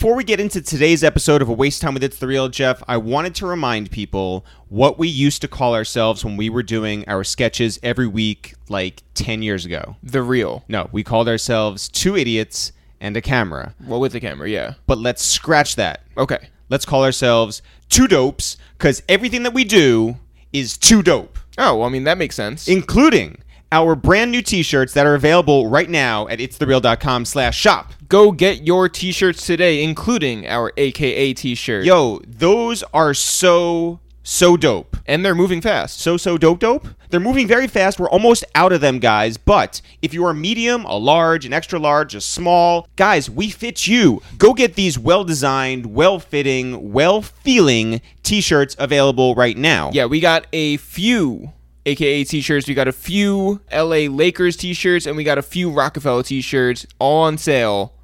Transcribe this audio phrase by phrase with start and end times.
[0.00, 2.82] Before we get into today's episode of A Waste Time with It's the Real, Jeff,
[2.88, 7.04] I wanted to remind people what we used to call ourselves when we were doing
[7.06, 9.96] our sketches every week like 10 years ago.
[10.02, 10.64] The real.
[10.68, 13.74] No, we called ourselves Two Idiots and a Camera.
[13.86, 14.72] Well, with the camera, yeah.
[14.86, 16.02] But let's scratch that.
[16.16, 16.48] Okay.
[16.70, 17.60] Let's call ourselves
[17.90, 20.16] Two Dopes because everything that we do
[20.50, 22.68] is too dope, Oh, well, I mean that makes sense.
[22.68, 23.42] including
[23.72, 27.92] our brand new t-shirts that are available right now at itsthereal.com slash shop.
[28.08, 31.84] Go get your t-shirts today, including our AKA t-shirt.
[31.84, 34.96] Yo, those are so, so dope.
[35.06, 36.00] And they're moving fast.
[36.00, 36.88] So, so dope, dope.
[37.10, 37.98] They're moving very fast.
[37.98, 39.36] We're almost out of them, guys.
[39.36, 43.86] But if you are medium, a large, an extra large, a small, guys, we fit
[43.86, 44.22] you.
[44.38, 49.90] Go get these well designed, well fitting, well feeling t shirts available right now.
[49.92, 51.52] Yeah, we got a few
[51.86, 52.68] AKA t-shirts.
[52.68, 57.22] We got a few LA Lakers t-shirts, and we got a few Roc-A-Fella t-shirts all
[57.22, 57.94] on sale.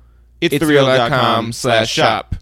[0.40, 2.36] It's thereal.com slash shop.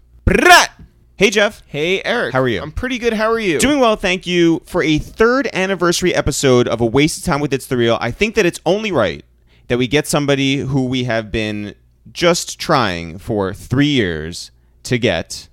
[1.17, 1.63] Hey, Jeff.
[1.67, 2.33] Hey, Eric.
[2.33, 2.61] How are you?
[2.61, 3.13] I'm pretty good.
[3.13, 3.57] How are you?
[3.57, 4.61] Doing well, thank you.
[4.65, 8.11] For a third anniversary episode of A Waste of Time with It's the Real, I
[8.11, 9.23] think that it's only right
[9.69, 11.73] that we get somebody who we have been
[12.11, 14.51] just trying for three years
[14.83, 15.47] to get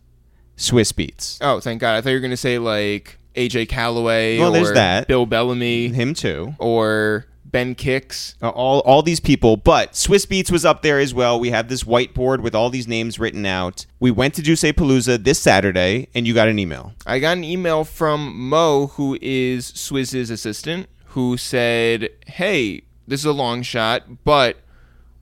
[0.56, 1.38] Swizz Beatz.
[1.40, 1.94] Oh, thank God.
[1.94, 5.08] I thought you were going to say, like, AJ Calloway Well, or there's that.
[5.08, 6.54] Bill Bellamy Him too.
[6.58, 8.34] or Ben Kicks.
[8.40, 11.38] Uh, All, all these people, but Swizz Beatz was up there as well.
[11.38, 13.84] We have this whiteboard with all these names written out.
[14.00, 16.94] We went to D'ussePalooza this Saturday, and you got an email.
[17.06, 23.26] I got an email from Mo, who is Swizz's assistant, who said, Hey, this is
[23.26, 24.56] a long shot, but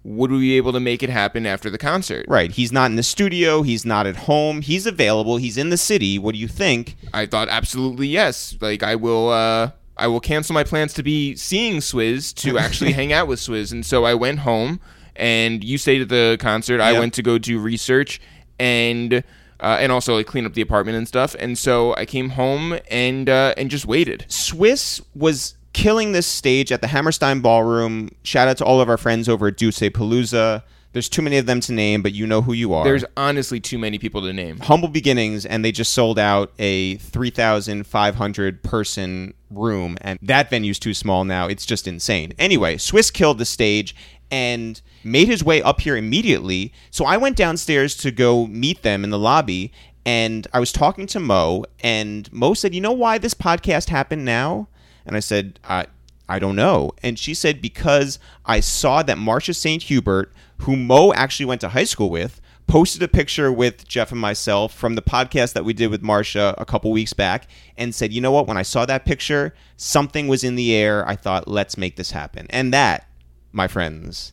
[0.02, 2.24] would we be able to make it happen after the concert?
[2.28, 2.50] Right.
[2.50, 3.62] He's not in the studio.
[3.62, 4.62] He's not at home.
[4.62, 5.36] He's available.
[5.36, 6.18] He's in the city.
[6.18, 6.96] What do you think?
[7.12, 8.56] I thought absolutely yes.
[8.60, 12.92] Like I will uh I will cancel my plans to be seeing Swizz to actually
[12.92, 13.72] hang out with Swizz.
[13.72, 14.80] And so I went home
[15.16, 16.80] and you stayed at the concert.
[16.80, 18.20] I went to go do research
[18.58, 19.22] and
[19.60, 21.36] uh, and also like clean up the apartment and stuff.
[21.38, 24.24] And so I came home and uh, and just waited.
[24.28, 28.10] Swizz was killing this stage at the Hammerstein Ballroom.
[28.22, 30.62] Shout out to all of our friends over at D'ussePalooza.
[30.92, 32.82] There's too many of them to name, but you know who you are.
[32.82, 34.58] There's honestly too many people to name.
[34.58, 40.94] humble beginnings, and they just sold out a 3,500 person room, and that venue's too
[40.94, 41.46] small now.
[41.46, 42.32] It's just insane.
[42.40, 43.94] Anyway, Swizz killed the stage
[44.32, 46.72] and made his way up here immediately.
[46.90, 49.72] So I went downstairs to go meet them in the lobby,
[50.04, 54.24] and I was talking to Mo, and Mo said, "You know why this podcast happened
[54.24, 54.66] now?"
[55.06, 55.86] And I said, "I."
[56.28, 56.92] I don't know.
[57.02, 59.82] And she said, because I saw that Marcia St.
[59.82, 64.20] Hubert, who Mo actually went to high school with, posted a picture with Jeff and
[64.20, 68.12] myself from the podcast that we did with Marcia a couple weeks back and said,
[68.12, 68.46] you know what?
[68.46, 71.04] When I saw that picture, something was in the air.
[71.08, 72.46] I thought, let's make this happen.
[72.50, 73.08] And that,
[73.50, 74.32] my friends,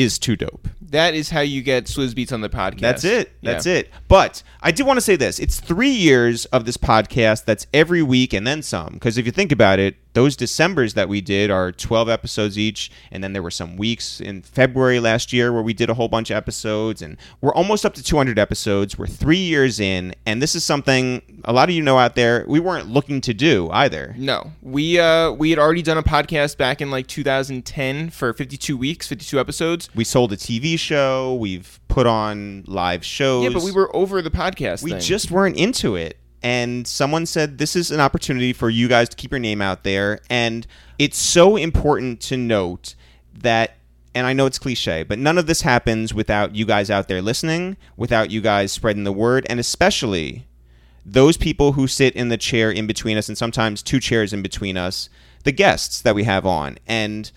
[0.00, 0.68] is too dope.
[0.90, 2.80] That is how you get Swizz Beatz on the podcast.
[2.80, 3.32] That's it.
[3.42, 3.74] That's Yeah.
[3.74, 3.90] it.
[4.08, 5.38] But I did want to say this.
[5.38, 8.94] It's three years of this podcast that's every week and then some.
[8.94, 12.90] Because if you think about it, those Decembers that we did are 12 episodes each.
[13.12, 16.08] And then there were some weeks in February last year where we did a whole
[16.08, 17.02] bunch of episodes.
[17.02, 18.98] And we're almost up to 200 episodes.
[18.98, 20.16] We're three years in.
[20.26, 23.32] And this is something a lot of you know out there we weren't looking to
[23.32, 24.16] do either.
[24.18, 28.76] No, we uh we had already done a podcast back in like 2010 for 52
[28.76, 29.88] weeks, 52 episodes.
[29.94, 31.36] We sold a TV show.
[31.36, 33.44] We've put on live shows.
[33.44, 34.82] Yeah, but we were over the podcast.
[34.82, 35.00] we thing.
[35.00, 39.16] just weren't into it and someone said this is an opportunity for you guys to
[39.16, 40.66] keep your name out there and
[40.98, 42.94] it's so important to note
[43.32, 43.74] that
[44.14, 47.22] and I know it's cliche, but none of this happens without you guys out there
[47.22, 50.48] listening, without you guys spreading the word, and especially
[51.06, 54.42] those people who sit in the chair in between us and sometimes two chairs in
[54.42, 55.08] between us,
[55.44, 56.78] the guests that we have on.
[56.86, 57.30] And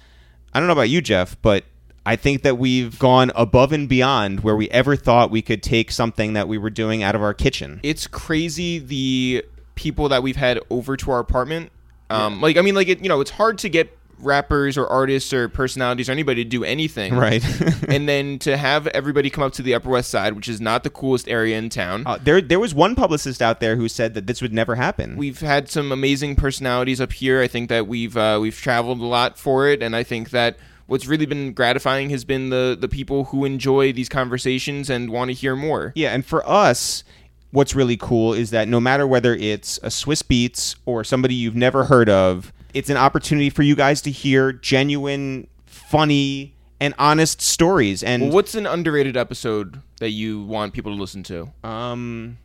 [0.54, 1.66] I don't know about you, Jeff, but
[2.06, 5.92] I think that we've gone above and beyond where we ever thought we could take
[5.92, 7.80] something that we were doing out of our kitchen.
[7.84, 9.46] it's crazy the
[9.76, 11.72] people that we've had over to our apartment.
[12.10, 15.34] Um, like I mean, like it, you know, it's hard to get rappers or artists
[15.34, 17.44] or personalities or anybody to do anything, Right.
[17.88, 20.84] and then to have everybody come up to the Upper West Side, which is not
[20.84, 22.04] the coolest area in town.
[22.06, 25.16] Uh, there, there was one publicist out there who said that this would never happen.
[25.16, 27.42] We've had some amazing personalities up here.
[27.42, 30.58] I think that we've uh, we've traveled a lot for it, and I think that
[30.92, 35.30] what's really been gratifying has been the the people who enjoy these conversations and want
[35.30, 35.94] to hear more.
[35.96, 37.06] Yeah, and for us,
[37.52, 41.56] what's really cool is that no matter whether it's a Swizz Beatz or somebody you've
[41.56, 47.42] never heard of, it's an opportunity for you guys to hear genuine, funny, and honest
[47.42, 48.04] stories.
[48.04, 51.52] And Well, what's an underrated episode that you want people to listen to?
[51.64, 52.38] um,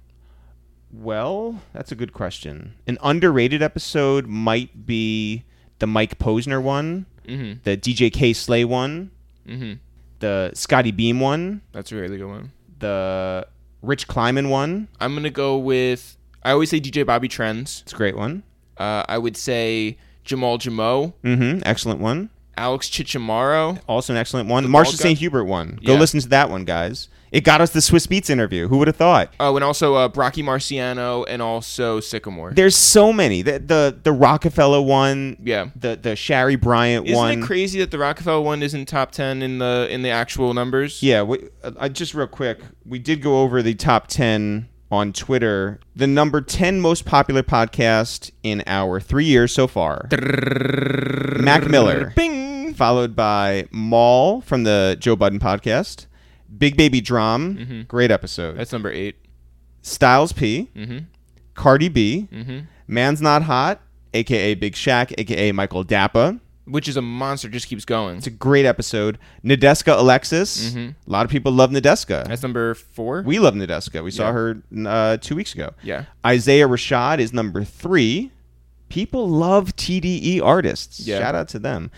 [0.92, 2.74] well, that's a good question.
[2.86, 5.42] An underrated episode might be
[5.80, 7.60] the Mike Posner one, Mm-hmm.
[7.64, 9.10] the DJ Kay Slay one,
[9.48, 9.74] Mm-hmm.
[10.20, 12.52] the Scottie Beam one, That's a really good one.
[12.78, 13.46] the
[13.82, 14.88] Rich Kleiman one.
[15.00, 16.16] I'm gonna go with.
[16.42, 17.82] I always say DJ Bobby Trends.
[17.82, 18.42] It's a great one.
[18.76, 21.60] Uh, I would say Jamal Jamo, Mm-hmm.
[21.64, 22.30] Excellent one.
[22.58, 23.80] Alex Chichamaro.
[23.86, 24.64] Also an excellent one.
[24.66, 24.90] Marsha bald guy?
[24.92, 25.18] St.
[25.18, 25.78] Hubert one.
[25.84, 25.98] Go Yeah.
[26.00, 27.08] listen to that one, guys.
[27.36, 28.66] It got us the Swizz Beatz interview.
[28.66, 29.30] Who would have thought?
[29.38, 32.54] Oh, and also uh, Brocky Marciano and also Sickamore.
[32.54, 33.42] There's so many.
[33.42, 35.36] The the, the Roc-A-Fella one.
[35.42, 35.68] Yeah.
[35.76, 37.10] The the Shari Bryant one.
[37.12, 37.42] Isn't one.
[37.42, 41.02] it crazy that the Roc-A-Fella one isn't top ten in the in the actual numbers?
[41.02, 45.12] Yeah, we, uh, uh, just real quick, we did go over the top 10 on
[45.12, 45.78] Twitter.
[45.94, 52.72] The number 10 most popular podcast in our three years so far Mac Miller, Bing.
[52.72, 56.06] followed by Mal from the Joe Budden podcast,
[56.58, 59.16] Big Baby DRAM, great episode, That's number eight.
[59.82, 60.98] Styles P, Mm-hmm.
[61.54, 62.58] Cardi B, Mm-hmm.
[62.88, 63.80] Man's Not Hot,
[64.14, 66.40] aka Big Shaq, aka Michael Dapaah.
[66.68, 67.48] Which is a monster.
[67.48, 68.16] Just keeps going.
[68.18, 69.18] It's a great episode.
[69.44, 70.72] Nadeska Alexis.
[70.74, 70.96] Mhm.
[71.06, 72.26] A lot of people love Nadeska.
[72.26, 73.22] That's number four.
[73.22, 74.02] We love Nadeska.
[74.02, 75.74] We saw her uh, two weeks ago.
[75.84, 76.06] yeah.
[76.26, 78.32] Isaiah Rashad is number three.
[78.88, 81.00] People love TDE artists.
[81.06, 81.20] Yeah.
[81.20, 81.92] Shout out to them.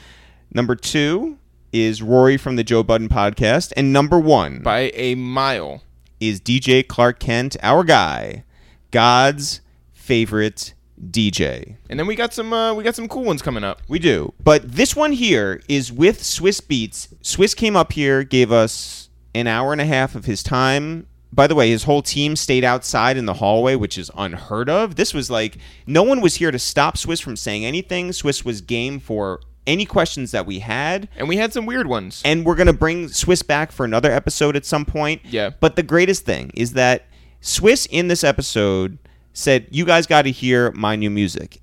[0.52, 1.38] Number two
[1.72, 3.72] is Rory from the Joe Budden podcast.
[3.76, 5.82] And number one By a mile.
[6.20, 8.44] is DJ Clark Kent, our guy,
[8.90, 9.60] God's
[9.92, 10.74] favorite
[11.10, 11.76] DJ.
[11.88, 13.82] And then we got some uh, we got some cool ones coming up.
[13.88, 14.32] We do.
[14.42, 17.08] But this one here is with Swizz Beatz.
[17.22, 21.06] Swizz came up here, gave us an hour and a half of his time.
[21.30, 24.96] By the way, his whole team stayed outside in the hallway, which is unheard of.
[24.96, 28.08] This was like no one was here to stop Swizz from saying anything.
[28.08, 31.08] Swizz was game for any questions that we had.
[31.16, 32.22] And we had some weird ones.
[32.24, 35.20] And we're going to bring Swizz back for another episode at some point.
[35.24, 35.50] Yeah.
[35.60, 37.06] But the greatest thing is that
[37.40, 38.98] Swizz in this episode
[39.32, 41.60] said, You guys got to hear my new music.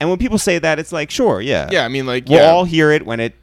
[0.00, 1.68] And when people say that, it's like, sure, yeah.
[1.70, 2.50] yeah, I mean like We'll yeah.
[2.50, 3.34] all hear it when it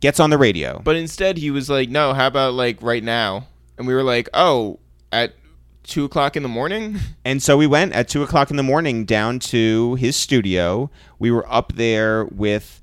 [0.00, 0.80] gets on the radio.
[0.82, 4.28] But instead, he was like, "No, how about like right now?" And we were like,
[4.32, 4.78] "Oh,
[5.12, 5.34] at
[5.82, 9.04] two o'clock in the morning." And so we went at two o'clock in the morning
[9.04, 10.90] down to his studio.
[11.18, 12.80] We were up there with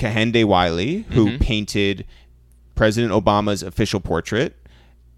[0.00, 1.38] Kehinde Wiley, who Mm-hmm.
[1.38, 2.06] painted
[2.74, 4.56] President Obama's official portrait,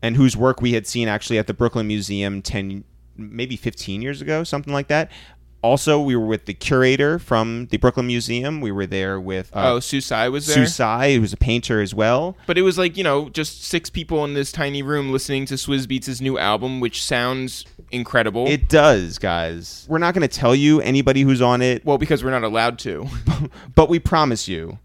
[0.03, 2.83] and whose work we had seen actually at the Brooklyn Museum ten,
[3.17, 5.11] maybe fifteen years ago, something like that.
[5.63, 8.61] Also, we were with the curator from the Brooklyn Museum.
[8.61, 10.67] We were there with oh, uh, Susai was there.
[10.67, 12.37] Tsai, who was a painter as well.
[12.47, 15.55] But it was like you know just six people in this tiny room listening to
[15.55, 18.47] Swizz Beatz' new album, which sounds incredible.
[18.49, 19.87] It does, guys.
[19.89, 21.85] We're not going to tell you anybody who's on it.
[21.85, 23.07] well, because we're not allowed to.
[23.75, 24.79] but we promise you,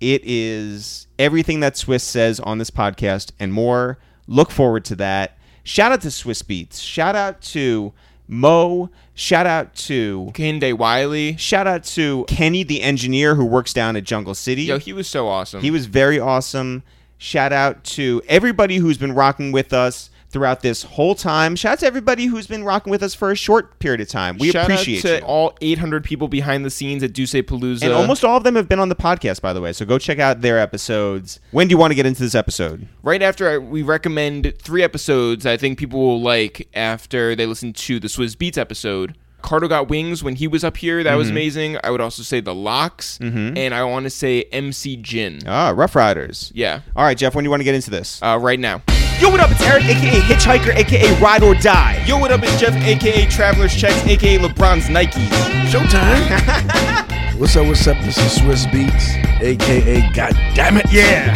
[0.00, 3.98] it is everything that Swizz says on this podcast and more.
[4.26, 5.36] Look forward to that.
[5.62, 6.80] Shout out to Swizz Beatz.
[6.80, 7.92] Shout out to
[8.30, 8.90] Mo.
[9.14, 11.36] Shout out to Kehinde Wiley.
[11.36, 14.62] shout out to Kenny, the engineer who works down at Jungle City.
[14.62, 15.60] Yo, he was so awesome.
[15.60, 16.82] He was very awesome.
[17.18, 21.56] Shout out to everybody who's been rocking with us throughout this whole time.
[21.56, 24.38] Shout out to everybody who's been rocking with us for a short period of time.
[24.38, 25.24] We Shout appreciate out to you.
[25.24, 27.82] all 800 people behind the scenes at D'ussePalooza.
[27.82, 29.72] And almost all of them have been on the podcast, by the way.
[29.72, 31.40] So go check out their episodes.
[31.50, 32.86] When do you want to get into this episode?
[33.02, 37.72] right after I, we recommend three episodes, I think people will like after they listen
[37.72, 39.16] to the Swizz Beatz episode.
[39.42, 41.02] Cardo got wings when he was up here.
[41.02, 41.36] That was Mm-hmm.
[41.36, 41.76] amazing.
[41.82, 45.40] I would also say the Lox, and I want to say MC Jin.
[45.46, 46.52] Ah, Ruff Ryders.
[46.54, 48.22] Yeah, All right, Jeff, when do you want to get into this?
[48.22, 48.82] uh, right now.
[49.20, 49.50] Yo, what up?
[49.50, 52.04] It's Eric, aka Hitchhiker, aka Ride or Die.
[52.06, 52.40] Yo, what up?
[52.42, 55.28] It's Jeff, aka Traveler's Checks, aka LeBron's Nikes.
[55.68, 57.26] Showtime.
[57.40, 57.66] what's up?
[57.66, 57.96] What's up?
[58.04, 60.86] This is Swizz Beatz, aka God damn it.
[60.92, 61.34] Yeah.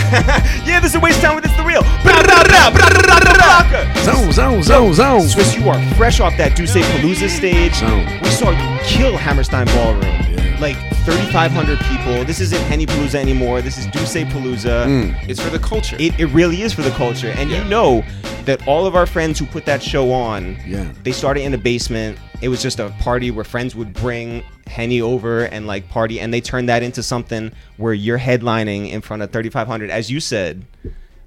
[0.67, 1.83] yeah, this is Waste Time with It's the Real.
[4.05, 5.21] Zone, zone, zone, zone.
[5.23, 7.75] Swizz, you are fresh off that D'ussePalooza stage.
[7.77, 8.07] Zone.
[8.23, 10.03] We saw you kill Hammerstein Ballroom.
[10.03, 10.59] Yeah.
[10.61, 12.25] Like 3,500 people.
[12.25, 13.63] This isn't Henny Palooza anymore.
[13.63, 14.87] This is D'ussePalooza.
[14.87, 15.29] Mm.
[15.29, 15.97] It's for the culture.
[15.99, 17.31] It, it really is for the culture.
[17.31, 17.63] And Yeah.
[17.65, 18.05] you know
[18.45, 20.87] that all of our friends who put that show on, Yeah.
[21.03, 22.19] they started in the basement.
[22.45, 26.33] It was just a party where friends would bring Henny over and like party, and
[26.33, 30.67] they turned that into something where you're headlining in front of 3,500, as you said,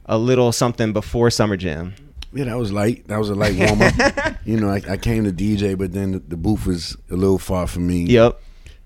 [0.06, 1.96] a little something before Summer Jam.
[2.34, 3.08] Yeah, that was light.
[3.08, 3.96] That was a light warm up.
[4.46, 7.40] you know, I, I came to DJ, but then the, the booth was a little
[7.40, 8.04] far from me.
[8.04, 8.40] Yep,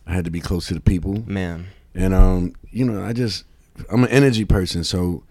[0.08, 1.30] I had to be close to the people.
[1.30, 1.68] man.
[1.94, 3.44] And um, you know, I just
[3.92, 5.26] I'm an energy person, so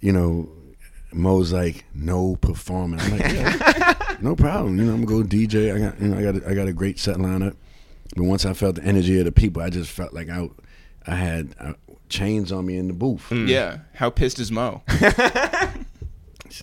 [0.00, 0.48] you know,
[1.12, 3.00] Mo's like no performing.
[3.00, 4.78] I'm like, yeah, no problem.
[4.78, 5.74] You know, I'm gonna go DJ.
[5.74, 7.56] I got you know I got a, I got a great set lineup.
[8.16, 10.48] But once I felt the energy of the people, I just felt like I
[11.06, 11.72] I had uh,
[12.08, 13.30] chains on me in the booth.
[13.32, 13.78] yeah.
[13.94, 14.82] How pissed is Mo?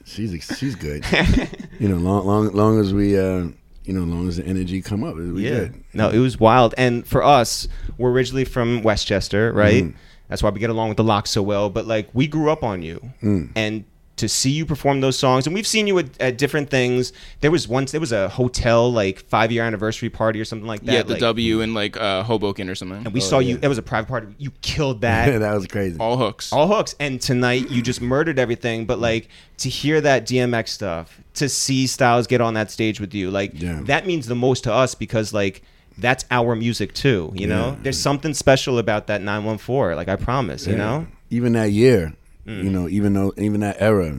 [0.06, 1.06] She's she's good.
[1.80, 3.48] you know, long long long as we uh
[3.84, 5.84] you know, long as the energy come up, we good.
[5.94, 6.74] No, it was wild.
[6.78, 7.68] And for us,
[7.98, 9.84] we're originally from Westchester, right?
[9.84, 9.94] Mm.
[10.30, 11.70] That's why we get along with the Lox so well.
[11.70, 13.50] But like, we grew up on you, Mm.
[13.58, 13.84] and
[14.16, 17.14] to see you perform those songs, and we've seen you at, at different things.
[17.42, 20.82] There was once there was a hotel like five year anniversary party or something like
[20.84, 20.92] that.
[20.94, 23.06] yeah, the like, W in like uh, Hoboken or something.
[23.06, 23.56] And we Oh, saw you.
[23.56, 23.62] yeah.
[23.64, 24.28] It was a private party.
[24.38, 25.40] You killed that.
[25.40, 25.98] that was crazy.
[26.00, 26.54] All hooks.
[26.54, 26.94] all hooks.
[27.00, 28.86] And tonight you just murdered everything.
[28.86, 33.16] But like to hear that DMX stuff, to see Styles get on that stage with
[33.16, 33.80] you, like Yeah.
[33.86, 35.64] that means the most to us because like
[35.98, 37.32] that's our music too.
[37.36, 39.96] You know, there's something special about that 914.
[39.96, 40.68] Like I promise.
[40.68, 41.08] You know.
[41.32, 42.14] even that year,
[42.48, 42.64] Mm.
[42.64, 44.14] you know, even though even that era,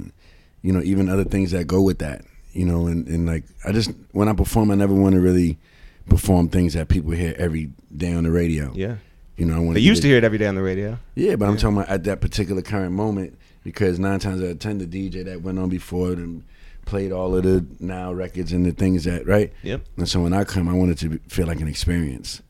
[0.63, 3.73] you know, even other things that go with that, you know, and, and like I
[3.73, 5.59] just when I perform, I never want to really
[6.09, 8.73] perform things that people hear every day on the radio.
[8.75, 8.97] Yeah.
[9.37, 10.99] You know, I want They used to hear it every day on the radio.
[11.17, 14.59] Yeah, but I'm talking about at that particular current moment because nine times out of
[14.61, 16.45] ten, the DJ that went on before it and
[16.85, 19.53] played all of the now records and the things that right.
[19.63, 19.83] Yep.
[19.97, 22.43] And so when I come, I want it to feel like an experience.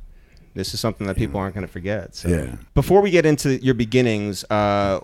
[0.54, 2.14] This is something that people aren't going to forget.
[2.14, 2.28] So.
[2.28, 2.56] Yeah.
[2.74, 5.00] Before we get into your beginnings, uh,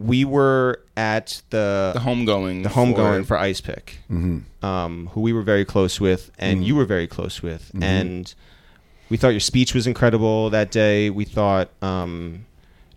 [0.00, 2.62] we were at the the homegoing.
[2.62, 6.66] the homegoing for Ice Pick, hmm um, who we were very close with, and Mhm.
[6.66, 7.82] you were very close with, Mhm.
[7.82, 8.34] and
[9.08, 11.10] we thought your speech was incredible that day.
[11.10, 12.44] We thought um,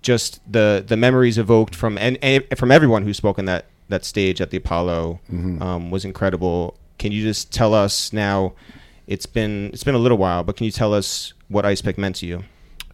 [0.01, 4.03] just the the memories evoked from and, and from everyone who spoke on that that
[4.05, 5.61] stage at the Apollo Mhm.
[5.61, 6.75] um, was incredible.
[6.97, 8.53] Can you just tell us now?
[9.07, 11.97] It's been it's been a little while, but can you tell us what Ice Pick
[11.97, 12.43] meant to you?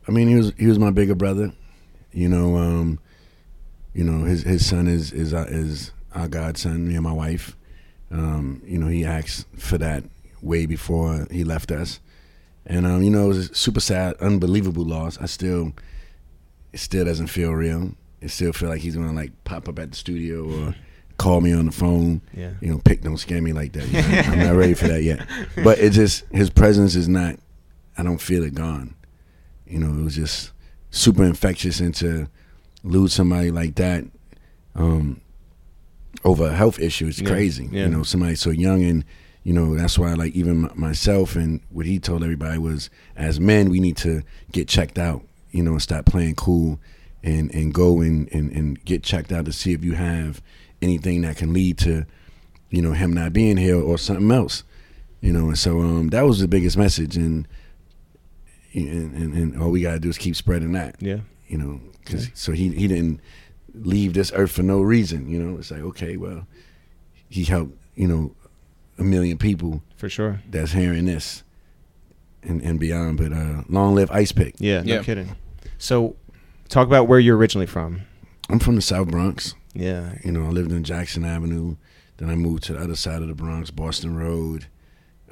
[0.07, 1.51] I mean, he was he was my bigger brother.
[2.11, 2.97] You know, um,
[3.93, 7.55] you know his his son is is uh, is our godson, me and my wife.
[8.12, 10.03] Um, you know, he asked for that
[10.41, 12.00] way before he left us,
[12.65, 15.17] and um, you know, it was a super sad, unbelievable loss.
[15.19, 15.74] I still,
[16.74, 17.91] it still doesn't feel real.
[18.22, 20.75] It still feel like he's gonna like pop up at the studio or
[21.17, 22.22] call me on the phone.
[22.34, 22.51] Yeah.
[22.62, 23.88] You know, pick don't scare me like that.
[23.88, 25.25] You know, I'm not ready for that yet.
[25.63, 27.36] But it just his presence is not.
[27.98, 28.96] I don't feel it gone.
[29.67, 30.51] You know, it was just
[30.89, 32.27] super infectious, and to
[32.83, 34.05] lose somebody like that
[34.75, 35.19] um,
[36.24, 37.69] over a health issue is Yeah, crazy.
[37.71, 37.83] yeah.
[37.83, 39.03] You know, somebody so young, and
[39.43, 43.39] you know that's why, like, even m- myself and what he told everybody was, as
[43.39, 44.21] men, we need to
[44.51, 45.21] get checked out.
[45.51, 46.79] You know, and stop playing cool,
[47.24, 50.41] and and go and and, and get checked out to see if you have
[50.81, 52.05] anything that can lead to,
[52.69, 54.63] you know, him not being here or something else.
[55.21, 57.48] You know, and so um, that was the biggest message, and
[58.74, 60.95] and, and, and all we gotta do is keep spreading that.
[61.00, 61.19] Yeah.
[61.50, 63.20] You know, 'cause- so he he didn't
[63.74, 65.27] leave this earth for no reason.
[65.29, 66.48] You know, it's like okay, well,
[67.27, 68.32] he helped you know
[68.98, 70.41] a million people For sure.
[70.50, 71.44] that's hearing this
[72.44, 73.18] and and beyond.
[73.18, 74.56] But uh, long live Ice Pick.
[74.60, 75.03] Yeah, no Yeah.
[75.03, 75.36] kidding.
[75.77, 76.15] So,
[76.70, 78.01] talk about where you're originally from.
[78.50, 79.56] I'm from the South Bronx.
[79.74, 80.15] Yeah.
[80.25, 81.75] You know, I lived in Jackson Avenue.
[82.18, 84.65] Then I moved to the other side of the Bronx, Boston Road.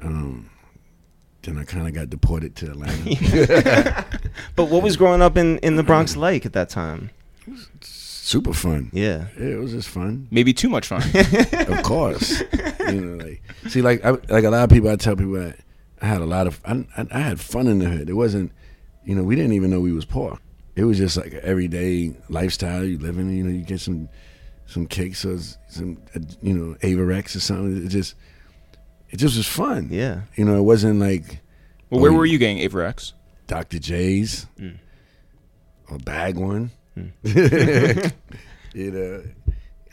[0.00, 0.48] Um,
[1.48, 4.04] then I kind of got deported to Atlanta.
[4.56, 7.10] But what was growing up in, in the Bronx like at that time?
[7.80, 8.90] Super fun.
[8.92, 9.26] Yeah.
[9.38, 10.28] Yeah, it was just fun.
[10.30, 11.02] Maybe too much fun.
[11.68, 12.40] of course.
[12.88, 15.58] you know, like see, like I, like a lot of people, I tell people that
[16.02, 18.10] I had a lot of, I, I, I had fun in the hood.
[18.10, 18.52] It wasn't,
[19.04, 20.38] you know, we didn't even know we was poor.
[20.76, 23.34] It was just like an everyday lifestyle you live in.
[23.34, 24.08] You know, you get some,
[24.66, 25.38] some kicks or
[25.68, 27.84] some, uh, you know, Avirex or something.
[27.84, 28.14] It just,
[29.10, 29.88] it just was fun.
[29.90, 30.22] Yeah.
[30.36, 31.40] You know, it wasn't like
[31.90, 33.12] well, where Oh, were you getting Avirex?
[33.46, 33.78] Dr.
[33.78, 34.78] J's Mm.
[35.90, 36.70] or Bag One.
[36.96, 38.12] Mm.
[38.74, 39.22] you know,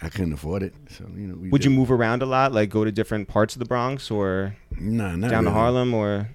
[0.02, 0.74] I couldn't afford it.
[0.90, 2.52] So you know, we Would you move around a lot?
[2.52, 5.52] Like go to different parts of the Bronx or Nah, not down to.
[5.52, 6.30] Harlem or?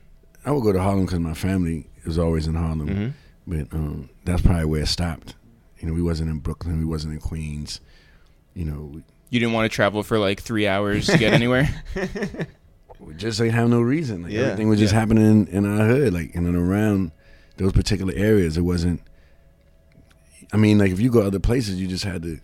[0.47, 3.13] I would go to Harlem because my family was always in Harlem, Mhm.
[3.47, 5.35] but um, that's probably where it stopped.
[5.79, 7.81] You know, we wasn't in Brooklyn, we wasn't in Queens.
[8.55, 11.69] You know, we- You didn't want to travel for like three hours to get anywhere.
[13.01, 14.23] we just ain't have no reason.
[14.25, 15.01] Like Yeah, everything was just yeah.
[15.01, 17.13] happening in, in our hood, like in and around
[17.57, 18.57] those particular areas.
[18.57, 19.03] It wasn't.
[20.53, 22.41] I mean, like if you go other places, you just had to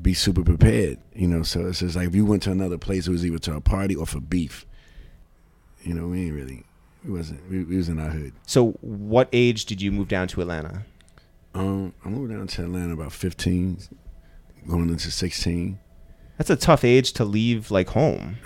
[0.00, 0.98] be super prepared.
[1.14, 3.38] You know, so it's just like if you went to another place, it was either
[3.40, 4.66] to a party or for beef.
[5.82, 6.64] You know, we ain't really.
[7.04, 7.48] We wasn't.
[7.50, 8.32] We, we was in our hood.
[8.46, 10.84] So, what age did you move down to Atlanta?
[11.54, 13.78] Um, I moved down to Atlanta about 15,
[14.68, 15.78] going into 16.
[16.38, 18.38] That's a tough age to leave like home.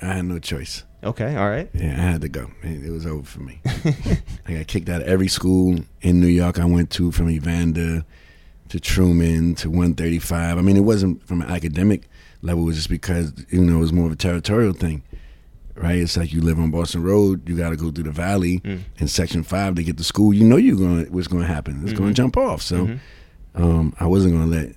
[0.00, 0.84] I had no choice.
[1.04, 1.68] Okay, all right.
[1.74, 2.50] Yeah, I had to go.
[2.62, 3.60] It, was over for me.
[4.46, 8.04] I got kicked out of every school in New York I went to, from Evander
[8.68, 10.58] to Truman to 135.
[10.58, 12.02] I mean, it wasn't from an academic
[12.40, 12.62] level.
[12.62, 15.02] It was just because you know it was more of a territorial thing,
[15.74, 15.98] right?
[15.98, 18.80] It's like you live on Boston Road, you got to go through the valley Mm.
[18.98, 20.32] in Section Five to get to school.
[20.32, 21.82] You know you're going what's going to happen.
[21.82, 22.14] It's going Mhm.
[22.14, 22.62] to jump off.
[22.62, 22.98] So Mhm.
[23.56, 24.74] um, I wasn't going to let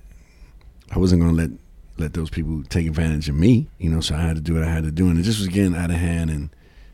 [0.90, 1.50] I wasn't going to let
[1.98, 3.68] let those people take advantage of me.
[3.78, 5.38] You know, so I had to do what I had to do, and it just
[5.38, 6.30] was getting out of hand.
[6.30, 6.50] And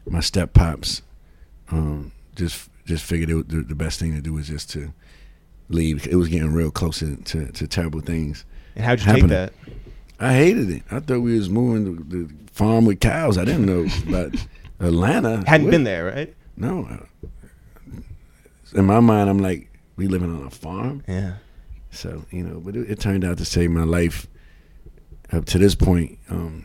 [0.09, 1.03] my step pops
[1.71, 4.93] um, just just figured it, the, the best thing to do was just to
[5.69, 6.07] leave.
[6.07, 8.45] It was getting real close to, to, to terrible things.
[8.75, 9.29] And how'd you Happening.
[9.29, 9.53] take that?
[10.19, 10.83] I hated it.
[10.91, 13.39] I thought we was moving to the farm with cows.
[13.39, 14.35] I didn't know about
[14.81, 15.43] Atlanta.
[15.47, 15.71] Hadn't What?
[15.71, 16.35] been there, right?
[16.57, 17.07] No.
[18.75, 21.03] In my mind, I'm like, we living on a farm.
[21.07, 21.35] Yeah.
[21.91, 24.27] So you know, but it, it turned out to save my life
[25.33, 26.19] up to this point.
[26.29, 26.65] Um,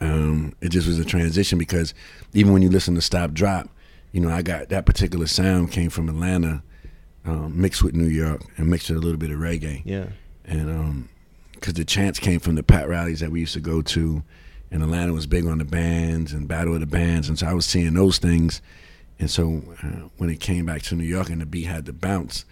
[0.00, 1.92] um, it just was a transition because
[2.32, 3.68] even when you listen to Stop Drop,
[4.12, 6.62] you know, I got that particular sound came from Atlanta,
[7.24, 9.82] um, mixed with New York and mixed with a little bit of reggae.
[9.84, 10.06] Yeah.
[10.44, 11.08] And um
[11.60, 14.22] 'cause the chants came from the pat rallies that we used to go to,
[14.70, 17.52] and Atlanta was big on the bands and battle of the bands, and so I
[17.52, 18.62] was seeing those things.
[19.18, 21.92] And so uh, when it came back to New York and the beat had to
[21.92, 22.46] bounce,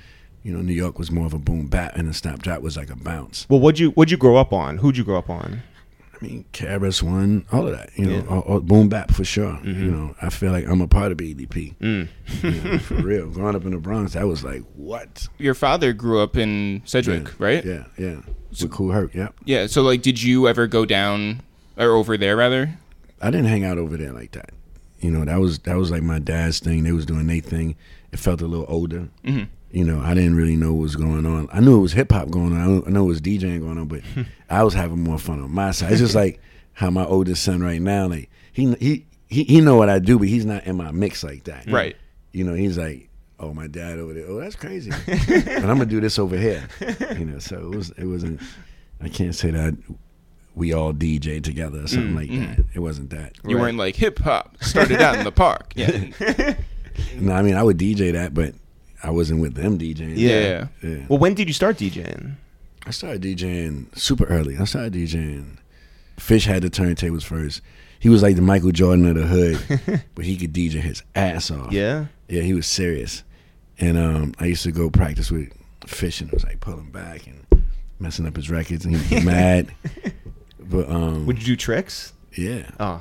[0.49, 2.75] you know, New York was more of a boom bap, and the stop drop was
[2.77, 3.47] like a bounce.
[3.51, 4.79] Well, what'd you what'd you grow up on?
[4.79, 5.61] Who'd you grow up on?
[6.21, 8.27] I mean, KRS-One, all of that, you know, Yeah.
[8.29, 9.61] all, all- boom bap for sure.
[9.63, 11.77] You know, I feel like I'm a part of BDP.
[11.77, 12.09] Mm.
[12.43, 13.29] You know, for real.
[13.29, 15.29] Growing up in the Bronx, I was like, what?
[15.39, 17.65] Your father grew up in Sedgwick, Yeah, right?
[17.65, 18.17] Yeah, yeah.
[18.51, 19.29] With Kool Herc, yeah.
[19.45, 19.67] Yeah.
[19.69, 21.43] So like, did you ever go down
[21.77, 22.77] or over there rather?
[23.23, 24.51] I didn't hang out over there like that.
[25.01, 26.83] You know, that was that was like my dad's thing.
[26.83, 27.77] They was doing their thing.
[28.11, 29.09] It felt a little older.
[29.25, 29.49] Mhm.
[29.71, 31.49] You know, I didn't really know what was going on.
[31.53, 32.85] I knew it was hip hop going on.
[32.87, 34.01] I know it was DJing going on, but
[34.51, 35.93] I was having more fun on my side.
[35.93, 36.41] It's just like
[36.73, 40.19] how my oldest son right now, like he he he he know what I do,
[40.19, 41.67] but he's not in my mix like that.
[41.67, 41.97] Right.
[42.33, 43.09] You know, he's like,
[43.39, 44.27] oh, my dad over there.
[44.27, 44.91] Oh, that's crazy.
[45.07, 46.67] but I'm gonna do this over here.
[47.19, 48.41] You know, so it was it wasn't.
[49.01, 49.77] I can't say that
[50.55, 52.57] we all DJ together or something mm, like mm.
[52.57, 52.65] that.
[52.75, 53.37] It wasn't that.
[53.45, 53.63] You Right.
[53.63, 55.73] weren't like hip hop started out in the park.
[55.77, 56.55] Yeah.
[57.17, 58.55] No, I mean I would DJ that, but
[59.03, 60.15] I wasn't with them DJing.
[60.17, 60.69] Yeah.
[60.83, 61.07] yeah.
[61.09, 62.35] Well, when did you start DJing?
[62.87, 64.57] I started DJing super early.
[64.59, 65.59] I started DJing.
[66.19, 67.61] Fish had the turntables first.
[68.01, 71.51] He was like the Michael Jordan of the hood, but he could DJ his ass
[71.51, 71.73] off.
[71.73, 72.07] Yeah.
[72.29, 73.23] Yeah, he was serious.
[73.79, 75.53] And um, I used to go practice with
[75.87, 77.45] Fish and it was like pulling back and
[78.01, 79.73] messing up his records and he was mad.
[80.61, 82.13] But um, Would you do tricks?
[82.37, 83.01] yeah, Oh,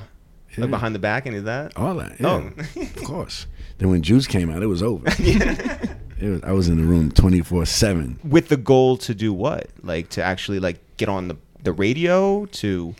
[0.56, 0.62] yeah.
[0.62, 1.76] like behind the back, any of that?
[1.76, 2.18] all that.
[2.20, 2.80] Yeah, Oh.
[2.82, 3.46] of course.
[3.78, 5.06] Then when Juice came out, it was over.
[6.20, 8.18] It was, I was in the room twenty four seven.
[8.24, 9.68] With the goal to do what?
[9.84, 12.96] Like to actually like get on the the radio to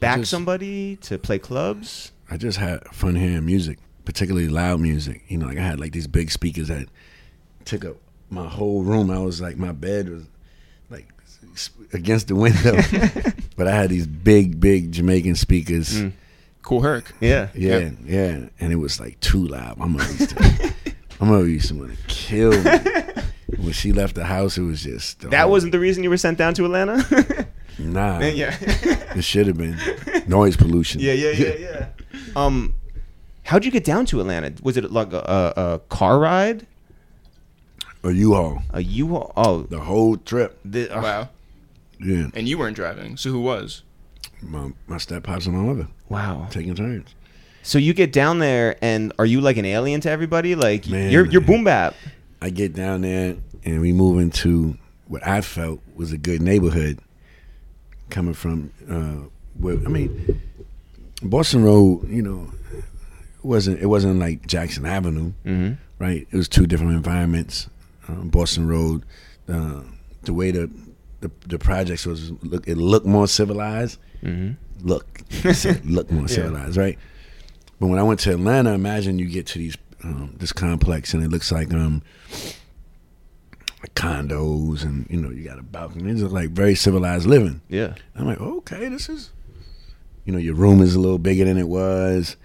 [0.00, 2.12] back Just- somebody to play clubs.
[2.30, 5.22] I just had fun hearing music, particularly loud music.
[5.28, 6.88] You know, like I had like these big speakers that
[7.64, 7.96] took up
[8.28, 9.10] my whole room.
[9.10, 10.24] I was like, my bed was
[10.90, 11.08] like
[11.94, 12.76] against the window,
[13.56, 15.94] but I had these big, big Jamaican speakers.
[16.02, 16.12] Mm.
[16.62, 17.12] Kool Herc.
[17.20, 17.48] Yeah.
[17.54, 17.92] Yeah, Yep.
[18.04, 19.78] yeah, and it was like too loud.
[19.78, 20.74] My mother used to,
[21.20, 22.80] my mother used to want to kill me.
[23.58, 26.08] When she left the house, it was just the That whole- wasn't the reason you
[26.08, 26.96] were sent down to Atlanta.
[27.78, 28.18] nah.
[28.20, 28.56] yeah.
[29.14, 29.76] It should have been
[30.26, 31.02] noise pollution.
[31.02, 31.86] Yeah, yeah, yeah, yeah.
[32.34, 32.72] Um,
[33.44, 34.54] how'd you get down to Atlanta?
[34.62, 35.18] Was it like a,
[35.56, 36.66] a, a car ride?
[38.04, 39.30] A U-Haul, A U?
[39.36, 40.58] Oh, the whole trip.
[40.64, 41.28] the, uh, Wow.
[42.00, 43.82] Yeah, And you weren't driving, so who was?
[44.42, 46.46] My my step pops and my mother wow.
[46.50, 47.14] taking turns.
[47.62, 50.54] So you get down there, and are you like an alien to everybody?
[50.54, 51.10] Like Man.
[51.10, 51.94] you're you're boom bap.
[52.40, 54.76] I get down there and we move into
[55.06, 56.98] what I felt was a good neighborhood
[58.10, 59.28] coming from uh
[59.58, 60.40] where I mean
[61.22, 62.50] Boston Road, you know,
[63.42, 65.74] wasn't it wasn't like Jackson Avenue, Mm-hmm.
[66.02, 66.26] right?
[66.30, 67.68] It was two different environments.
[68.08, 69.04] Um, Boston Road,
[69.48, 69.82] uh,
[70.22, 70.68] the way the,
[71.20, 73.98] the the projects was look it looked more civilized.
[74.22, 74.86] Mm-hmm.
[74.86, 75.22] Look,
[75.84, 76.98] look more civilized, right?
[77.80, 81.22] But when I went to Atlanta, imagine you get to these um, this complex and
[81.22, 82.02] it looks like um
[83.82, 86.10] like condos and you know you got a balcony.
[86.12, 87.60] It's like very civilized living.
[87.68, 87.94] Yeah.
[88.14, 89.30] I'm like, okay, this is,
[90.24, 92.36] you know, your room is a little bigger than it was.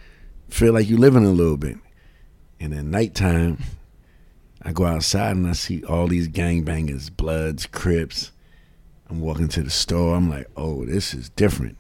[0.50, 1.78] Feel like you living a little bit.
[2.60, 3.62] And then nighttime,
[4.64, 8.32] I go outside and I see all these gangbangers, Bloods, Crips.
[9.10, 10.16] I'm walking to the store.
[10.16, 11.78] I'm like, oh, this is different.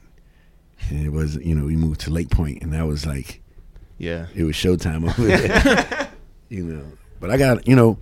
[0.90, 3.42] And it was, you know, we moved to Lake Point, and that was like,
[3.98, 4.28] Yeah.
[4.36, 6.10] it was showtime over there.
[6.50, 6.84] you know,
[7.20, 7.98] but I got, you know,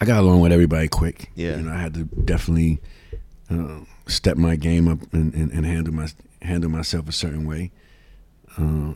[0.00, 1.30] I got along with everybody quick.
[1.34, 1.56] Yeah.
[1.56, 2.80] You know, I had to definitely
[3.50, 6.08] uh, step my game up and, and, and handle my
[6.42, 7.70] handle myself a certain way.
[8.58, 8.94] Uh,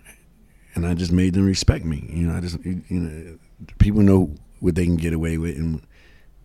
[0.75, 2.05] and I just made them respect me.
[2.13, 3.39] You know, I just you know,
[3.79, 5.83] people know what they can get away with and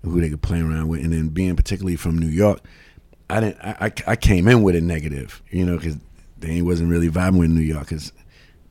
[0.04, 1.04] who they could play around with.
[1.04, 2.60] And then being particularly from New York,
[3.30, 3.58] I didn't.
[3.62, 5.98] I, I, I came in with a negative, you know, because
[6.40, 7.88] they wasn't really vibing with New York.
[7.88, 8.12] Cause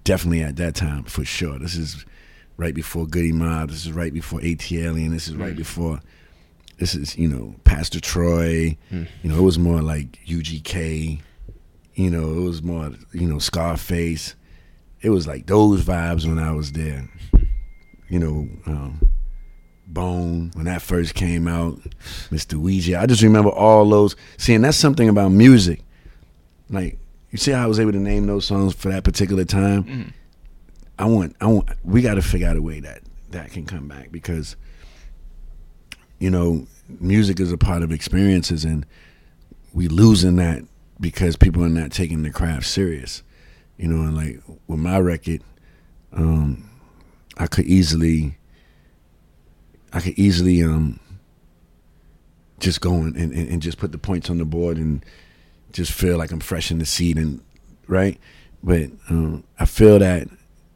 [0.05, 1.59] definitely at that time, for sure.
[1.59, 2.05] This is
[2.57, 3.71] right before Goodie Mob.
[3.71, 5.59] This is right before ATL, and this is right mm.
[5.59, 6.01] before.
[6.79, 8.77] This is you know Pastor Troy.
[8.91, 9.09] Mm.
[9.23, 11.21] You know it was more like UGK.
[11.95, 14.35] You know it was more you know Scarface.
[15.01, 17.09] It was like those vibes when I was there.
[17.33, 17.49] Mm.
[18.09, 19.09] You know, um,
[19.93, 21.79] Bone when that first came out,
[22.31, 22.55] Mr.
[22.55, 22.99] Ouija.
[22.99, 24.17] I just remember all those.
[24.37, 25.83] See, and that's something about music.
[26.71, 26.99] Like
[27.31, 29.85] you see how I was able to name those songs for that particular time.
[29.85, 30.09] Mm-hmm.
[30.99, 31.71] I want, I want.
[31.83, 34.57] We got to figure out a way that that can come back because,
[36.19, 36.67] you know,
[37.01, 38.87] music is a part of experiences, and
[39.73, 40.63] we losing that
[41.01, 43.23] because people are not taking the craft serious.
[43.79, 45.43] You know, and like with my record,
[46.13, 46.69] um,
[47.39, 48.37] I could easily,
[49.93, 50.99] I could easily um,
[52.59, 55.05] just go and, and, and just put the points on the board and
[55.73, 57.41] just feel like I'm fresh in the seat and
[57.87, 58.19] right.
[58.63, 60.29] But um, I feel that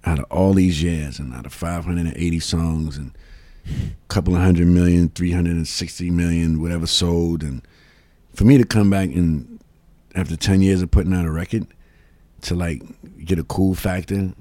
[0.05, 3.13] out of all these years and out of 580 songs and
[3.67, 7.63] a couple of hundred million, 360 million, whatever sold, and
[8.35, 9.59] for me to come back and
[10.15, 11.67] after 10 years of putting out a record
[12.43, 12.83] to like
[13.25, 14.33] get a cool factor,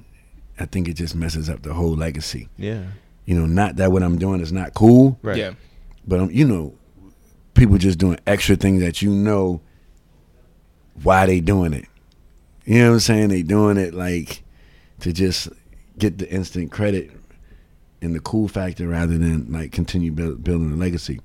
[0.59, 2.49] I think it just messes up the whole legacy.
[2.57, 2.83] Yeah.
[3.25, 5.37] You know, not that what I'm doing is not cool, Right.
[5.37, 5.53] Yeah.
[6.07, 6.73] but um, you know,
[7.55, 9.61] people just doing extra things that you know
[11.03, 11.85] why they doing it.
[12.65, 13.29] You know what I'm saying?
[13.29, 14.43] They doing it like
[15.01, 15.49] to just
[15.97, 17.11] get the instant credit
[18.01, 21.19] and the cool factor rather than like continue build, building a legacy.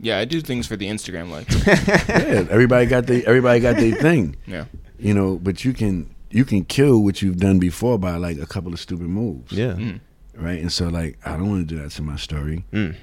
[0.00, 1.54] Yeah, I do things for the Instagram likes.
[1.66, 4.36] yeah, everybody got the everybody got their thing.
[4.46, 4.64] Yeah.
[4.98, 8.46] You know, but you can you can kill what you've done before by like a
[8.46, 9.52] couple of stupid moves.
[9.52, 9.72] Yeah.
[9.74, 10.00] Mm.
[10.34, 10.60] Right.
[10.60, 12.64] And so like I don't want to do that to my story.
[12.72, 12.94] Mm.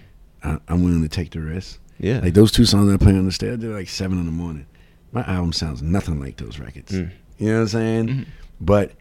[0.43, 1.79] I, I'm willing to take the risk.
[1.99, 2.19] Yeah.
[2.19, 4.65] Like those two songs I play on the stage, they're like seven in the morning.
[5.11, 6.91] My album sounds nothing like those records.
[6.93, 7.11] Mm.
[7.37, 8.07] You know what I'm saying?
[8.07, 8.25] Mhm.
[8.61, 8.91] But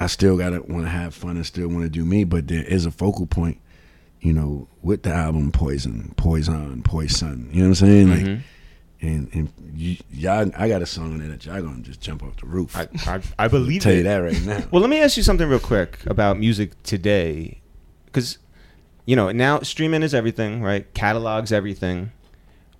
[0.00, 2.24] I still gotta want to have fun and still want to do me.
[2.24, 3.58] But there is a focal point,
[4.20, 7.48] you know, with the album Poison, Poison, Poison.
[7.52, 8.10] You know what I'm saying?
[8.10, 8.40] Like, Mhm.
[9.02, 12.22] and and y- y'all, I got a song on there that y'all gonna just jump
[12.22, 12.76] off the roof.
[12.76, 13.98] I, I, I believe tell it.
[13.98, 14.62] you that right now.
[14.70, 17.60] Well, let me ask you something real quick about music today,
[18.14, 18.38] because
[19.06, 20.86] you know now streaming is everything, right?
[20.94, 22.12] Catalogs everything,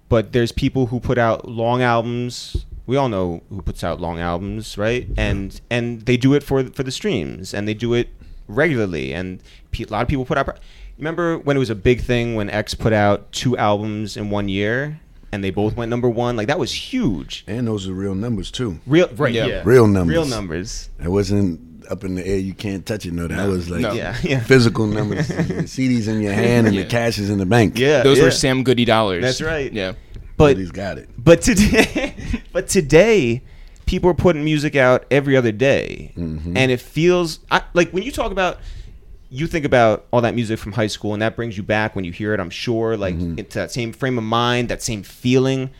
[0.08, 2.64] but there's people who put out long albums.
[2.86, 5.02] We all know who puts out long albums, right?
[5.08, 5.20] Mm-hmm.
[5.20, 8.08] And and they do it for for the streams, and they do it
[8.48, 9.12] regularly.
[9.14, 10.46] And pe- a lot of people put out.
[10.46, 10.56] pro-
[10.96, 14.48] Remember when it was a big thing when X put out two albums in one
[14.48, 15.00] year,
[15.32, 16.36] and they both went number one?
[16.36, 17.42] Like that was huge.
[17.48, 18.78] and those are real numbers too.
[18.86, 19.34] Real, right?
[19.34, 19.46] Yeah.
[19.46, 20.14] Yeah, Real numbers.
[20.14, 20.88] Real numbers.
[21.02, 22.38] It wasn't up in the air.
[22.38, 23.12] You can't touch it.
[23.12, 23.50] No, that No.
[23.50, 23.92] was like No.
[23.92, 24.40] Yeah, yeah.
[24.40, 25.28] physical numbers.
[25.28, 26.82] CDs in your hand and Yeah.
[26.84, 27.78] the cash is in the bank.
[27.78, 28.24] Yeah, Those yeah.
[28.24, 29.22] were Sam Goody dollars.
[29.22, 29.72] That's right.
[29.72, 29.92] Yeah.
[30.36, 31.08] But he's got it.
[31.16, 32.14] But today,
[32.52, 33.42] but today,
[33.86, 36.52] people are putting music out every other day, Mhm.
[36.56, 38.58] and it feels I, like when you talk about,
[39.30, 42.04] you think about all that music from high school, and that brings you back when
[42.04, 42.40] you hear it.
[42.40, 43.38] I'm sure, like Mhm.
[43.38, 45.70] into that same frame of mind, that same feeling.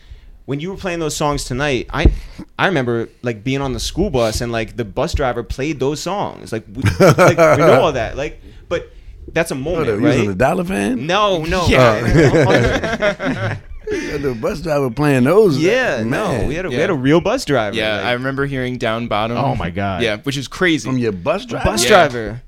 [0.45, 2.11] When you were playing those songs tonight, I
[2.57, 5.99] I remember like being on the school bus and like the bus driver played those
[5.99, 6.51] songs.
[6.51, 8.15] Like we, like, we know all that.
[8.15, 8.91] Like, but
[9.27, 11.07] that's a oh, What, moment, you was on the dollar fan?
[11.07, 11.65] No, no.
[11.67, 13.57] Yeah.
[13.91, 15.57] Yeah, the bus driver playing those.
[15.57, 16.09] yeah, man.
[16.09, 16.47] no.
[16.47, 17.75] We had a we had a real bus driver.
[17.75, 19.37] Yeah, like- I remember hearing Down Bottom.
[19.37, 20.01] Oh my God.
[20.01, 20.87] Yeah, which is crazy.
[20.87, 21.65] from your bus driver.
[21.65, 21.89] bus Yeah.
[21.89, 22.41] driver.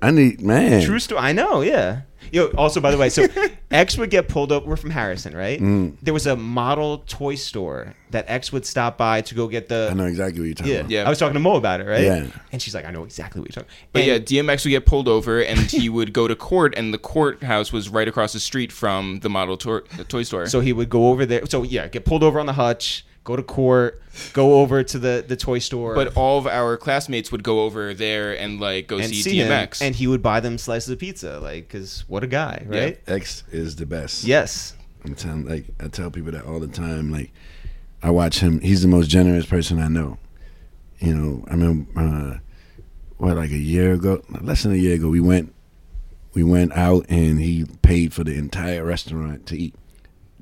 [0.00, 0.82] I need man.
[0.84, 1.20] True story.
[1.20, 1.62] I know.
[1.62, 2.02] Yeah.
[2.32, 2.46] Yo.
[2.56, 3.26] Also, by the way, so
[3.70, 4.66] X would get pulled up.
[4.66, 5.60] We're from Harrison, right?
[5.60, 5.96] Mm.
[6.02, 9.88] There was a model toy store that X would stop by to go get the.
[9.90, 10.78] I know exactly what you're talking Yeah.
[10.80, 10.90] about.
[10.90, 11.04] Yeah.
[11.04, 12.02] I was talking to Mo about it, right?
[12.02, 12.26] Yeah.
[12.50, 13.76] And she's like, I know exactly what you're talking.
[13.92, 16.92] But And- yeah, DMX would get pulled over, and he would go to court, and
[16.92, 20.46] the courthouse was right across the street from the model to- the toy store.
[20.46, 21.44] So he would go over there.
[21.46, 25.24] So yeah, get pulled over on the hutch, go to court, go over to the
[25.26, 25.94] the toy store.
[25.94, 29.36] but all of our classmates would go over there and like go and see, see
[29.38, 32.78] him, and he would buy them slices of pizza, like, cause what a guy, Yeah.
[32.80, 33.00] right?
[33.06, 34.24] X is the best.
[34.24, 34.74] Yes.
[35.04, 37.10] I'm telling like I tell people that all the time.
[37.10, 37.32] Like
[38.02, 38.60] I watch him.
[38.60, 40.18] He's the most generous person I know.
[40.98, 42.38] You know, I mean, uh,
[43.18, 45.52] what like a year ago, less than a year ago, we went,
[46.34, 49.74] we went out and he paid for the entire restaurant to eat.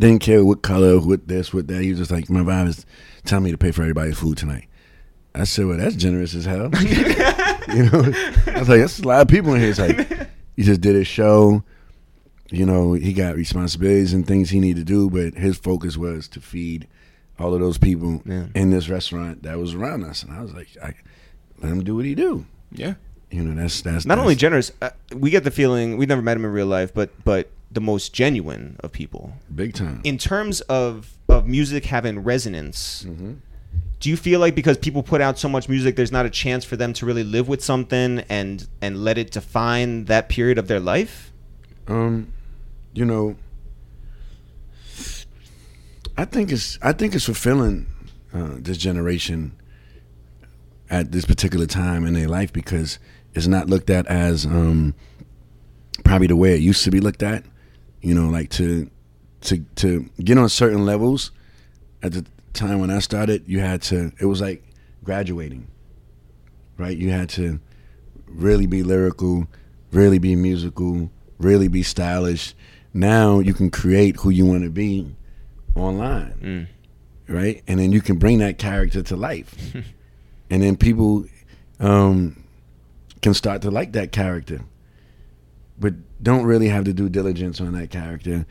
[0.00, 1.82] Didn't care what color, what this, what that.
[1.82, 2.86] He was just like, my vibe is
[3.24, 4.66] telling me to pay for everybody's food tonight.
[5.34, 6.70] I said, well, that's generous as hell.
[6.80, 8.02] you know,
[8.46, 9.70] I was like, that's a lot of people in here.
[9.70, 11.62] It's like, he just did his show
[12.52, 16.26] you know, he got responsibilities and things he needed to do, but his focus was
[16.26, 16.88] to feed
[17.38, 18.46] all of those people Yeah.
[18.56, 20.24] in this restaurant that was around us.
[20.24, 20.94] And I was like, I,
[21.62, 22.46] let him do what he do.
[22.72, 22.94] yeah,
[23.30, 26.22] You know, that's that's Not that's, only generous, uh, we get the feeling we've never
[26.22, 29.32] met him in real life, but but the most genuine of people.
[29.54, 30.00] big time.
[30.04, 33.32] in terms of of music having resonance hmm
[34.00, 36.64] do you feel like because people put out so much music there's not a chance
[36.64, 40.66] for them to really live with something and and let it define that period of
[40.68, 41.30] their life
[41.86, 42.32] Um,
[42.94, 43.36] you know,
[46.16, 47.86] I think it's I think it's fulfilling
[48.34, 49.52] uh, this generation
[50.90, 52.98] at this particular time in their life because
[53.34, 54.94] it's not looked at as um,
[56.04, 57.44] probably the way it used to be looked at.
[58.02, 58.90] You know, like to
[59.42, 61.30] to to get on certain levels.
[62.02, 64.12] At the time when I started, you had to.
[64.18, 64.62] It was like
[65.04, 65.66] graduating,
[66.78, 66.96] right?
[66.96, 67.60] You had to
[68.26, 69.46] really be lyrical,
[69.92, 72.54] really be musical, really be stylish.
[72.92, 75.14] Now you can create who you want to be
[75.74, 76.68] online,
[77.28, 77.62] right?
[77.68, 79.54] And then you can bring that character to life,
[80.50, 81.24] and then people
[81.78, 82.42] um,
[83.22, 84.60] can start to like that character,
[85.80, 88.46] but don't really have the due diligence on that character.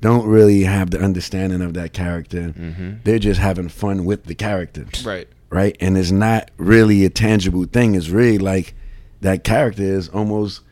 [0.00, 2.52] Don't really have the understanding of that character.
[2.58, 2.94] Mm-hmm.
[3.04, 5.28] They're just having fun with the character Right.
[5.48, 5.76] right?
[5.80, 7.94] And it's not really a tangible thing.
[7.94, 8.74] It's really like
[9.20, 10.62] that character is almost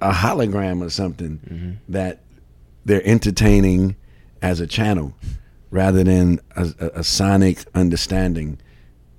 [0.00, 1.70] a hologram or something mm-hmm.
[1.92, 2.20] that
[2.84, 3.96] they're entertaining
[4.40, 5.14] as a channel
[5.72, 8.58] rather than a, a, a sonic understanding,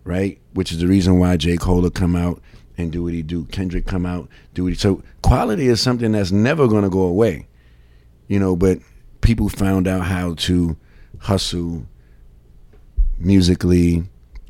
[0.06, 0.40] right?
[0.54, 1.58] Which is the reason why J.
[1.58, 2.42] Cole will come out
[2.78, 3.46] and do what he do.
[3.46, 7.48] Kendrick come out, do what he so quality is something that's never gonna go away.
[8.28, 8.80] You know, but
[9.22, 10.78] people found out how to
[11.20, 11.86] hustle
[13.20, 14.04] musically,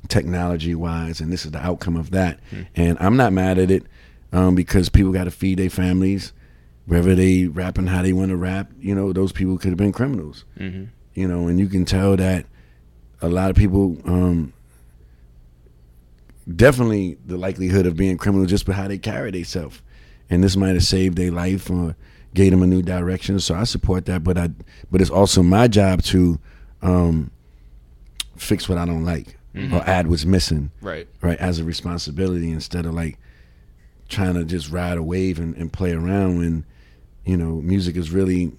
[0.07, 2.39] technology wise, and this is the outcome of that.
[2.75, 3.83] And I'm not mad at it
[4.31, 6.33] um, because people got to feed their families.
[6.85, 9.91] Whether they rapping how they want to rap, you know, those people could have been
[9.91, 10.45] criminals.
[11.13, 12.45] You know, and you can tell that
[13.21, 14.53] a lot of people um,
[16.55, 19.81] definitely the likelihood of being criminal just by how they carry themselves.
[20.29, 21.95] And this might have saved their life or
[22.33, 23.39] gave them a new direction.
[23.39, 24.49] So I support that, but I
[24.91, 26.39] but it's also my job to
[26.81, 27.31] um,
[28.35, 29.37] fix what I don't like
[29.73, 31.07] or add what's missing, Right.
[31.21, 31.39] right?
[31.39, 33.17] As a responsibility instead of like
[34.07, 36.63] trying to just ride a wave and, and play around when
[37.25, 38.51] you know music is really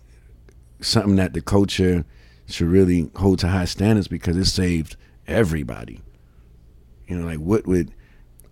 [0.80, 2.04] something that the culture
[2.48, 4.96] should really hold to high standards because it saved
[5.28, 6.00] everybody.
[7.08, 7.90] You know, like what would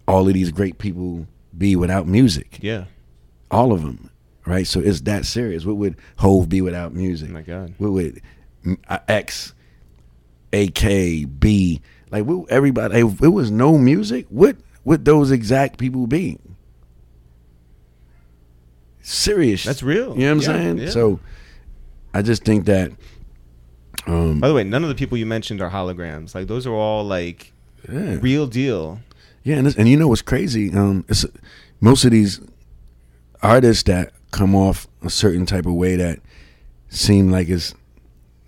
[0.09, 2.59] all of these great people be without music?
[2.61, 2.85] Yeah.
[3.51, 4.11] All of them,
[4.47, 4.67] right?
[4.67, 5.65] So it's that serious.
[5.65, 7.29] What would Hove be without music?
[7.31, 7.75] Oh my God.
[7.79, 8.21] What would
[8.65, 9.53] mm, uh, X,
[10.53, 12.99] A K, B, like what, everybody?
[13.01, 16.39] If it was no music, what would those exact people be?
[19.03, 19.65] Serious.
[19.65, 20.17] That's real.
[20.19, 20.79] You know what I'm Yeah, saying?
[20.79, 20.91] yeah.
[20.91, 21.21] So
[22.13, 22.91] I just think that
[24.07, 26.35] um By the way, none of the people you mentioned are holograms.
[26.35, 27.53] Like those are all like
[27.91, 28.19] yeah.
[28.21, 29.01] real deal.
[29.43, 30.73] Yeah, and, and you know what's crazy?
[30.73, 31.25] Um, it's
[31.81, 32.41] most of these
[33.43, 36.21] artists that come off a certain type of way that
[36.89, 37.75] seem like it's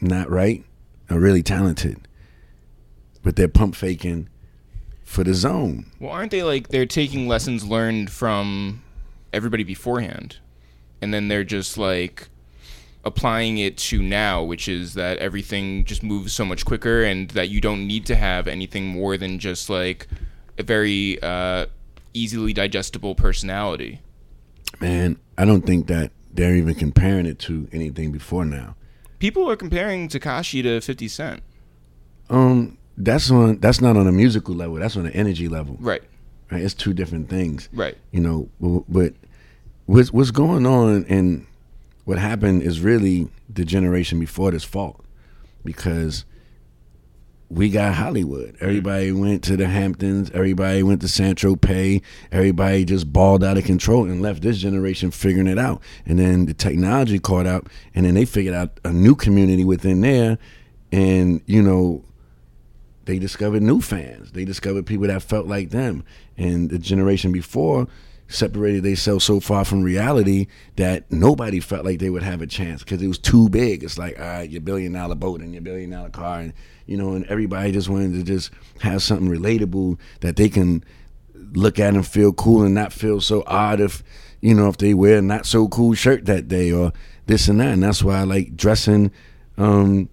[0.01, 0.64] not right
[1.11, 2.09] are really talented,
[3.22, 4.29] but they're pump faking
[5.05, 5.87] for the zone.
[6.01, 8.83] Well, aren't they like they're taking lessons learned from
[9.33, 10.38] everybody beforehand,
[11.01, 12.29] and then they're just like
[13.04, 17.48] applying it to now, which is that everything just moves so much quicker, and that
[17.48, 20.06] you don't need to have anything more than just like
[20.58, 21.66] a very uh,
[22.14, 24.00] easily digestible personality.
[24.80, 28.76] Man, I don't think that they're even comparing it to anything before now.
[29.18, 31.42] People are comparing Tekashi to Fifty Cent,
[32.30, 34.76] Um, that's on that's not on a musical level.
[34.76, 35.76] That's on an energy level.
[35.80, 36.02] right?
[36.50, 36.62] Right?
[36.62, 37.68] It's two different things.
[37.72, 37.96] Right.
[38.12, 39.14] you know bu- but
[39.87, 41.46] what's what's going on and
[42.08, 45.04] what happened is really the generation before this fault
[45.62, 46.24] because
[47.50, 48.56] we got Hollywood.
[48.62, 49.20] Everybody mm-hmm.
[49.20, 50.30] went to the Hamptons.
[50.30, 52.00] Everybody went to San Tropez.
[52.32, 55.82] Everybody just balled out of control and left this generation figuring it out.
[56.06, 60.00] And then the technology caught up, and then they figured out a new community within
[60.00, 60.38] there.
[60.90, 62.02] And you know,
[63.04, 64.32] they discovered new fans.
[64.32, 66.04] They discovered people that felt like them.
[66.38, 67.86] And the generation before
[68.28, 72.84] separated themselves so far from reality that nobody felt like they would have a chance
[72.84, 73.82] because it was too big.
[73.82, 76.52] It's like, all right, your billion dollar boat and your billion dollar car, and
[76.86, 80.84] you know, and everybody just wanted to just have something relatable that they can
[81.52, 84.02] look at and feel cool and not feel so odd if
[84.40, 86.92] you know if they wear a not so cool shirt that day or
[87.26, 87.72] this and that.
[87.72, 89.10] And that's why I like dressing.
[89.56, 90.08] Um,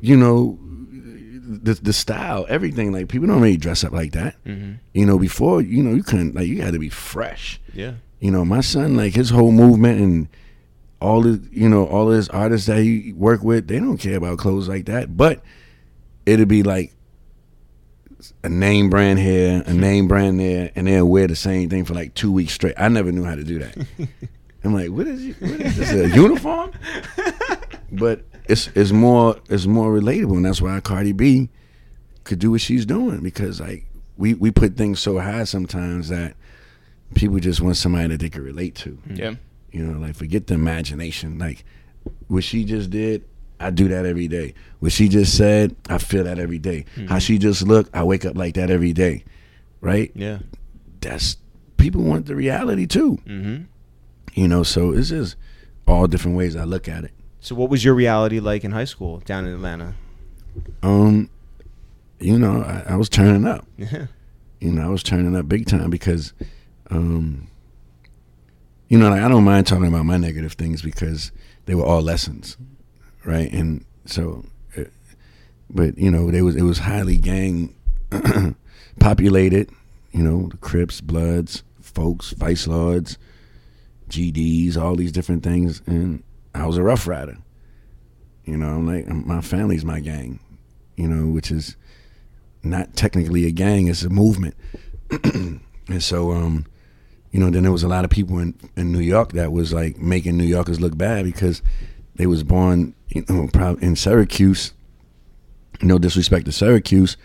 [0.00, 0.58] you know,
[1.48, 2.92] the the style, everything.
[2.92, 4.42] Like people don't really dress up like that.
[4.44, 4.74] Mm-hmm.
[4.92, 7.60] You know, before you know you couldn't like you had to be fresh.
[7.72, 7.94] Yeah.
[8.20, 10.28] You know, my son like his whole movement and
[11.00, 14.38] all the you know all his artists that he work with, they don't care about
[14.38, 15.16] clothes like that.
[15.16, 15.42] But
[16.26, 16.94] it'll be like
[18.44, 21.94] a name brand here, a name brand there, and they'll wear the same thing for
[21.94, 22.74] like two weeks straight.
[22.76, 23.86] I never knew how to do that.
[24.64, 25.92] I'm like, what is, what is this?
[25.92, 26.72] A uniform?
[27.92, 31.50] but it's it's more it's more relatable, and that's why Cardi B
[32.24, 36.34] could do what she's doing because like we we put things so high sometimes that
[37.14, 38.98] people just want somebody that they can relate to.
[39.06, 39.34] Yeah.
[39.70, 41.38] You know, like forget the imagination.
[41.38, 41.64] Like
[42.26, 43.24] what she just did,
[43.60, 44.54] I do that every day.
[44.80, 46.84] What she just said, I feel that every day.
[47.08, 49.24] How she just looked, I wake up like that every day.
[49.80, 50.10] Right?
[50.14, 50.38] Yeah.
[51.00, 51.36] That's
[51.76, 53.18] people want the reality too.
[53.26, 53.64] Mm-hmm.
[54.34, 55.36] You know, so it's just
[55.86, 57.12] all different ways I look at it.
[57.40, 59.94] So, what was your reality like in high school down in Atlanta?
[60.82, 61.30] Um,
[62.18, 63.66] you know, I, I was turning up.
[63.78, 64.06] Yeah.
[64.60, 66.32] You know, I was turning up big time because,
[66.90, 67.46] um,
[68.88, 71.30] you know, like, I don't mind talking about my negative things because
[71.66, 72.56] they were all lessons,
[73.24, 73.52] right?
[73.52, 74.44] And so,
[74.76, 74.82] uh,
[75.70, 77.76] but you know, they was it was highly gang
[78.98, 79.70] populated.
[80.10, 83.16] You know, the Crips, Bloods, folks, Vice Lords,
[84.10, 86.24] GDs, all these different things, and
[86.58, 87.38] I was a Ruff Ryder.
[88.44, 90.40] You know, I'm like my family's my gang.
[90.96, 91.76] You know, which is
[92.62, 94.54] not technically a gang; it's a movement.
[95.24, 95.60] and
[96.02, 96.66] so, um,
[97.30, 99.72] you know, then there was a lot of people in in New York that was
[99.72, 101.62] like making New Yorkers look bad because
[102.16, 103.48] they was born, you know,
[103.80, 104.72] in Syracuse.
[105.80, 107.16] No disrespect to Syracuse,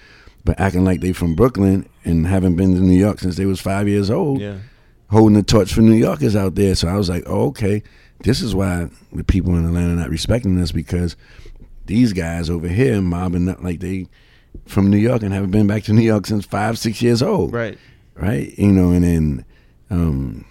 [0.46, 3.60] but acting like they from Brooklyn and haven't been to New York since they was
[3.60, 4.58] five years old Yeah.
[5.08, 6.76] holding the torch for New Yorkers out there.
[6.76, 7.82] So I was like, oh, okay,
[8.24, 11.16] this is why the people in Atlanta not respecting us because
[11.86, 14.08] these guys over here mobbing up like they
[14.66, 17.54] from New York and haven't been back to New York since five, six years old.
[17.54, 17.78] Right.
[18.16, 18.58] Right.
[18.58, 19.46] You know, and then
[19.90, 20.46] um,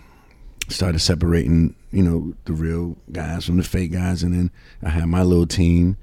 [0.69, 4.23] started separating, you know, the real guys from the fake guys.
[4.23, 4.51] And then
[4.83, 5.97] I had my little team.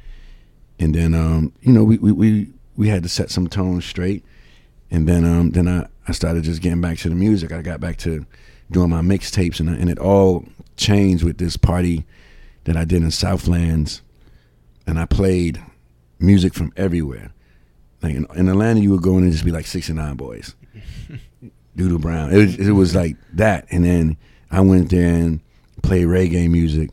[0.80, 4.24] And then, um, you know, we, we, we, we had to set some tone straight.
[4.90, 7.52] And then, um, then I, I started just getting back to the music.
[7.52, 8.26] I got back to
[8.72, 10.46] doing my mixtapes, and, and it all
[10.78, 12.06] changed with this party
[12.66, 14.02] that I did in Southlands.
[14.86, 15.62] And I played
[16.20, 17.32] music from everywhere.
[18.02, 20.56] Like in, in Atlanta, you would go in and just be like 69 boys.
[21.76, 22.32] Doodle Brown.
[22.32, 23.68] It was, it was like that.
[23.70, 24.18] And then
[24.52, 25.42] I went there and
[25.84, 26.90] played reggae music,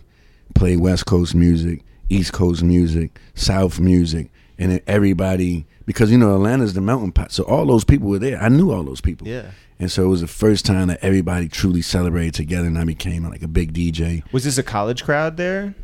[0.54, 6.34] played West Coast music, East Coast music, South music, and then everybody because you know
[6.34, 7.32] Atlanta's the melting pot.
[7.32, 8.40] So all those people were there.
[8.40, 9.26] I knew all those people.
[9.26, 9.50] Yeah.
[9.78, 13.24] And so it was the first time that everybody truly celebrated together, and I became
[13.28, 14.22] like a big DJ.
[14.32, 15.74] Was this a college crowd there?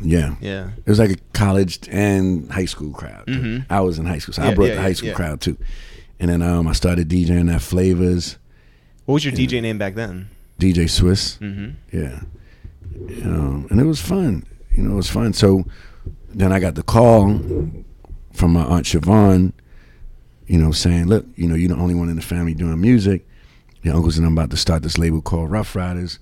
[0.00, 0.36] Yeah.
[0.40, 0.70] Yeah.
[0.78, 3.28] It was like a college and high school crowd.
[3.68, 4.54] I was in high school, so I Mm-hmm.
[4.54, 5.14] Brought yeah, the high school yeah.
[5.14, 5.58] crowd too.
[6.18, 8.38] And then um, I started DJing at Flavors,
[9.04, 10.28] What was your DJ name back then?
[10.58, 11.38] DJ Swizz.
[11.38, 11.96] Mm-hmm.
[11.96, 12.20] Yeah.
[13.24, 14.44] Um, and it was fun.
[14.70, 15.32] You know, it was fun.
[15.32, 15.64] So
[16.28, 17.38] then I got the call
[18.32, 19.52] from my aunt Chivon,
[20.46, 23.26] you know, saying, look, you know, you're the only one in the family doing music.
[23.82, 26.18] Your uncles and I'm about to start this label called Ruff Ryders.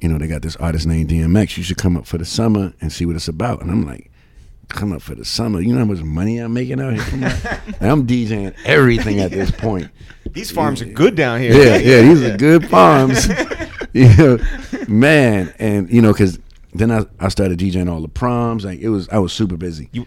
[0.00, 1.56] You know, they got this artist named DMX.
[1.56, 3.62] You should come up for the summer and see what it's about.
[3.62, 4.10] And I'm like,
[4.68, 5.60] come up for the summer.
[5.60, 7.04] You know how much money I'm making out here?
[7.04, 7.30] Come on.
[7.80, 9.88] I'm DJing everything at this point.
[10.30, 11.52] These farms are good down here.
[11.52, 13.28] Yeah, yeah, these are good farms.
[13.92, 14.36] yeah,
[14.88, 16.38] man, and you know, because
[16.72, 18.64] then I, I started DJing all the proms.
[18.64, 19.88] Like it was, I was super busy.
[19.92, 20.06] You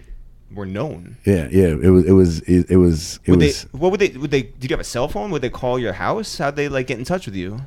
[0.54, 1.18] were known.
[1.26, 3.48] Yeah, yeah, it was, it was, it, it was, it Would they?
[3.48, 4.10] was What would they?
[4.10, 4.44] Would they?
[4.44, 5.32] Did you have a cell phone?
[5.32, 6.38] Would they call your house?
[6.38, 7.60] How'd they like get in touch with you?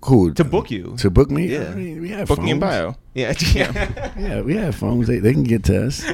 [0.00, 0.94] cool To book you.
[0.98, 1.70] To book me, Yeah.
[1.70, 2.70] I mean, we have Booking in phones.
[2.70, 2.96] bio.
[3.14, 3.34] Yeah.
[3.52, 4.12] yeah.
[4.18, 5.08] Yeah, we have phones.
[5.08, 6.04] They they can get to us.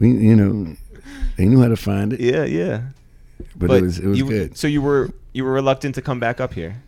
[0.00, 0.74] we, you know,
[1.36, 2.20] they knew how to find it.
[2.20, 2.44] yeah.
[2.44, 2.82] Yeah.
[3.54, 4.56] But, it was, it was you, good.
[4.56, 6.82] So you were you were reluctant to come back up here.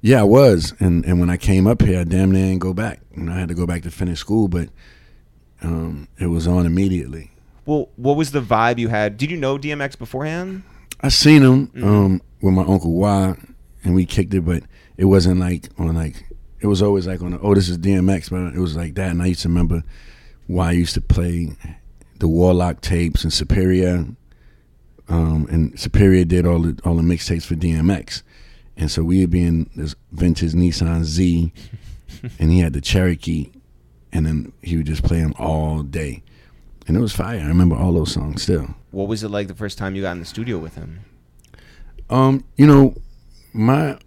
[0.00, 2.72] Yeah, I was, and and when I came up here, I damn near didn't go
[2.74, 3.00] back.
[3.16, 4.68] You know, I had to go back to finish school, but
[5.64, 7.30] um, it was on immediately.
[7.66, 9.16] Well, what was the vibe you had?
[9.16, 10.62] Did you know DMX beforehand?
[11.00, 11.84] I seen him Mm-hmm.
[11.88, 13.36] um, with my uncle Waah,
[13.82, 14.62] and we kicked it, but
[14.96, 16.24] it wasn't like on like
[16.60, 19.10] it was always like on the, oh this is DMX, but it was like that.
[19.10, 19.82] And I used to remember
[20.48, 21.56] Waah used to play
[22.18, 24.06] the Warlock tapes and Superior,
[25.08, 28.22] um, and Superior did all the all the mixtapes for DMX,
[28.76, 31.52] and so we would be in this vintage Nissan Z,
[32.38, 33.50] and he had the Cherokee,
[34.14, 36.22] and then he would just play them all day,
[36.86, 37.40] and it was fire.
[37.40, 38.74] I remember all those songs still.
[38.92, 41.00] What was it like the first time you got in the studio with him?
[42.08, 42.94] Um, you know,
[43.52, 43.98] my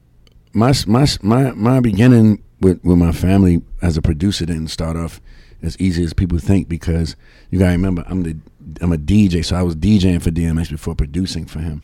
[0.54, 5.22] my my my my beginning with with my family as a producer didn't start off
[5.62, 7.16] as easy as people think because
[7.52, 8.38] you gotta remember I'm the
[8.82, 11.82] I'm a DJ, so I was DJing for DMX before producing for him.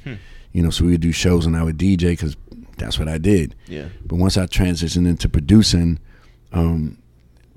[0.52, 2.36] You know, so we would do shows and I would DJ because
[2.78, 3.56] that's what I did.
[3.68, 3.88] Yeah.
[4.06, 6.00] But once I transitioned into producing,
[6.52, 6.98] um,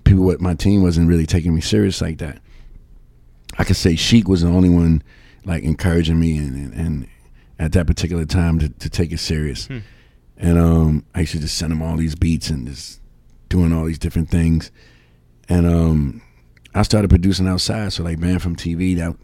[0.07, 2.41] people what my team wasn't really taking me serious like that.
[3.59, 5.03] I could say Sheik was the only one
[5.45, 7.09] like encouraging me and and, and
[7.59, 9.69] at that particular time to, to take it serious.
[10.39, 13.01] And um, I used to just send him all these beats and just
[13.49, 14.71] doing all these different things.
[15.49, 16.23] And um,
[16.75, 18.95] I started producing outside, so like man from TV.
[18.97, 19.17] That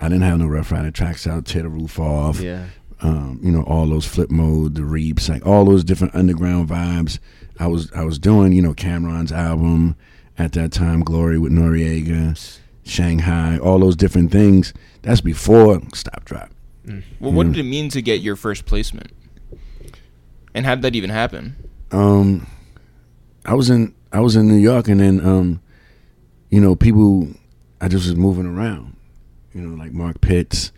[0.00, 2.66] I didn't have no Ruff Ryder tracks out, tear the roof off Yeah.
[3.00, 7.18] um, you know, all those flip mode, the reaps, like all those different underground vibes.
[7.60, 9.94] I was I was doing, you know, Cam'ron's album
[10.38, 14.72] at that time, Glory with Noreaga, Shanghai, all those different things.
[15.02, 16.50] That's before Stop Drop.
[17.20, 19.12] Well, what did it mean to get your first placement?
[20.54, 21.56] And how did that even happen?
[21.92, 22.46] Um,
[23.44, 25.60] I was in I was in New York, and then um,
[26.50, 27.28] you know, people,
[27.80, 28.96] I just was moving around.
[29.52, 30.72] You know, like Mark Pitts.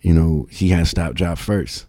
[0.00, 1.86] You know, he had stop drop first.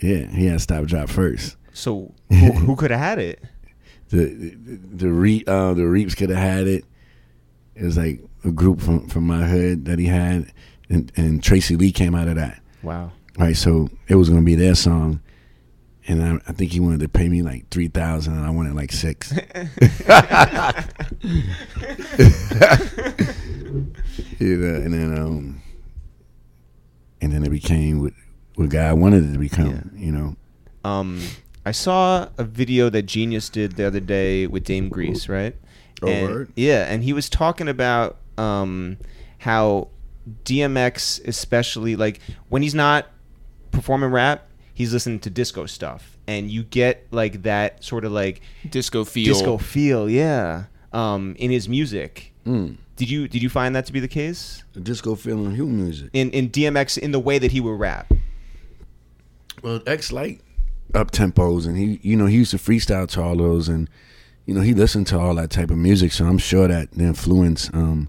[0.00, 1.56] Yeah, he had stop drop first.
[1.72, 3.42] So who, who could have had it?
[4.10, 6.84] The the the, re, uh, the Reaps could have had it.
[7.74, 10.52] It was like a group from from my hood that he had,
[10.88, 12.60] and, and Tracey Lee came out of that.
[12.82, 13.12] Wow.
[13.38, 15.20] Right, so it was gonna be their song,
[16.08, 18.74] and I, I think he wanted to pay me like three thousand, and I wanted
[18.74, 19.32] like six.
[24.38, 25.62] you know, and then um,
[27.20, 28.12] and then it became what
[28.56, 29.90] what God wanted it to become.
[29.94, 30.36] You know,
[30.84, 31.22] Um,
[31.70, 35.54] I saw a video that Genius did the other day with Dame Grease, right?
[36.02, 36.52] Oh, and, word?
[36.56, 38.96] Yeah, and he was talking about um,
[39.38, 39.86] how
[40.44, 42.18] DMX, especially like
[42.48, 43.06] when he's not
[43.70, 48.40] performing rap, he's listening to disco stuff, and you get like that sort of like
[48.68, 49.32] Disco feel.
[49.32, 52.32] disco feel, yeah, um, in his music.
[52.44, 52.76] mm.
[52.96, 56.10] Did you did you find that to be the case the disco feeling Hugh music.
[56.12, 58.12] in in DMX in the way that he would rap?
[59.62, 60.42] Well, X like
[60.94, 63.88] up tempos, and he, you know, he used to freestyle to all those, and
[64.46, 66.12] you know, he listened to all that type of music.
[66.12, 68.08] So I'm sure that the influence um,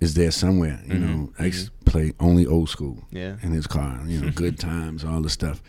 [0.00, 0.80] is there somewhere.
[0.86, 3.04] You know, X play only old school.
[3.10, 3.36] Yeah.
[3.42, 4.00] in his car.
[4.06, 5.62] You know, good times, all the stuff.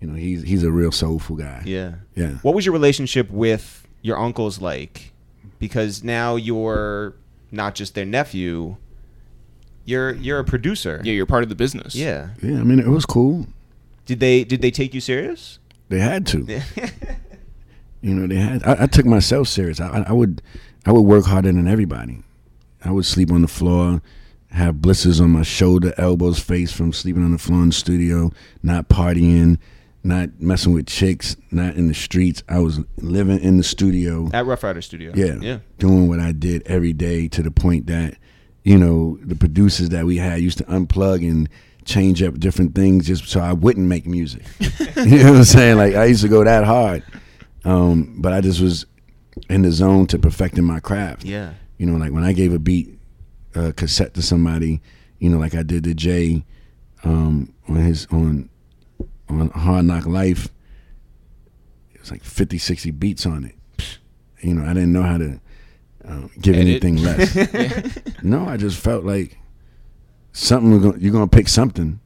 [0.00, 1.62] You know, he's he's a real soulful guy.
[1.64, 1.94] Yeah.
[2.14, 2.34] yeah.
[2.42, 5.12] What was your relationship with your uncles like?
[5.58, 7.14] Because now you're
[7.50, 8.76] not just their nephew.
[9.84, 11.00] You're you're a producer.
[11.02, 11.94] Yeah, you're part of the business.
[11.94, 12.28] Yeah.
[12.42, 13.46] Yeah, I mean, it was cool.
[14.06, 15.58] Did they did they take you serious?
[15.88, 16.46] They had to.
[18.00, 18.62] You know, they had.
[18.64, 19.80] I, I took myself serious.
[19.80, 20.40] I, I would,
[20.86, 22.22] I would work harder than everybody.
[22.84, 24.00] I would sleep on the floor,
[24.52, 28.30] have blisters on my shoulder, elbows, face from sleeping on the floor in the studio,
[28.62, 29.58] not partying,
[30.04, 32.44] not messing with chicks, not in the streets.
[32.48, 34.30] I was living in the studio.
[34.32, 35.12] At Ruff Ryder Studio.
[35.16, 35.58] Yeah, Yeah.
[35.80, 38.14] doing what I did every day to the point that,
[38.62, 41.48] you know, the producers that we had used to unplug and
[41.88, 44.42] change up different things just so I wouldn't make music.
[44.60, 45.78] you know what I'm saying?
[45.78, 47.02] Like I used to go that hard,
[47.64, 48.86] um, but I just was
[49.48, 51.24] in the zone to perfecting my craft.
[51.24, 51.54] Yeah.
[51.78, 52.98] You know, like when I gave a beat
[53.54, 54.80] uh, cassette to somebody,
[55.18, 56.44] you know, like I did to Jay
[57.04, 58.50] um, on his on
[59.28, 60.48] on Hard Knock Life.
[61.94, 63.54] It was like 50, 60 beats on it.
[64.40, 65.40] You know, I didn't know how to
[66.04, 66.84] um, give Edit.
[66.84, 67.98] anything less.
[68.22, 69.38] No, I just felt like
[70.38, 72.00] something gonna, you're gonna pick something.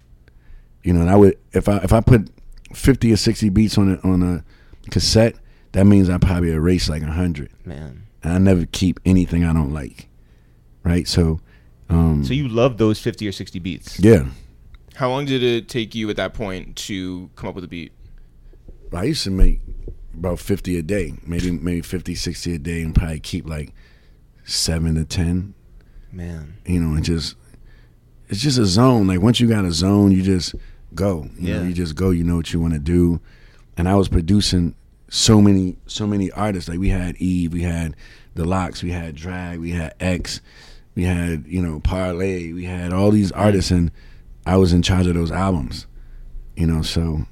[0.83, 2.31] You know, and I would if I if I put
[2.73, 4.45] fifty or sixty beats on a on a
[4.91, 5.37] cassette,
[5.73, 7.51] that means I probably erase like a hundred.
[7.65, 8.07] Man.
[8.23, 10.09] And I never keep anything I don't like.
[10.85, 11.07] Right?
[11.07, 11.41] So
[11.89, 14.01] um So you love those 50 or 60 beats.
[14.01, 14.27] yeah.
[14.95, 17.93] How long did it take you at that point to come up with a beat?
[18.93, 19.61] I used to make
[20.15, 23.73] about 50 a day, maybe maybe 50, 60 a day, and probably keep like
[24.45, 25.55] seven to 10.
[26.13, 26.59] Man.
[26.67, 27.37] You know, and just,
[28.33, 29.07] it's just a zone.
[29.07, 30.55] Like once you got a zone, you just
[30.95, 31.29] go.
[31.39, 31.69] You know, Yeah.
[31.69, 33.21] you just go, you know what you want to do.
[33.77, 34.75] And I was producing
[35.09, 36.69] so many, so many artists.
[36.69, 37.95] Like we had Eve, we had
[38.35, 40.41] The Lox, we had Drag, we had X,
[40.95, 43.91] we had, you know, Parlay, we had all these artists, and
[44.47, 45.87] I was in charge of those albums.
[46.57, 47.23] You know, so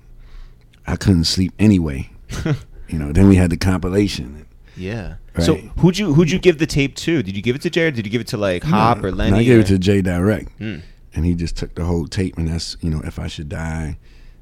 [0.87, 2.11] I couldn't sleep anyway.
[2.89, 4.47] you know, then we had the compilation.
[4.77, 5.17] Yeah.
[5.41, 5.47] Right.
[5.47, 7.23] So who'd you who'd you give the tape to?
[7.23, 7.95] Did you give it to Jared?
[7.95, 9.39] Did you give it to like Hop No, or Lenny?
[9.39, 10.77] I gave or- it to Jay Direct, Hmm.
[11.15, 13.99] and he just took the whole tape, and that's you know, if I should die,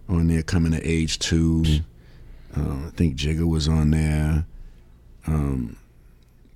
[0.08, 1.64] on there, coming to age two.
[2.54, 4.46] Um, I think Jigga was on there.
[5.26, 5.76] Um,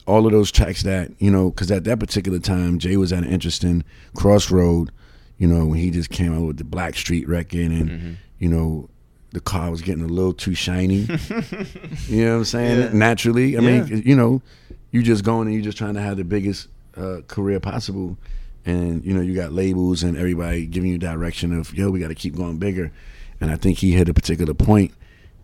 [0.06, 3.22] all of those tracks that you know, because at that particular time, Jay was at
[3.24, 3.84] an interesting
[4.14, 4.90] crossroad.
[5.38, 8.12] You know, when he just came out with the Blackstreet record, and Mm-hmm.
[8.38, 8.88] you know,
[9.32, 11.06] the car was getting a little too shiny.
[12.08, 12.78] you know what I'm saying?
[12.80, 12.90] Yeah.
[12.92, 13.82] Naturally, I Yeah.
[13.84, 14.42] mean, you know,
[14.90, 18.18] you just going and you just trying to have the biggest uh, career possible,
[18.66, 22.08] and you know, you got labels and everybody giving you direction of yo, we got
[22.08, 22.92] to keep going bigger.
[23.40, 24.92] And I think he hit a particular point,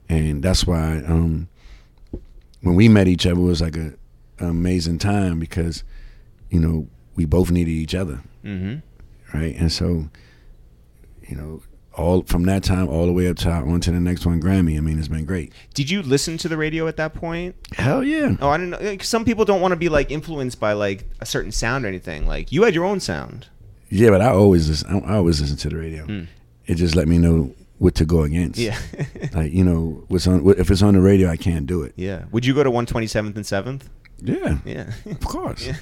[0.08, 1.48] and that's why um,
[2.60, 3.94] when we met each other it was like a
[4.40, 5.82] an amazing time because
[6.50, 6.86] you know
[7.16, 8.82] we both needed each other, Mhm.
[9.34, 9.56] right?
[9.56, 10.08] And so,
[11.28, 11.62] you know,
[11.98, 14.76] all from that time all the way up to on to the next one, Grammy.
[14.76, 15.52] I mean, it's been great.
[15.74, 17.56] Did you listen to the radio at that point?
[17.76, 18.36] Hell yeah.
[18.40, 18.78] Oh, I don't know.
[18.80, 21.88] Like, some people don't want to be like influenced by like a certain sound or
[21.88, 22.26] anything.
[22.26, 23.48] Like you had your own sound.
[23.90, 26.04] Yeah, but I always listen, I always listen to the radio.
[26.04, 26.24] Hmm.
[26.66, 28.58] It just let me know what to go against.
[28.58, 28.78] Yeah.
[29.34, 31.92] like you know, what's on if it's on the radio, I can't do it.
[31.96, 32.24] yeah.
[32.32, 33.82] Would you go to 127th and 7th?
[34.20, 34.92] Yeah, Yeah.
[35.06, 35.68] of course.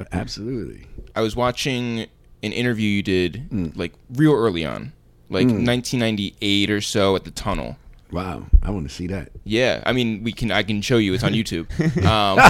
[0.12, 0.86] Absolutely.
[1.14, 2.06] I was watching
[2.42, 3.76] an interview you did Mm.
[3.76, 4.92] like real early on,
[5.28, 7.76] like 1998 or so at the Tunnel.
[8.12, 9.30] Wow, I want to see that.
[9.44, 10.50] Yeah, I mean, we can.
[10.50, 11.14] I can show you.
[11.14, 11.66] It's on YouTube.
[12.04, 12.40] Um,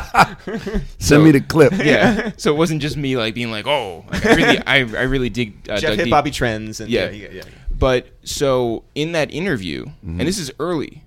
[0.98, 1.72] Send me the clip.
[1.76, 5.02] yeah, so it wasn't just me like being like, oh, like, I really, I, I
[5.02, 5.68] really dig.
[5.68, 6.10] Uh, Jeff dug hit deep.
[6.10, 6.80] Bobby Trends.
[6.80, 7.10] And Yeah.
[7.10, 7.42] yeah, yeah, yeah.
[7.78, 10.20] But so in that interview, Mm-hmm.
[10.20, 11.04] and this is early,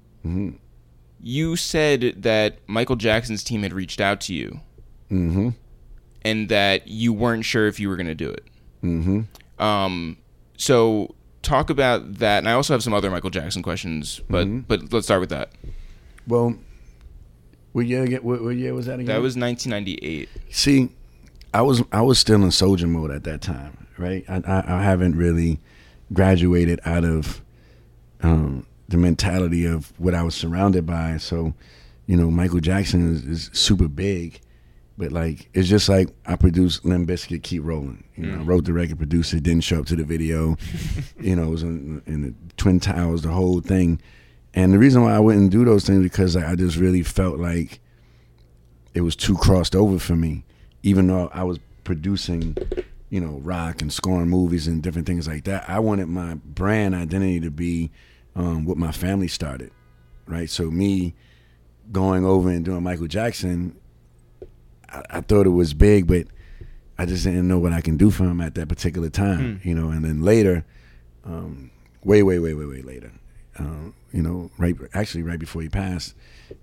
[1.19, 4.59] you said that Michael Jackson's team had reached out to you,
[5.11, 5.49] Mm-hmm.
[6.25, 8.43] and that you weren't sure if you were going to do it.
[8.84, 9.63] Mm-hmm.
[9.63, 10.17] Um,
[10.57, 14.59] so talk about that, and I also have some other Michael Jackson questions, but Mm-hmm.
[14.61, 15.51] but let's start with that.
[16.27, 16.55] Well,
[17.71, 18.03] what year?
[18.03, 19.05] again- What, what year was that again?
[19.07, 20.29] That was 1998.
[20.51, 20.89] See,
[21.53, 24.23] I was I was still in soldier mode at that time, right?
[24.29, 25.59] I I, I haven't really
[26.11, 27.41] graduated out of
[28.21, 31.17] um, the mentality of what I was surrounded by.
[31.17, 31.53] So,
[32.05, 34.39] you know, Michael Jackson is, is super big,
[34.97, 38.03] but like it's just like I produced Limp Bizkit, Keep Rolling.
[38.15, 40.55] You know, I wrote the record, produced it, didn't show up to the video.
[41.19, 43.99] you know, it was in, in the Twin Towers, the whole thing.
[44.53, 47.79] And the reason why I wouldn't do those things because I just really felt like
[48.93, 50.45] it was too crossed over for me,
[50.83, 52.55] even though I was producing,
[53.09, 55.67] you know, rock and scoring movies and different things like that.
[55.67, 57.89] I wanted my brand identity to be
[58.35, 59.71] um, what my family started,
[60.27, 60.49] right?
[60.49, 61.15] So me
[61.91, 63.75] going over and doing Michael Jackson,
[64.93, 66.27] I, I thought it was big, but
[66.97, 69.73] I just didn't know what I can do for him at that particular time, you
[69.73, 69.89] know.
[69.89, 70.63] And then later,
[71.25, 71.71] um,
[72.03, 73.11] way, way, way, way, way later,
[73.57, 76.15] um, you know, right, actually right before he passed,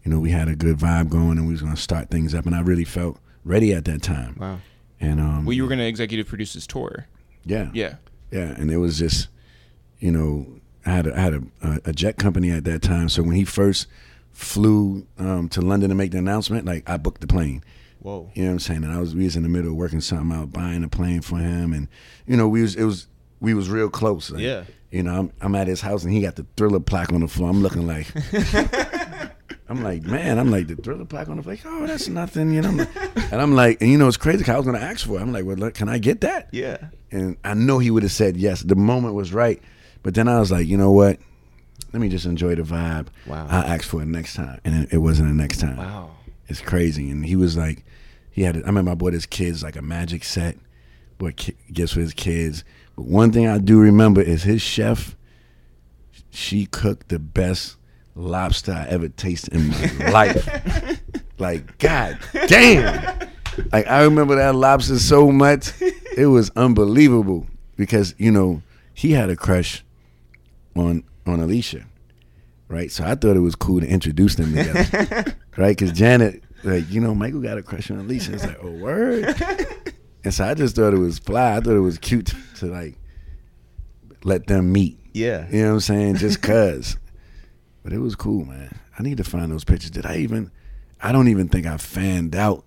[0.04, 2.46] you know, we had a good vibe going and we was gonna start things up,
[2.46, 4.36] and I really felt ready at that time.
[4.38, 4.60] Wow.
[5.00, 7.06] And um, Well, you were going to executive produce his tour.
[7.46, 7.94] yeah, Yeah.
[8.30, 9.28] yeah, and it was just,
[9.98, 10.46] you know,
[10.84, 13.44] I had a, I had a, a jet company at that time, so when he
[13.46, 13.86] first
[14.32, 17.64] flew um, to London to make the announcement, like I booked the plane.
[18.00, 18.30] Whoa.
[18.34, 18.84] You know what I'm saying?
[18.84, 21.20] And I was we was in the middle of working something out, buying a plane
[21.22, 21.88] for him, and
[22.26, 23.06] you know we was it was
[23.40, 24.30] we was real close.
[24.30, 24.64] Like, Yeah.
[24.90, 27.28] You know, I'm I'm at his house and he got the thriller plaque on the
[27.28, 27.48] floor.
[27.50, 28.06] I'm looking like.
[29.68, 31.54] I'm like, man, I'm like the thriller plaque on the floor.
[31.54, 32.70] Like, oh, that's nothing, you know.
[32.70, 32.96] I'm like-
[33.32, 34.42] and I'm like, and you know, it's crazy.
[34.42, 35.22] 'cause I was gonna ask for it.
[35.22, 36.48] I'm like, well, look, can I get that?
[36.50, 36.78] Yeah.
[37.12, 38.62] And I know he would have said yes.
[38.62, 39.62] The moment was right,
[40.02, 41.20] but then I was like, you know what?
[41.92, 43.08] Let me just enjoy the vibe.
[43.26, 43.46] Wow.
[43.48, 45.76] I'll ask for it next time, and it, it wasn't the next time.
[45.76, 46.10] Wow.
[46.50, 47.10] It's crazy.
[47.10, 47.84] And he was like,
[48.30, 50.56] he had, I remember I bought his kids like a magic set,
[51.18, 52.64] bought ki- gifts for his kids.
[52.96, 55.16] But one thing I do remember is his chef,
[56.30, 57.76] she cooked the best
[58.14, 61.00] lobster I ever tasted in my life.
[61.38, 63.28] Like, God damn.
[63.72, 65.72] Like, I remember that lobster so much.
[66.16, 67.46] It was unbelievable
[67.76, 69.84] because, you know, he had a crush
[70.76, 71.84] on on Alicia,
[72.70, 72.90] right?
[72.90, 75.76] So I thought it was cool to introduce them together, right?
[75.76, 78.32] Because Janet, like, you know, Michael got a crush on Alicia.
[78.32, 79.34] It's like, oh, word.
[80.22, 81.56] And so I just thought it was fly.
[81.56, 82.98] I thought it was cute to, to like
[84.22, 84.98] let them meet.
[85.14, 85.48] Yeah.
[85.50, 86.16] You know what I'm saying?
[86.16, 86.98] Just cause.
[87.82, 88.78] But it was cool, man.
[88.98, 89.90] I need to find those pictures.
[89.90, 90.50] Did I even?
[91.00, 92.66] I don't even think I fanned out.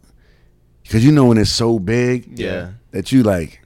[0.89, 2.72] Cause you know when it's so big, Yeah.
[2.89, 3.62] that you like,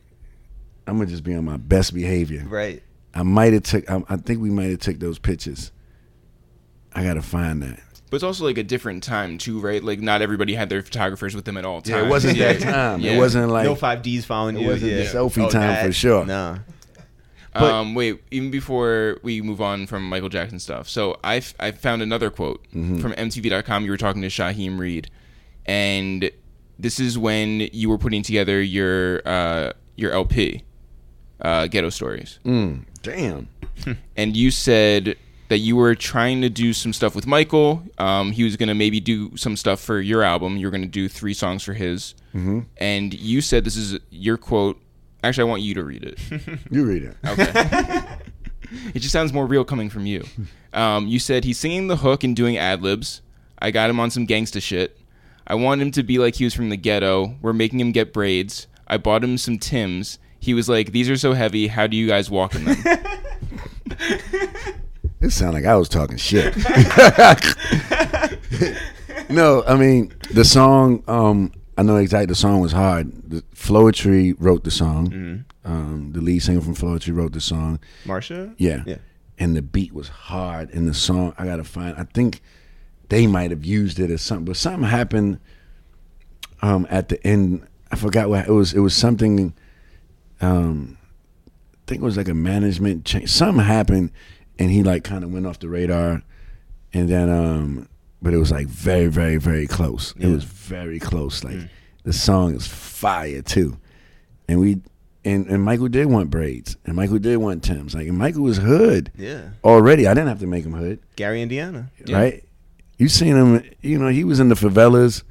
[0.86, 2.44] I'm gonna just be on my best behavior.
[2.46, 2.84] Right.
[3.14, 3.90] I might have took.
[3.90, 5.72] I, I think we might have took those pictures.
[6.98, 7.80] I gotta find that.
[8.10, 9.84] But it's also like a different time too, right?
[9.84, 11.90] Like not everybody had their photographers with them at all times.
[11.90, 13.02] Yeah, it wasn't that time.
[13.02, 13.12] Yeah.
[13.14, 14.68] It wasn't like no five Ds following it you.
[14.68, 15.10] wasn't the yeah.
[15.10, 16.26] selfie time for sure.
[16.26, 16.60] No.
[17.54, 21.56] But- um, wait, even before we move on from Michael Jackson stuff, so I f-
[21.60, 23.00] I found another quote Mm-hmm.
[23.00, 23.84] from MTV.com.
[23.84, 25.10] You were talking to Shaheem Reid,
[25.66, 26.30] and
[26.80, 30.64] this is when you were putting together your uh, your LP,
[31.42, 33.48] uh, Ghetto Stories, Mm, damn.
[34.16, 35.18] and you said
[35.50, 37.84] that you were trying to do some stuff with Michael.
[37.98, 40.58] Um, he was going to maybe do some stuff for your album.
[40.58, 42.60] You were going to do three songs for his, Mm-hmm.
[42.78, 44.80] and you said this is your quote.
[45.24, 46.20] Actually, I want you to read it.
[46.72, 47.18] You read it.
[47.26, 48.04] Okay.
[48.94, 50.24] it just sounds more real coming from you.
[50.74, 53.22] Um, you said he's singing the hook and doing ad libs.
[53.60, 55.00] I got him on some gangsta shit.
[55.48, 57.36] I want him to be like he was from the ghetto.
[57.42, 58.68] We're making him get braids.
[58.88, 60.20] I bought him some Tims.
[60.40, 61.66] He was like, "These are so heavy.
[61.68, 62.78] How do you guys walk in them?"
[65.20, 66.56] It sounded like I was talking shit.
[69.30, 71.04] no, I mean the song.
[71.08, 72.28] Um, I know exactly.
[72.28, 73.12] The song was hard.
[73.30, 75.46] The, Floetry wrote the song.
[75.64, 77.80] Um, the lead singer from Floetry wrote the song.
[78.06, 78.54] Marsha?
[78.58, 78.84] Yeah.
[78.86, 78.98] Yeah.
[79.38, 80.74] And the beat was hard.
[80.74, 81.96] And the song, I gotta find.
[81.98, 82.42] I think
[83.10, 85.40] they might have used it as something, but something happened.
[86.62, 88.74] Um, at the end, I forgot what it was.
[88.74, 89.54] It was something.
[90.42, 90.98] Um,
[91.74, 93.30] I think it was like a management change.
[93.30, 94.12] Something happened,
[94.60, 96.22] and he like kind of went off the radar,
[96.94, 97.88] and then um,
[98.22, 100.14] but it was like very, very, very close.
[100.20, 101.44] It was very close.
[101.44, 101.60] Like
[102.04, 103.78] the song is fire too,
[104.48, 104.82] and we
[105.26, 107.94] and and Michael did want braids, and Michael did want Tim's.
[107.96, 109.50] Like, and Michael was hood Yeah.
[109.64, 110.08] already.
[110.08, 111.92] I didn't have to make him hood, Gary, Indiana.
[112.06, 112.18] Yeah.
[112.18, 112.44] right?
[112.98, 113.64] You seen him?
[113.82, 115.24] You know, he was in the favelas.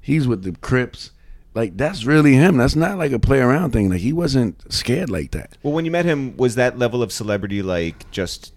[0.00, 1.10] He's with the Crips.
[1.54, 2.56] Like that's really him.
[2.56, 3.88] That's not like a play around thing.
[3.88, 5.56] Like he wasn't scared like that.
[5.62, 8.52] Well, when you met him, was that level of celebrity like just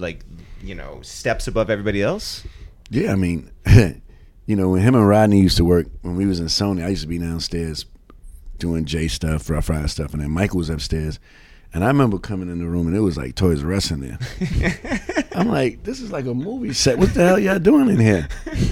[0.00, 0.24] like
[0.62, 2.46] you know steps above everybody else?
[2.90, 3.50] Yeah, I mean,
[4.46, 6.88] you know, when him and Rodney used to work, when we was in Sony, I
[6.88, 7.86] used to be downstairs
[8.58, 11.18] doing J stuff, Ruff Ryder stuff, and then Michael was upstairs.
[11.72, 14.00] And I remember coming in the room and it was like Toys R Us in
[14.00, 14.18] there.
[15.36, 16.98] I'm like, this is like a movie set.
[16.98, 18.28] What the hell y'all doing in here?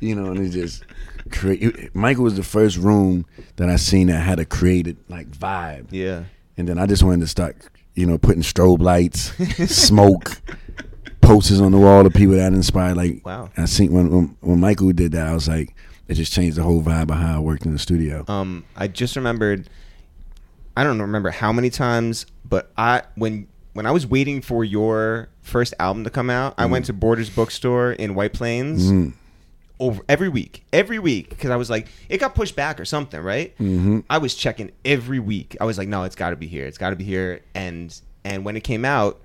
[0.00, 0.82] You know, and it just
[1.30, 1.94] create.
[1.94, 3.26] Michael was the first room
[3.56, 5.88] that I seen that had a created like vibe.
[5.90, 6.24] Yeah.
[6.56, 7.56] And then I just wanted to start,
[7.94, 9.32] you know, putting strobe lights,
[9.72, 10.40] smoke,
[11.20, 12.96] posters on the wall of people that inspired.
[12.96, 13.50] Like, Wow.
[13.56, 15.74] I seen when, when when Michael did that, I was like,
[16.08, 18.24] it just changed the whole vibe of how I worked in the studio.
[18.28, 19.68] Um, I just remembered.
[20.76, 25.28] I don't remember how many times, but I when when I was waiting for your
[25.42, 29.12] first album to come out, I went to Borders Bookstore in White Plains Mm.
[29.80, 33.20] Over every week, every week, because I was like, it got pushed back or something,
[33.20, 33.56] right?
[33.56, 34.00] Mm-hmm.
[34.10, 35.56] I was checking every week.
[35.58, 36.66] I was like, no, it's got to be here.
[36.66, 37.40] It's got to be here.
[37.54, 39.20] And and when it came out,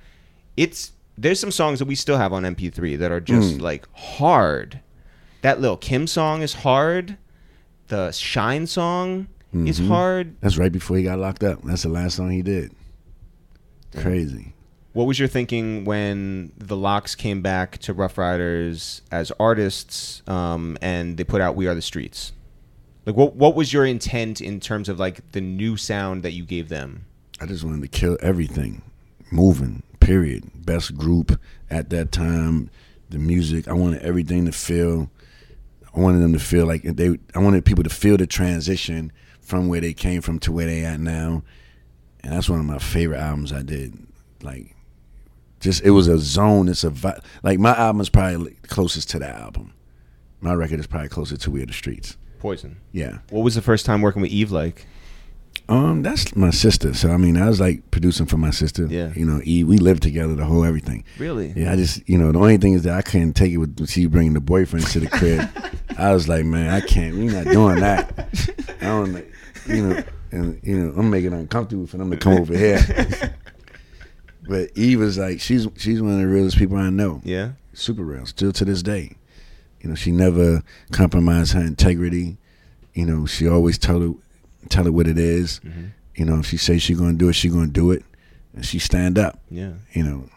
[0.55, 4.79] it's there's some songs that we still have on MP3 that are just like hard.
[5.41, 7.17] That little Kim song is hard.
[7.87, 10.35] The Shyne song is hard.
[10.41, 11.61] That's right before he got locked up.
[11.63, 12.73] That's the last song he did.
[13.95, 14.54] Crazy.
[14.95, 20.77] What was your thinking when the Lox came back to Ruff Ryders as artists, um,
[20.81, 22.31] and they put out "We Are the Streets"?
[23.05, 26.45] Like, what what was your intent in terms of like the new sound that you
[26.45, 27.03] gave them?
[27.41, 28.83] I just wanted to kill everything,
[29.31, 29.83] moving.
[29.99, 30.65] Period.
[30.65, 32.69] Best group at that time.
[33.09, 33.67] The music.
[33.67, 35.11] I wanted everything to feel.
[35.93, 37.19] I wanted them to feel like they.
[37.35, 40.85] I wanted people to feel the transition from where they came from to where they
[40.85, 41.43] at now,
[42.23, 43.97] and that's one of my favorite albums I did.
[44.41, 44.74] Like,
[45.59, 46.67] just it was a zone.
[46.67, 49.73] It's a vi- like my album is probably closest to that album.
[50.41, 52.17] My record is probably closer to We Are the Streets.
[52.39, 52.77] Poison.
[52.91, 53.19] Yeah.
[53.29, 54.85] What was the first time working with Eve like?
[55.67, 56.93] Um, that's my sister.
[56.93, 58.85] So I mean, I was like producing for my sister.
[58.85, 59.11] Yeah.
[59.15, 61.03] You know, Eve, we lived together the whole everything.
[61.17, 61.53] Really?
[61.55, 63.89] Yeah, I just you know the only thing is that I couldn't take it with
[63.89, 65.47] she bringing the boyfriend to the crib.
[65.97, 67.15] I was like, man, I can't.
[67.15, 68.27] We're not doing that.
[68.81, 69.31] I don't, like,
[69.65, 72.79] you know, and you know, I'm making it uncomfortable for them to come over here.
[74.47, 77.21] but Eve was like, she's she's one of the realest people I know.
[77.23, 77.51] Yeah.
[77.73, 79.15] Super real, still to this day.
[79.81, 82.37] You know, she never compromised her integrity.
[82.93, 84.11] You know, she always tell her
[84.69, 85.59] tell her what it is.
[85.65, 85.85] Mm-hmm.
[86.15, 88.03] You know, if she says she's gonna do it, she gonna do it,
[88.55, 89.39] and she stand up.
[89.51, 89.73] Yeah.
[89.93, 90.29] You know,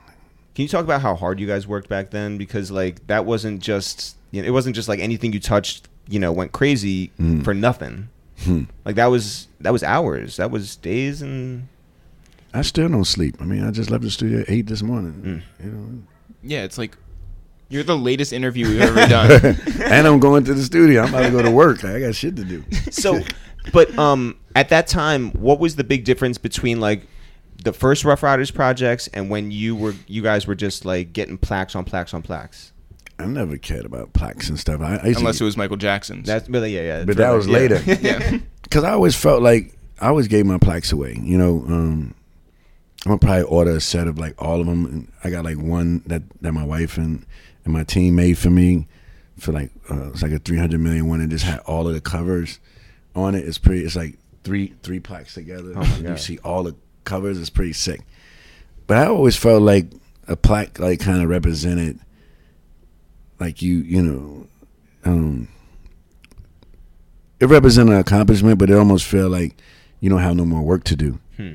[0.54, 2.36] Can you talk about how hard you guys worked back then?
[2.36, 6.18] Because like that wasn't just you know, it wasn't just like anything you touched, you
[6.18, 7.44] know, went crazy Mm.
[7.44, 8.08] for nothing.
[8.40, 8.64] Hmm.
[8.84, 10.36] Like that was that was hours.
[10.36, 11.68] That was days and
[12.54, 13.36] I still don't sleep.
[13.40, 15.44] I mean, I just left the studio at eight this morning.
[15.60, 15.64] Mm.
[15.64, 16.02] You know,
[16.42, 16.96] Yeah, it's like
[17.68, 19.56] you're the latest interview we've ever done.
[19.84, 21.02] and I'm going to the studio.
[21.02, 21.84] I'm about to go to work.
[21.84, 22.64] I got shit to do.
[22.90, 23.20] so
[23.72, 27.06] but um at that time what was the big difference between like
[27.62, 31.36] the first Ruff Ryders projects and when you were you guys were just like getting
[31.38, 32.72] plaques on plaques on plaques
[33.18, 34.80] I never cared about plaques and stuff.
[34.80, 36.26] I, I used Unless it was Michael Jackson's.
[36.26, 37.52] that's really yeah yeah but that was yeah.
[37.52, 37.82] later.
[38.00, 38.38] yeah.
[38.62, 41.18] Because I always felt like I always gave my plaques away.
[41.18, 42.14] You know, um,
[43.08, 44.84] I'm gonna probably order a set of like all of them.
[44.84, 47.24] And I got like one that that my wife and
[47.64, 48.86] and my team made for me
[49.38, 52.02] for like uh, it's like a 300 million one and just had all of the
[52.02, 52.60] covers
[53.14, 53.48] on it.
[53.48, 53.82] It's pretty.
[53.82, 55.72] It's like three three plaques together.
[55.74, 57.40] Oh you see all the covers.
[57.40, 58.02] It's pretty sick.
[58.86, 59.86] But I always felt like
[60.26, 61.98] a plaque like kind of represented
[63.40, 64.46] like you you know
[65.06, 65.48] um
[67.40, 69.56] it represented an accomplishment, but it almost felt like
[70.00, 71.18] you don't have no more work to do.
[71.38, 71.54] Hmm.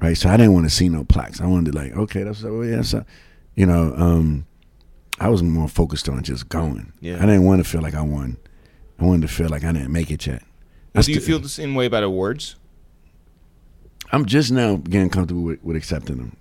[0.00, 0.16] Right.
[0.16, 1.40] So I didn't want to see no plaques.
[1.40, 3.04] I wanted to like, okay, that's oh yeah, so
[3.54, 4.46] you know, um
[5.18, 6.92] I was more focused on just going.
[7.00, 7.16] Yeah.
[7.16, 8.38] I didn't want to feel like I won.
[8.98, 10.42] I wanted to feel like I didn't make it yet.
[10.94, 12.56] Well, do you feel the same way about awards?
[14.12, 16.36] I'm just now getting comfortable with, with accepting them.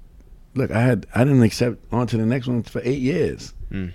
[0.55, 3.53] Look, I had I didn't accept on to the next one for eight years.
[3.71, 3.91] Mm.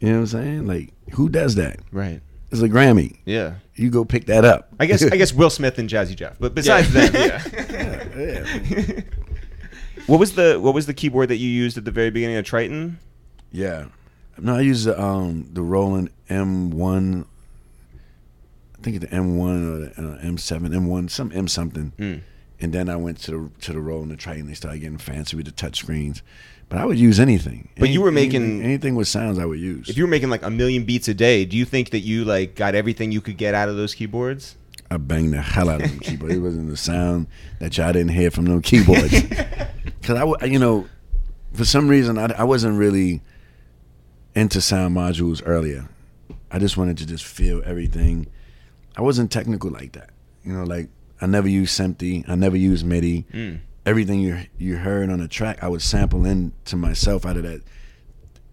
[0.00, 0.66] You know what I'm saying?
[0.66, 1.80] Like, who does that?
[1.90, 2.20] right
[2.52, 3.16] It's a Grammy.
[3.24, 4.68] yeah You go pick that up.
[4.78, 7.08] i guess i guess will smith and jazzy jeff but besides Yeah.
[7.08, 8.78] that yeah.
[8.78, 9.00] yeah.
[10.06, 12.44] what was the what was the keyboard that you used at the very beginning of
[12.44, 12.98] triton
[13.50, 13.86] Yeah.
[14.38, 17.24] No, I used the um the Roland M1.
[18.78, 21.92] I think it's the M1 or the uh, M7, M1, some M something.
[21.98, 22.20] Mm.
[22.60, 24.96] And then I went to the to the Roland to try and they started getting
[24.98, 26.22] fancy with the touch screens.
[26.72, 27.68] But I would use anything.
[27.78, 29.90] But you were making- anything with sounds I would use.
[29.90, 32.24] if you were making like a million beats a day do you think that you
[32.24, 34.56] like got everything you could get out of those keyboards
[34.90, 36.34] I banged the hell out of them keyboards.
[36.34, 37.26] It wasn't the sound
[37.60, 39.22] that y'all didn't hear from no keyboards.
[40.00, 40.88] Because I, you know,
[41.52, 43.20] for some reason I, I wasn't really
[44.34, 45.88] into sound modules earlier.
[46.50, 48.26] I just wanted to just feel everything.
[48.96, 50.10] I wasn't technical like that.
[50.42, 50.88] You know, like
[51.20, 52.28] I never used SMPTE.
[52.28, 53.24] I never used MIDI.
[53.32, 53.60] Mm.
[53.84, 57.42] Everything you you heard on the track, I would sample in to myself out of
[57.42, 57.62] that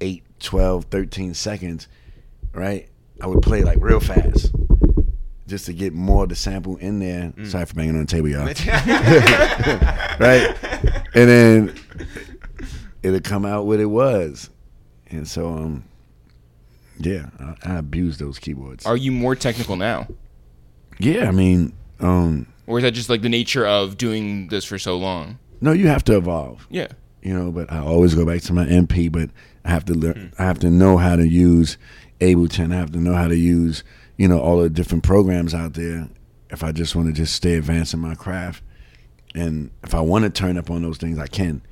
[0.02, 1.88] 8, 12, 13 seconds,
[2.54, 2.90] right?
[3.22, 4.52] I would play like real fast
[5.48, 7.34] just to get more of the sample in there.
[7.46, 8.46] Sorry for banging on the table, y'all.
[10.20, 10.56] right?
[11.16, 11.76] And then
[13.04, 14.50] it'll come out what it was.
[15.10, 15.84] And so, um,
[17.00, 18.86] yeah, I, I abused those keyboards.
[18.86, 20.08] Are you more technical now?
[21.00, 24.78] yeah, I mean, um, Or is that just like the nature of doing this for
[24.78, 25.40] so long?
[25.60, 26.68] no, you have to evolve.
[26.70, 26.88] Yeah.
[27.24, 27.52] you know.
[27.52, 29.12] But I always go back to my MP.
[29.12, 29.32] But
[29.66, 30.32] I have to learn.
[30.36, 30.42] Hmm.
[30.42, 31.80] I have to know how to use
[32.22, 32.72] Ableton.
[32.72, 33.84] I have to know how to use
[34.18, 36.10] you know all the different programs out there.
[36.52, 38.62] If I just want to just stay advancing my craft,
[39.34, 41.64] and if I want to turn up on those things, I can.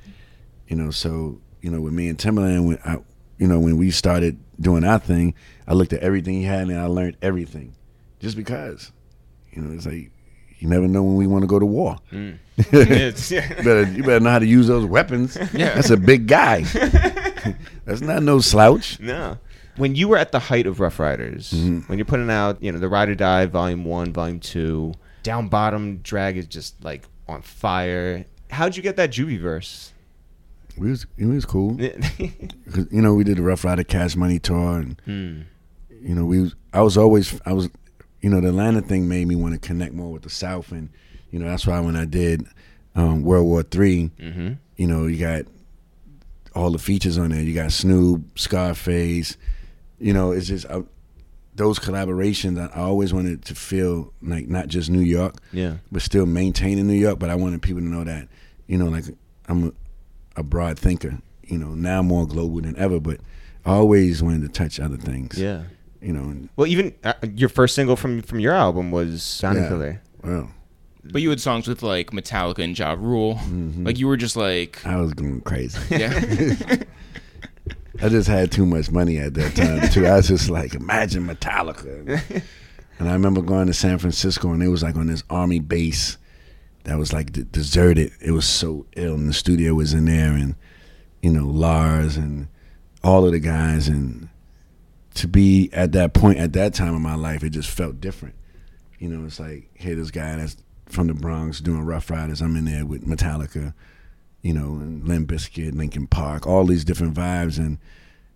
[0.66, 2.98] You know, so you know, with me and Timbaland, when I,
[3.38, 5.34] you know, when we started doing our thing,
[5.68, 7.76] I looked at everything he had and I learned everything,
[8.18, 8.90] just because.
[9.52, 10.10] You know, it's like
[10.58, 11.96] you never know when we want to go to war.
[12.58, 15.36] It's- You better you better know how to use those weapons.
[15.54, 15.74] Yeah.
[15.74, 16.62] That's a big guy.
[17.84, 18.98] That's not no slouch.
[19.00, 19.38] No.
[19.76, 21.80] When you were at the height of Ruff Ryders, Mm-hmm.
[21.88, 25.48] when you're putting out, you know, the Ride or Die Volume One, Volume Two, Down
[25.48, 28.24] Bottom Drag is just like on fire.
[28.50, 29.92] How'd you get that Juvie verse?
[30.76, 31.80] We was it was cool.
[32.18, 32.32] you
[32.90, 35.40] know, we did the Ruff Ryder Cash Money tour, and Hmm.
[36.06, 37.68] you know, we was, I was always I was,
[38.20, 40.88] you know, the Atlanta thing made me want to connect more with the South, and
[41.30, 42.44] you know, that's why when I did
[42.96, 44.52] um, World War 3 Mm-hmm.
[44.76, 45.42] you know, you got
[46.54, 47.40] all the features on there.
[47.42, 49.36] You got Snoop, Scarface.
[50.00, 50.82] You know, it's just I,
[51.54, 52.58] those collaborations.
[52.58, 55.74] I, I always wanted to feel like not just New York, Yeah.
[55.92, 57.18] but still maintaining New York.
[57.18, 58.28] But I wanted people to know that,
[58.66, 59.04] you know, like
[59.48, 59.72] I'm a,
[60.40, 61.18] a broad thinker.
[61.44, 63.00] You know, now more global than ever.
[63.00, 63.20] But
[63.64, 65.38] I always wanted to touch other things.
[65.38, 65.64] Yeah.
[66.00, 69.64] You know, and, Well, even uh, your first single from from your album was Sounding
[69.64, 69.68] Yeah.
[69.68, 70.02] Killer.
[70.22, 70.50] well,
[71.04, 73.34] But you had songs with like Metallica and Ja Rule.
[73.36, 73.84] Mm-hmm.
[73.84, 75.78] Like you were just like, I was going crazy.
[75.90, 76.76] yeah.
[78.00, 80.06] I just had too much money at that time too.
[80.06, 82.42] I was just like, imagine Metallica.
[83.00, 86.16] And I remember going to San Francisco, and it was like on this army base
[86.84, 88.12] that was like d- deserted.
[88.20, 90.54] It was so ill, and the studio was in there, and
[91.22, 92.46] you know Lars and
[93.02, 94.28] all of the guys, and
[95.18, 98.34] to be at that point at that time in my life, it just felt different.
[98.98, 100.56] You know, it's like, hey, this guy that's
[100.86, 102.40] from the Bronx doing Ruff Ryders.
[102.40, 103.74] I'm in there with Metallica,
[104.42, 107.78] you know, and Limp Bizkit, Linkin Park, all these different vibes, and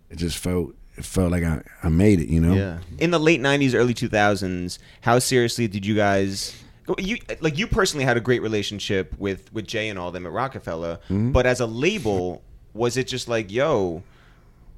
[0.09, 2.27] it just felt it felt like I, I made it.
[2.29, 2.77] You know, Yeah.
[2.99, 6.55] In the late '90s, early 2000s, how seriously did you guys?
[6.97, 10.31] You like you personally had a great relationship with with Jay and all them at
[10.31, 11.31] Roc-A-Fella, Mm-hmm.
[11.31, 12.41] but as a label,
[12.73, 14.03] was it just like, yo,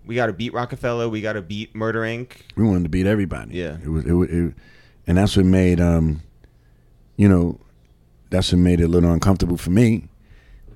[0.05, 2.31] we got to beat Roc-A-Fella, we got to beat Murder Inc.
[2.55, 3.55] we wanted to beat everybody.
[3.55, 3.77] Yeah.
[3.83, 4.53] it was it, wa- it
[5.07, 6.21] and that's what made um,
[7.17, 7.59] you know,
[8.29, 10.07] that's what made it a little uncomfortable for me,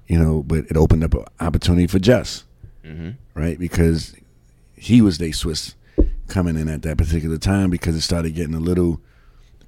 [0.08, 0.44] you know.
[0.44, 2.46] But it opened up an opportunity for Just,
[2.86, 3.10] Mm-hmm.
[3.34, 3.60] right?
[3.60, 4.16] Because
[4.78, 5.74] he was the Swizz
[6.28, 9.02] coming in at that particular time because it started getting a little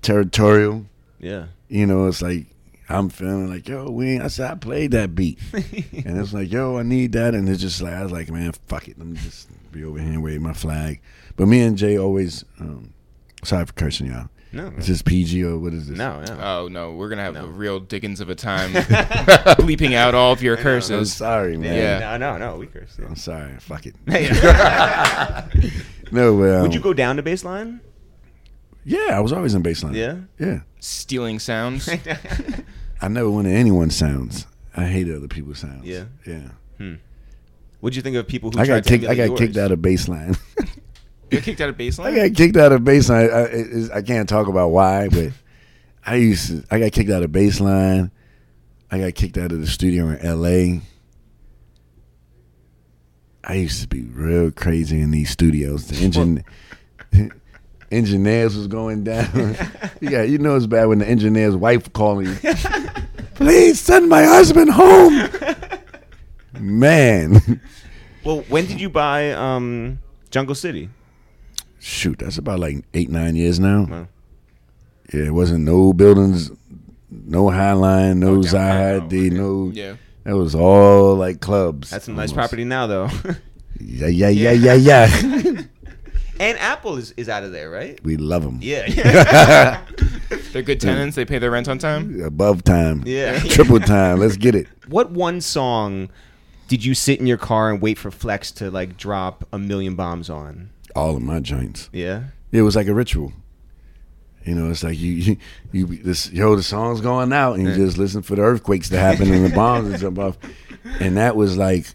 [0.01, 0.86] territorial.
[1.20, 1.47] Yeah.
[1.68, 2.45] You know, it's like
[2.94, 5.39] I'm feeling like, yo, we ain't, I said I played that beat.
[5.54, 7.34] and it's like, yo, I need that.
[7.34, 8.98] And it's just like I was like, man, fuck it.
[8.98, 11.02] Let me just be over here and wave my flag.
[11.36, 12.94] But me and Jay always um,
[13.44, 14.30] sorry for cursing y'all.
[14.54, 14.68] No.
[14.78, 15.98] Is this PG or what is this?
[15.98, 16.22] No.
[16.24, 16.38] No.
[16.42, 17.46] Oh no, we're gonna have No.
[17.46, 21.14] a real Dickens of a time bleeping out all of your I'm curses.
[21.14, 21.74] sorry, man.
[21.74, 22.18] Yeah.
[22.18, 22.38] No.
[22.38, 22.38] No.
[22.38, 22.58] No.
[22.58, 22.98] We curse.
[23.00, 23.54] I'm sorry.
[23.60, 23.96] Fuck it.
[26.12, 27.80] No, but um, Would you go down to baseline?
[28.84, 29.96] Yeah, I was always in baseline.
[29.96, 30.18] Yeah.
[30.38, 30.62] Yeah.
[30.82, 31.88] Stealing sounds.
[33.02, 34.45] I never wanted anyone's sounds.
[34.76, 35.86] I hated other people's sounds.
[35.86, 36.06] Yeah.
[36.26, 36.49] Yeah.
[36.78, 36.93] Hmm.
[37.80, 39.04] What'd you think of people who I tried got to kicked.
[39.06, 40.39] I got emulate kicked out of baseline.
[41.32, 42.06] you kicked out of baseline.
[42.06, 43.34] I got kicked out of baseline.
[43.34, 45.32] I, it- I can't talk about why, but
[46.06, 46.64] I used to.
[46.70, 48.12] I got kicked out of baseline.
[48.91, 50.82] I got kicked out of the studio in L.A.
[53.43, 55.88] I used to be real crazy in these studios.
[55.88, 56.43] The engine,
[57.91, 59.56] engineers was going down.
[60.02, 62.38] yeah, you know it's bad when the engineer's wife calling you.
[63.42, 65.28] Please send my husband home.
[66.60, 67.60] Man,
[68.24, 69.98] Well, when did you buy um,
[70.30, 70.89] Jungle City?
[71.80, 73.88] shoot, that's about like eight nine years now.
[73.89, 74.08] Wow.
[75.12, 76.52] Yeah, it wasn't no buildings,
[77.10, 79.72] no Highline, no No Zaha downtown, D, no.
[79.74, 79.96] Yeah.
[80.24, 81.89] That was all like clubs.
[81.89, 82.36] That's some nice almost.
[82.36, 83.10] property now, though.
[83.80, 85.62] Yeah, yeah, yeah, yeah, yeah.
[86.39, 88.00] and Apple is, is out of there, right?
[88.04, 88.60] we love them.
[88.62, 89.82] Yeah.
[90.52, 91.16] They're good tenants.
[91.16, 92.22] They pay their rent on time.
[92.24, 93.04] Above time.
[93.06, 93.39] Yeah.
[93.49, 94.20] Triple time.
[94.20, 94.68] Let's get it.
[94.88, 96.10] What one song
[96.68, 99.95] did you sit in your car and wait for Flex to like drop a million
[99.95, 100.70] bombs on?
[100.95, 101.89] All of my joints.
[101.93, 102.24] Yeah.
[102.52, 103.34] It was like a ritual.
[104.45, 105.38] You know, it's like you, you,
[105.72, 108.97] you this, yo, the song's going out, and you just listen for the earthquakes to
[108.97, 110.38] happen and the bombs to jump off,
[110.99, 111.86] and that was like,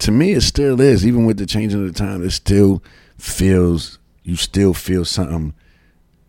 [0.00, 1.06] to me, it still is.
[1.06, 2.82] Even with the changing of the time, it still
[3.16, 3.98] feels.
[4.24, 5.54] You still feel something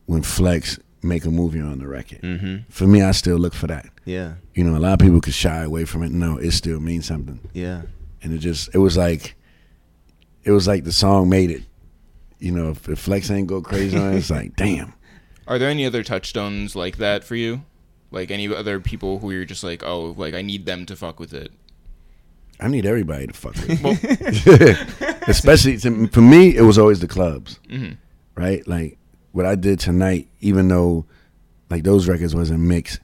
[0.06, 2.22] when Flex make a movie on the record.
[2.22, 2.70] Mm-hmm.
[2.70, 3.88] For me, I still look for that.
[4.06, 4.34] Yeah.
[4.54, 6.12] You know, a lot of people could shy away from it.
[6.12, 7.84] No, it still means something, Yeah.
[8.22, 9.36] and it just, it was like,
[10.44, 11.64] it was like the song made it.
[12.40, 14.94] You know, if, if Flex ain't go crazy on it, it's like, damn.
[15.48, 17.64] Are there any other touchstones like that for you?
[18.12, 21.20] Like any other people who you're just like, oh, like I need them to fuck
[21.20, 21.52] with it.
[22.60, 23.82] I need everybody to fuck with.
[23.82, 23.98] Well,
[25.28, 27.98] Especially to, for me, it was always the clubs, mhm.
[28.36, 28.66] right?
[28.68, 28.98] Like
[29.34, 31.06] what I did tonight, even though
[31.70, 33.00] like those records wasn't mixed,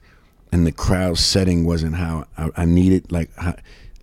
[0.52, 3.54] and the crowd setting wasn't how I, I needed, like how,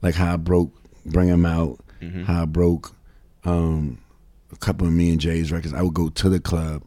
[0.02, 0.72] like how I broke
[1.06, 1.80] Bring 'Em Out,
[2.26, 2.94] how I broke
[3.44, 3.98] um,
[4.52, 5.74] a couple of me and Jay's records.
[5.74, 6.84] I would go to the club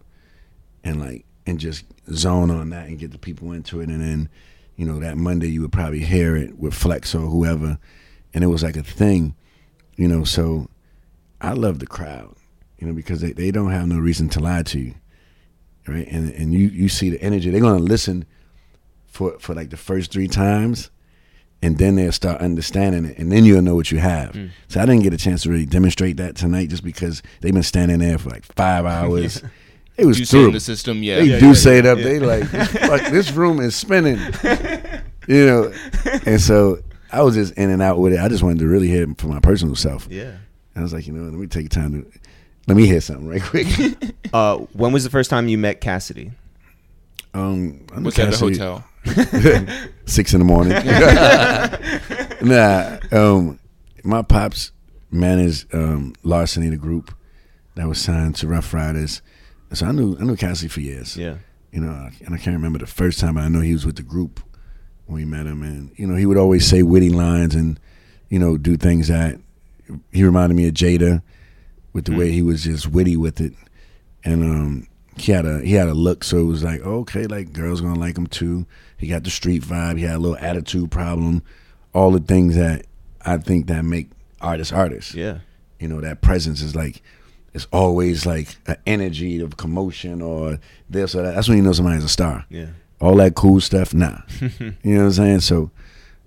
[0.85, 4.29] and like and just zone on that and get the people into it, and then
[4.77, 7.79] you know that Monday you would probably hear it with Flex or whoever,
[8.35, 9.35] and it was like a thing,
[9.97, 10.23] you know.
[10.25, 10.69] So
[11.41, 12.37] I love the crowd,
[12.79, 14.95] you know, because they, they don't have no reason to lie to you,
[15.87, 16.07] right?
[16.09, 17.51] And and you you see the energy.
[17.51, 18.25] They're gonna listen
[19.07, 20.91] for for like the first three times,
[21.63, 24.33] and then they'll start understanding it, and then you'll know what you have.
[24.33, 24.51] Mm.
[24.69, 27.63] So I didn't get a chance to really demonstrate that tonight, just because they've been
[27.63, 29.43] standing there for like five hours.
[29.97, 30.53] It was you through.
[30.53, 31.17] the system, yeah.
[31.17, 31.99] They Yeah, do yeah, say it up.
[31.99, 34.19] They like, fuck, this room is spinning,
[35.29, 35.73] you know.
[36.25, 36.79] And so
[37.13, 38.19] I was just in and out with it.
[38.21, 40.09] I just wanted to really hear it for my personal self.
[40.11, 40.37] Yeah.
[40.75, 42.20] I was like, you know, let me take time to
[42.71, 43.67] let me hear something right quick.
[44.33, 46.31] Uh, when was the first time you met Cassidy?
[47.35, 48.85] um, I know Was at the Cassidy- hotel.
[50.07, 50.75] six in the morning.
[52.43, 53.59] nah, um,
[54.05, 54.71] my pops
[55.11, 57.13] managed um, Larceny, the group
[57.75, 59.21] that was signed to Ruff Ryders.
[59.73, 61.17] So I knew I knew Cassidy for years.
[61.17, 61.37] Yeah.
[61.73, 63.97] you know, and I can't remember the first time, but I know he was with
[63.97, 64.41] the group
[65.07, 67.81] when we met him, and you know, he would always say witty lines and
[68.29, 69.39] you know do things that
[70.13, 71.23] he reminded me of Jada
[71.93, 73.53] with the way he was just witty with it,
[74.25, 74.87] and um,
[75.17, 77.99] he had a he had a look, so it was like okay, like girls gonna
[77.99, 78.67] like him too.
[78.97, 79.99] He got the street vibe.
[79.99, 81.43] He had a little attitude problem,
[81.95, 82.87] all the things that
[83.25, 84.09] I think that make
[84.41, 85.39] artists artists Yeah.
[85.79, 87.03] you know that presence is like
[87.53, 91.73] it's always like an energy of commotion or this or that that's when you know
[91.73, 92.69] somebody's a star Yeah.
[93.03, 94.49] all that cool stuff nah you
[94.85, 95.71] know what i'm saying so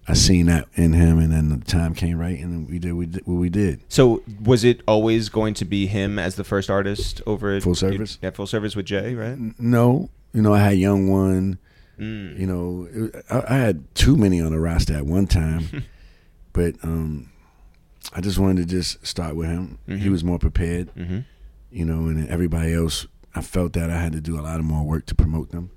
[0.07, 3.05] i seen that in him and then the time came right and we did, we
[3.05, 6.69] did what we did So was it always going to be him as the first
[6.69, 8.17] artist over at Full Surface?
[8.21, 9.37] Yeah, Full Surface with Jay, right?
[9.59, 11.57] No you know i had Yung Wun
[11.99, 12.39] Mm.
[12.39, 12.87] you know
[13.29, 15.83] I, I had too many on the roster at one time
[16.53, 17.29] but um
[18.13, 20.09] i just wanted to just start with him he Mhm.
[20.11, 21.19] was more prepared Mm-hmm.
[21.71, 24.65] you know and everybody else i felt that i had to do a lot of
[24.65, 25.69] more work to promote them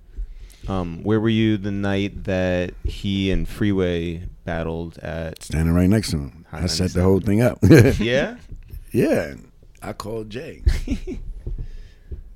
[0.69, 5.43] Um, where were you the night that he and Freeway battled at?
[5.43, 6.47] standing right next to him.
[6.53, 7.59] I set the whole thing up.
[7.99, 8.37] Yeah.
[8.93, 9.35] yeah.
[9.83, 10.63] I called Jay.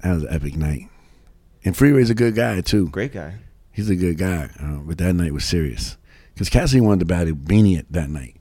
[0.00, 0.88] that was an epic night.
[1.64, 2.88] And Freeway's a good guy too.
[2.88, 3.34] Great guy.
[3.72, 5.96] He's a good guy, uh, but that night was serious.
[6.34, 8.36] Because Cassidy wanted to battle Beanie that night.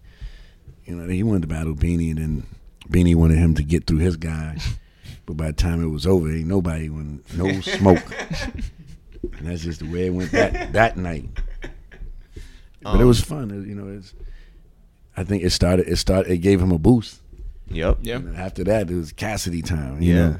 [0.86, 2.44] You know, he wanted to battle Beanie, and then
[2.90, 4.58] Beanie wanted him to get through his guy.
[5.26, 8.04] But by the time it was over, ain't nobody wanted no smoke.
[9.24, 11.30] And that's just the way it went that that night.
[12.82, 13.51] But it Um, was fun.
[13.51, 14.13] It- you know, it's.
[15.17, 15.88] I think it started.
[15.88, 16.32] It started.
[16.32, 17.20] It gave him a boost.
[17.70, 17.97] Yep.
[18.01, 18.15] Yeah.
[18.15, 20.01] And after that, it was Cassidy time.
[20.01, 20.15] Yeah.
[20.30, 20.39] know?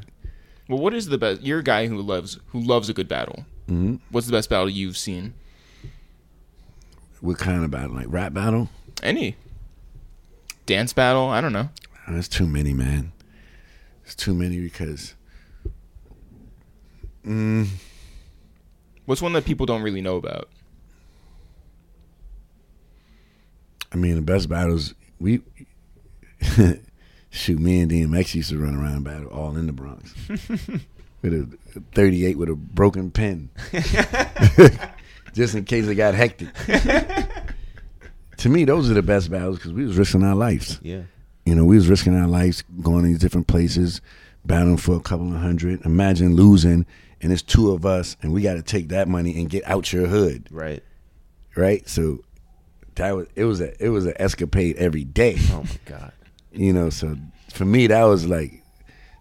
[0.70, 1.42] Well, what is the best?
[1.42, 3.46] You're a guy who loves who loves a good battle.
[3.68, 5.34] hmm What's the best battle you've seen?
[7.22, 7.96] What kind of battle?
[7.96, 8.70] Like rap battle?
[9.04, 9.36] Any
[10.66, 11.28] dance battle?
[11.28, 11.70] I don't know.
[12.08, 13.12] Oh, There's too many, man.
[14.06, 15.16] It's too many because.
[17.26, 17.68] Mm,
[19.10, 20.50] What's one that people don't really know about?
[23.92, 25.42] I mean, the best battles we.
[27.32, 30.14] shoot, me and DMX used to run around and battle all in the Bronx
[31.24, 33.50] with a 38 with a broken pen,
[35.34, 36.54] just in case it got hectic.
[38.38, 40.80] to me, those are the best battles because we was risking our lives.
[40.84, 41.02] Yeah.
[41.48, 44.02] You know, we was risking our lives going to these different places,
[44.46, 45.84] battling for a couple of hundred.
[45.84, 46.86] Imagine losing,
[47.22, 49.92] and it's two of us, and we got to take that money and get out
[49.94, 50.84] your hood, Right.
[51.56, 51.88] right?
[51.88, 52.20] So
[52.96, 56.12] that was it was a it was an escapade every day, Oh my God.
[56.52, 56.90] you know.
[56.90, 57.16] So
[57.54, 58.64] for me, that was like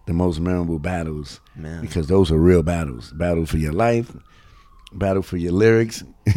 [0.07, 1.81] the most memorable battles Man.
[1.83, 4.11] because those are real battles, battles for your life,
[4.93, 6.03] battle for your lyrics,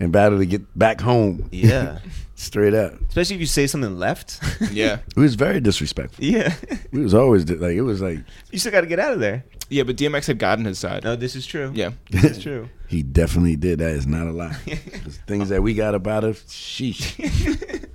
[0.00, 1.48] and battle to get back home.
[1.52, 1.98] Yeah.
[2.34, 2.94] Straight up.
[3.08, 4.40] Especially if you say something left.
[4.72, 4.98] Yeah.
[5.16, 6.24] It was very disrespectful.
[6.24, 6.54] yeah.
[6.68, 8.18] it was always di- like it was like
[8.50, 9.44] You still got to get out of there.
[9.68, 11.04] Yeah, but DMX had God on his side.
[11.04, 11.70] No, this is true.
[11.74, 11.90] Yeah.
[12.10, 12.68] This is true.
[12.88, 13.78] he definitely did.
[13.78, 14.56] That is not a lie.
[15.04, 17.86] 'Cause things that we got about it, sheesh.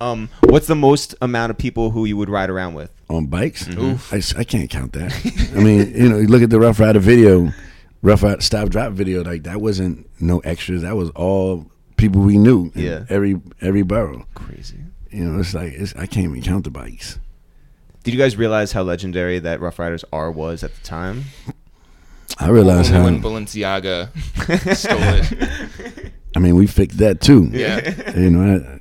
[0.00, 2.90] Um, what's the most amount of people who you would ride around with?
[3.08, 4.12] On bikes, Oof.
[4.12, 5.12] I, s- I can't count that.
[5.56, 7.52] I mean, you know, you look at the Ruff Ryder video,
[8.04, 9.24] Ruff Ryder Stop Drop video.
[9.24, 10.82] Like that wasn't no extras.
[10.82, 12.70] That was all people we knew.
[12.74, 13.04] in Yeah.
[13.08, 14.26] Every every borough.
[14.34, 14.78] Crazy.
[15.10, 17.18] You know, it's like it's, I can't even count the bikes.
[18.02, 21.24] Did you guys realize how legendary that Ruff Ryders R was at the time?
[22.38, 23.04] I realized Only how.
[23.04, 24.10] when Balenciaga
[24.76, 26.12] stole it.
[26.36, 27.48] I mean, we fixed that too.
[27.52, 28.12] Yeah.
[28.18, 28.80] You know, I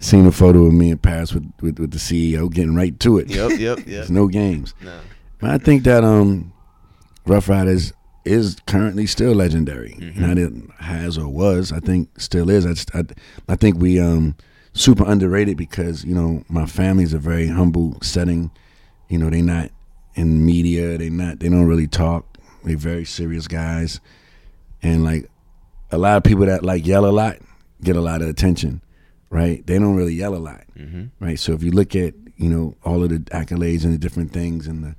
[0.00, 3.18] seen a photo of me in Paris with, with, with the CEO getting right to
[3.18, 3.28] it.
[3.28, 3.86] Yep, yep, yep.
[3.86, 4.74] There's no games.
[4.82, 4.98] No.
[5.38, 6.52] But I think that um,
[7.26, 7.92] Ruff Ryders
[8.28, 9.96] is currently still legendary.
[9.98, 10.20] Mm-hmm.
[10.20, 11.72] Not it has or was.
[11.72, 12.66] I think still is.
[12.66, 13.04] I, just, I,
[13.48, 14.36] I think we um
[14.72, 18.50] super underrated because you know my family's a very humble setting.
[19.08, 19.70] You know they not
[20.14, 20.98] in media.
[20.98, 21.40] They not.
[21.40, 22.38] They don't really talk.
[22.64, 24.00] They very serious guys,
[24.82, 25.30] and like
[25.90, 27.36] a lot of people that like yell a lot
[27.82, 28.82] get a lot of attention.
[29.30, 29.66] Right?
[29.66, 31.24] They don't really yell a lot Mm-hmm.
[31.24, 31.38] right?
[31.38, 34.66] So if you look at you know all of the accolades and the different things
[34.66, 34.96] and the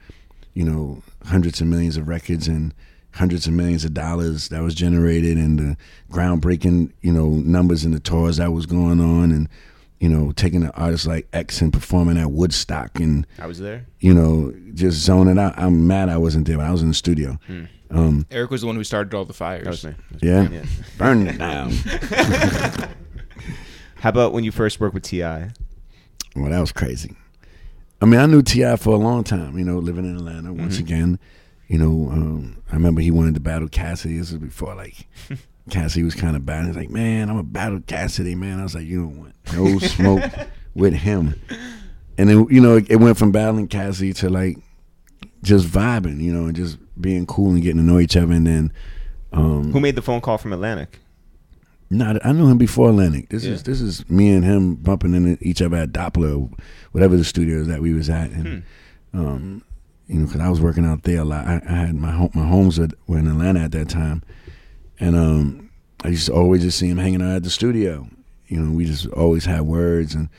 [0.53, 2.73] you know hundreds of millions of records and
[3.19, 5.77] hundreds of millions of dollars that was generated and the
[6.11, 9.47] groundbreaking you know numbers and the tours that was going on and
[9.99, 13.85] you know taking an artist like X and performing at Woodstock and I was there.
[13.99, 15.53] you know just zoning out.
[15.57, 16.57] I'm mad I wasn't there.
[16.57, 17.37] But I was in the studio.
[17.91, 19.63] Um, Eric was the one who started all the fires.
[19.63, 19.93] That was me.
[20.21, 20.63] yeah, Yeah.
[20.97, 21.71] burn it down.
[23.95, 25.49] How about when you first worked with T.I.?
[26.35, 27.15] Well, that was crazy.
[28.01, 28.77] I mean, I knew T.I.
[28.77, 29.57] for a long time.
[29.57, 30.53] You know, living in Atlanta.
[30.53, 30.83] Once Mm-hmm.
[30.85, 31.19] again,
[31.69, 34.17] you know, um, I remember he wanted to battle Cassidy.
[34.17, 35.07] This was before like
[35.69, 36.65] Cassidy was kind of bad.
[36.65, 39.79] He's like, "Man, I'm a battle Cassidy, man." I was like, "You don't want no
[39.79, 40.23] smoke
[40.75, 41.39] with him."
[42.17, 44.57] And then you know, it, it went from battling Cassidy to like
[45.43, 48.33] just vibing, you know, and just being cool and getting to know each other.
[48.33, 48.73] And then,
[49.31, 50.99] um, Who made the phone call from Atlantic?
[51.91, 53.29] no, I knew him before Atlantic.
[53.29, 53.53] This Yeah.
[53.53, 56.51] is this is me and him bumping into each other at Doppler,
[56.91, 58.63] whatever the studios that we was at, and
[59.13, 59.63] um,
[60.09, 61.45] you know, because I was working out there a lot.
[61.45, 64.23] I, I had my home, my homes were, in Atlanta at that time,
[64.99, 65.69] and um,
[66.03, 68.07] I used to always just see him hanging out at the studio.
[68.47, 70.29] You know, we just always had words, and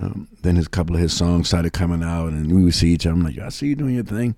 [0.00, 3.06] um, then his couple of his songs started coming out, and we would see each
[3.06, 3.14] other.
[3.14, 4.34] I'm like, "Yo, I see you doing your thing,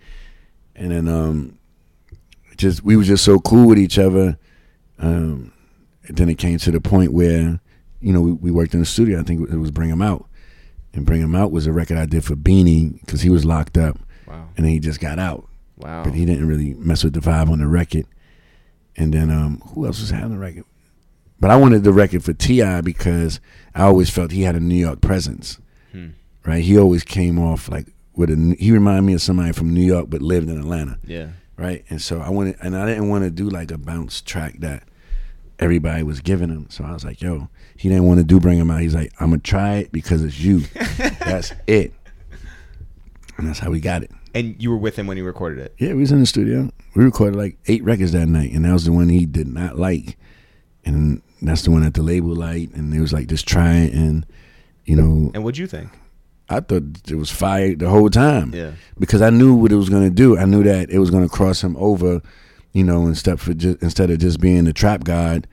[0.77, 1.59] and then um,
[2.59, 4.39] just we were just so cool with each other.
[4.99, 5.51] Um,
[6.11, 7.59] then it came to the point where,
[8.01, 9.19] you know, we, we worked in the studio.
[9.19, 10.29] I think it was Bring Him Out,
[10.93, 13.79] and Bring Him Out was a record I did for Beanie because he was locked
[13.79, 13.99] up,
[14.29, 14.49] Wow.
[14.57, 16.05] and then he just got out, Wow.
[16.05, 18.07] but he didn't really mess with the vibe on the record.
[18.97, 20.65] And then um, who else was having the record?
[21.41, 22.81] But I wanted the record for T.I.
[22.81, 23.39] because
[23.75, 25.59] I always felt he had a New York presence,
[25.93, 26.09] Hmm.
[26.45, 26.65] right?
[26.65, 28.57] He always came off like with a.
[28.59, 31.29] He reminded me of somebody from New York but lived in Atlanta Yeah.
[31.57, 31.85] right?
[31.89, 34.83] And so I wanted, and I didn't want to do like a bounce track that
[35.61, 36.67] everybody was giving him.
[36.71, 38.81] So I was like, yo, he didn't want to do bring him out.
[38.81, 40.61] He's like, I'm gonna try it because it's you.
[41.21, 41.93] that's it.
[43.37, 44.11] And that's how we got it.
[44.35, 45.75] And you were with him when he recorded it.
[45.79, 46.71] Yeah, we was in the studio.
[46.95, 49.79] We recorded like eight records that night, and that was the one he did not
[49.79, 50.17] like,
[50.85, 53.93] and that's the one that the label liked, and it was like just try it,
[53.93, 54.27] and
[54.85, 55.91] you know, And what'd you think?
[56.49, 58.55] I thought it was fire the whole time.
[58.55, 58.73] Yeah.
[58.99, 60.39] Because I knew what it was going to do.
[60.39, 62.23] I knew that it was going to cross him over,
[62.73, 65.47] you know, instead for just, instead of just being the trap god.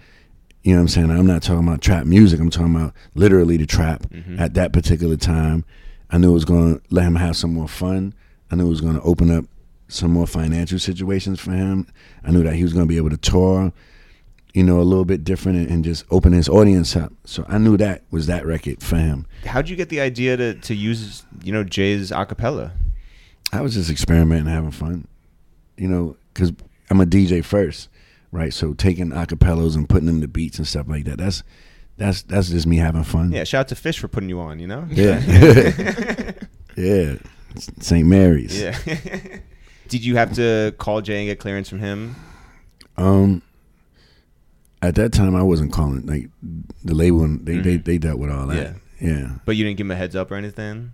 [0.64, 1.12] You know what I'm saying?
[1.12, 2.40] I'm not talking about trap music.
[2.40, 4.40] I'm talking about literally the trap Mm-hmm.
[4.40, 5.66] at that particular time.
[6.10, 8.14] I knew it was going to let him have some more fun.
[8.52, 9.46] I knew it was going to open up
[9.88, 11.88] some more financial situations for him.
[12.24, 13.72] I knew that he was going to be able to tour,
[14.54, 17.14] you know, a little bit different and, and just open his audience up.
[17.26, 19.28] So I knew that was that record for him.
[19.46, 22.72] How'd you get the idea to, to use, you know, Jay's acapella?
[23.52, 25.08] I was just experimenting, having fun,
[25.78, 26.52] you know, because
[26.90, 27.90] I'm a DJ first,
[28.32, 28.54] right?
[28.54, 31.18] So taking acapellas and putting them to beats and stuff like that.
[31.18, 31.44] That's
[31.98, 33.32] that's that's just me having fun.
[33.32, 34.86] Yeah, shout out to Fish for putting you on, you know?
[34.90, 35.20] yeah,
[36.76, 37.16] yeah.
[37.80, 38.08] St.
[38.08, 38.60] Mary's.
[38.62, 38.78] Yeah.
[39.88, 42.16] Did you have to call Jay and get clearance from him?
[42.98, 43.42] Um,
[44.82, 46.30] at that time, I wasn't calling like
[46.84, 47.24] the label.
[47.24, 48.76] and They they they dealt with all that.
[48.76, 49.06] Mm-hmm.
[49.08, 49.18] Yeah.
[49.18, 49.30] Yeah.
[49.46, 50.94] But you didn't give him a heads up or anything?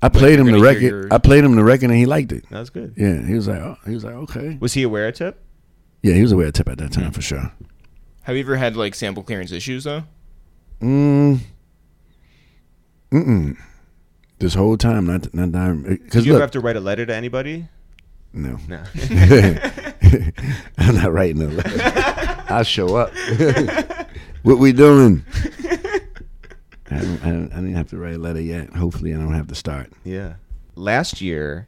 [0.00, 0.82] I played him the record.
[0.82, 2.48] your- I played him the record, and he liked it.
[2.50, 2.94] That was good.
[2.96, 4.56] Yeah, he was like, oh, he was like, okay.
[4.60, 5.42] Was he aware of Tip?
[6.02, 7.50] Yeah, he was aware of tip at that time for sure.
[8.22, 10.04] Have you ever had like sample clearance issues though?
[10.80, 11.40] Mm.
[13.10, 13.56] Mm.
[14.38, 17.04] This whole time, not not Did because you ever look, have to write a letter
[17.04, 17.66] to anybody?
[18.32, 18.82] no, No.
[20.78, 22.44] I'm not writing a letter.
[22.48, 23.12] I show up.
[24.42, 25.24] what we doing?
[26.90, 28.74] I, don't, I, don't, I didn't have to write a letter yet.
[28.74, 29.92] Hopefully, I don't have to start.
[30.04, 30.34] Yeah.
[30.76, 31.66] Last year,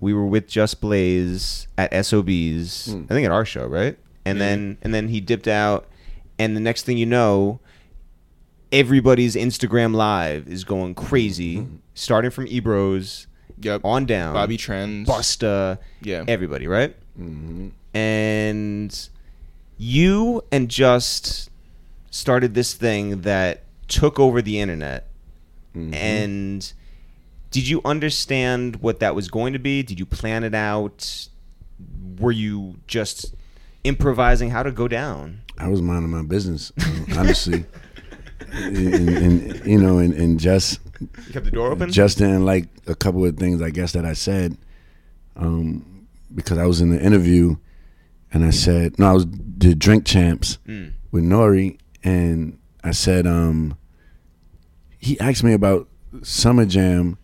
[0.00, 2.92] we were with Just Blaze at SOB's.
[2.92, 3.04] Hmm.
[3.04, 3.98] I think at our show, right?
[4.24, 5.88] And then and then he dipped out,
[6.38, 7.60] and the next thing you know,
[8.72, 11.76] everybody's Instagram live is going crazy, Hmm.
[11.94, 13.26] starting from Ebros
[13.60, 13.80] Yep.
[13.84, 14.34] on down.
[14.34, 15.08] Bobby Trends.
[15.08, 16.24] Busta, Yeah.
[16.28, 16.94] everybody, right?
[17.20, 17.68] Mm-hmm.
[17.96, 19.08] And
[19.78, 21.50] you and Just
[22.10, 25.06] started this thing that took over the internet.
[25.76, 25.94] Mm-hmm.
[25.94, 26.72] And
[27.50, 29.82] did you understand what that was going to be?
[29.82, 31.28] Did you plan it out?
[32.18, 33.34] Were you just
[33.84, 35.40] improvising how to go down?
[35.58, 37.64] I was minding my business, uh, honestly.
[38.40, 41.90] and, and, you know, and, and just You kept the door open?
[41.90, 44.56] just didn't like a couple of things I guess that I said,
[45.36, 47.56] um, because I was in the interview,
[48.32, 50.92] and I said no, I was the drink champs Mm.
[51.10, 51.72] with Nore,
[52.04, 53.76] and I said um,
[54.98, 55.88] he asked me about
[56.22, 57.18] Summer Jam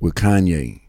[0.00, 0.80] with Kanye.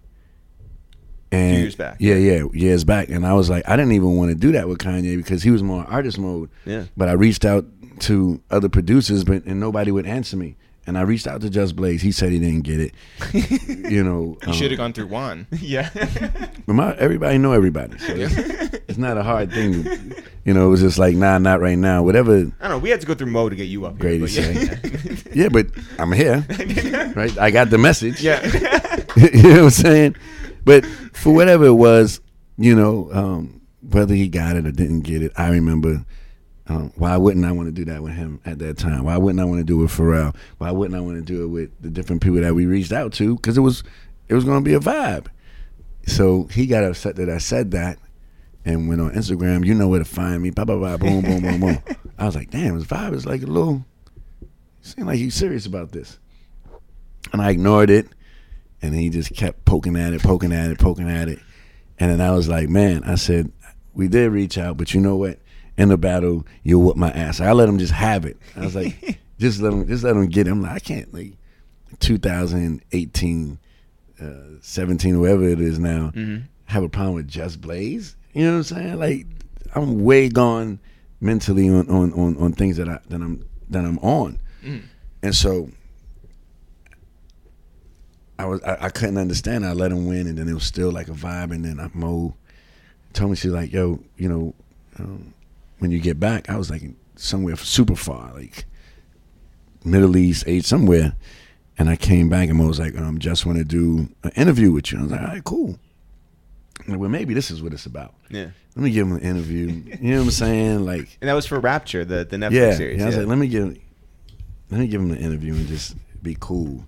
[1.33, 1.95] And years back.
[1.99, 3.07] Yeah, yeah, years back.
[3.09, 5.49] And I was like, I didn't even want to do that with Kanye because he
[5.49, 6.49] was more artist mode.
[6.65, 6.85] Yeah.
[6.97, 7.65] But I reached out
[8.01, 10.57] to other producers, but and nobody would answer me.
[10.87, 12.01] And I reached out to Just Blaze.
[12.01, 12.93] He said he didn't get it.
[13.91, 15.45] you know, You should have um, gone through Juan.
[15.59, 15.89] yeah.
[16.65, 18.35] but my, everybody know everybody, so it's,
[18.87, 19.85] it's not a hard thing.
[20.43, 22.01] You know, it was just like, nah, not right now.
[22.01, 22.77] Whatever I don't know.
[22.79, 24.17] We had to go through Mo to get you up here.
[24.17, 25.15] Grady but yeah.
[25.33, 25.67] Yeah, but
[25.99, 26.45] I'm here,
[27.15, 27.37] right?
[27.37, 28.21] I got the message.
[28.21, 28.43] yeah.
[29.15, 30.15] you know what I'm saying?
[30.65, 32.21] But for whatever it was,
[32.57, 36.05] you know, um, whether he got it or didn't get it, I remember.
[36.71, 39.03] Um, why wouldn't I want to do that with him at that time?
[39.03, 40.33] Why wouldn't I want to do it with Pharrell?
[40.57, 43.11] Why wouldn't I want to do it with the different people that we reached out
[43.13, 43.35] to?
[43.35, 43.83] Because it was,
[44.29, 45.27] it was going to be a vibe.
[46.05, 47.97] So he got upset that I said that,
[48.63, 49.65] and went on Instagram.
[49.65, 50.49] You know where to find me.
[50.49, 50.97] Blah blah blah.
[50.97, 51.79] Boom boom boom boom.
[52.17, 53.85] I was like, damn, his vibe is like a little.
[54.81, 56.19] Seemed like he's serious about this,
[57.33, 58.07] and I ignored it.
[58.81, 61.37] And he just kept poking at it, poking at it, poking at it.
[61.99, 63.51] And then I was like, man, I said,
[63.93, 65.37] we did reach out, but you know what?
[65.77, 67.39] In the battle, you'll whoop my ass.
[67.39, 68.37] I let him just have it.
[68.55, 70.51] I was like, just let him, just let him get it.
[70.51, 71.33] I'm like, I can't like
[71.99, 73.59] 2018,
[74.21, 74.25] uh,
[74.61, 76.11] 17, whoever it is now,
[76.65, 78.15] have a problem with Just Blaze.
[78.33, 78.99] You know what I'm saying?
[78.99, 79.25] Like,
[79.73, 80.79] I'm way gone
[81.19, 84.39] mentally on on on, on things that I that I'm that I'm on.
[85.23, 85.69] And so
[88.39, 89.65] I was I, I couldn't understand.
[89.65, 91.51] I let him win, and then it was still like a vibe.
[91.53, 92.35] And then I, Mo
[93.13, 94.55] told me she's like, "Yo, you know,
[94.99, 95.33] um,
[95.81, 96.83] when you get back," I was like
[97.15, 98.65] somewhere super far, like
[99.83, 101.13] Middle East, age somewhere.
[101.77, 104.31] And I came back, and I was like, I um, "Just want to do an
[104.35, 105.79] interview with you." I was like, "All right, cool."
[106.87, 108.13] Like, well, maybe this is what it's about.
[108.29, 108.47] Yeah.
[108.75, 109.67] Let me give him an interview.
[110.01, 110.85] You know what I'm saying?
[110.85, 112.97] Like, And that was for Rapture, the, the Netflix yeah, series.
[112.97, 113.03] yeah.
[113.03, 113.21] I was yeah.
[113.21, 113.77] like, let me give,
[114.71, 116.83] let me give him an interview and just be cool,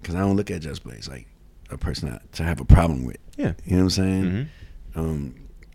[0.00, 1.26] because I don't look at Just Blaze like
[1.70, 3.18] a person I- to have a problem with.
[3.36, 3.52] Yeah.
[3.64, 4.24] You know what I'm saying?
[4.24, 4.46] Mhm.
[4.96, 5.34] Um,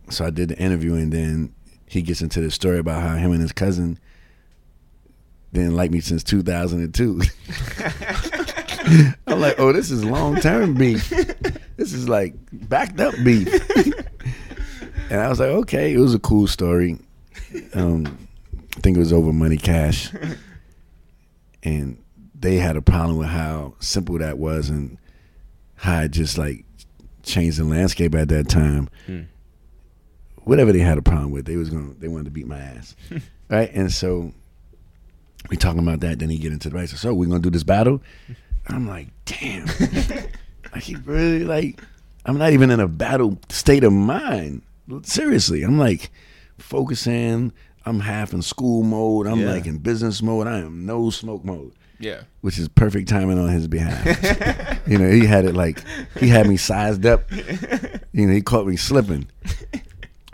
[0.09, 1.53] so I did the interview, and then
[1.89, 3.97] he gets into this story about how him and his cousin
[5.51, 7.21] didn't like me since 2002.
[9.27, 11.09] I'm like, oh, this is long term beef.
[11.77, 13.47] This is like backed up beef.
[15.09, 16.99] and I was like, okay, it was a cool story.
[17.73, 18.05] Um,
[18.77, 20.13] I think it was over money cash,
[21.63, 21.97] and
[22.39, 24.99] they had a problem with how simple that was and
[25.75, 26.65] how it just like
[27.23, 28.89] changed the landscape at that time.
[29.07, 29.21] Hmm.
[30.49, 32.59] Whatever they had a problem with, they was going to they wanted to beat my
[32.59, 32.95] ass,
[33.49, 33.71] right?
[33.73, 34.33] And so
[35.49, 36.19] we talking about that.
[36.19, 36.99] Then he get into the race.
[36.99, 38.01] So we're gonna do this battle.
[38.67, 39.65] I'm like, damn,
[40.73, 41.81] like he really like.
[42.25, 44.61] I'm not even in a battle state of mind.
[45.03, 46.11] Seriously, I'm like
[46.57, 47.51] focusing.
[47.85, 49.25] I'm half in school mode.
[49.27, 49.51] I'm Yeah.
[49.53, 50.45] like in business mode.
[50.47, 52.21] I am no smoke mode Yeah.
[52.41, 54.05] which is perfect timing on his behalf.
[54.87, 55.81] you know, he had it like
[56.19, 57.23] he had me sized up.
[58.11, 59.27] You know, he caught me slipping,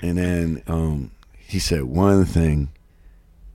[0.06, 1.12] and then um,
[1.48, 2.70] he said one thing,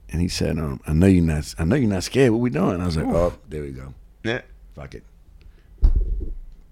[0.09, 1.55] and he said, um, "I know you're not.
[1.57, 2.31] I know you're not scared.
[2.31, 3.93] What we doing?" I was like, "Oh, there we go.
[4.23, 4.41] Yeah.
[4.75, 5.03] Fuck it."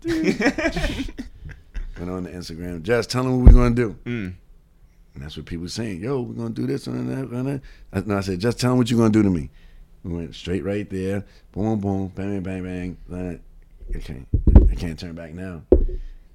[1.97, 2.83] Went on the Instagram.
[2.83, 3.95] Just tell them what we're gonna do.
[4.05, 4.33] Mm.
[5.15, 6.01] And that's what people were saying.
[6.01, 7.29] Yo, we're gonna do this and that.
[7.29, 7.61] And that.
[7.93, 9.49] I, no, I said, just tell them what you're gonna do to me.
[10.03, 11.23] We went straight right there.
[11.53, 13.39] Boom, boom, bang, bang, bang, bang.
[13.95, 14.27] I can't,
[14.69, 15.61] I can't turn back now.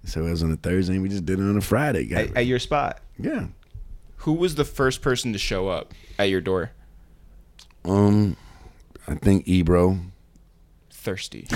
[0.04, 0.94] So it was on a Thursday.
[0.94, 2.04] and We just did it on a Friday.
[2.06, 3.00] Got At, at your spot.
[3.18, 3.46] yeah.
[4.18, 6.70] Who was the first person to show up at your door?
[7.84, 8.36] Um,
[9.06, 9.98] I think Ebro.
[10.90, 11.46] Thirsty.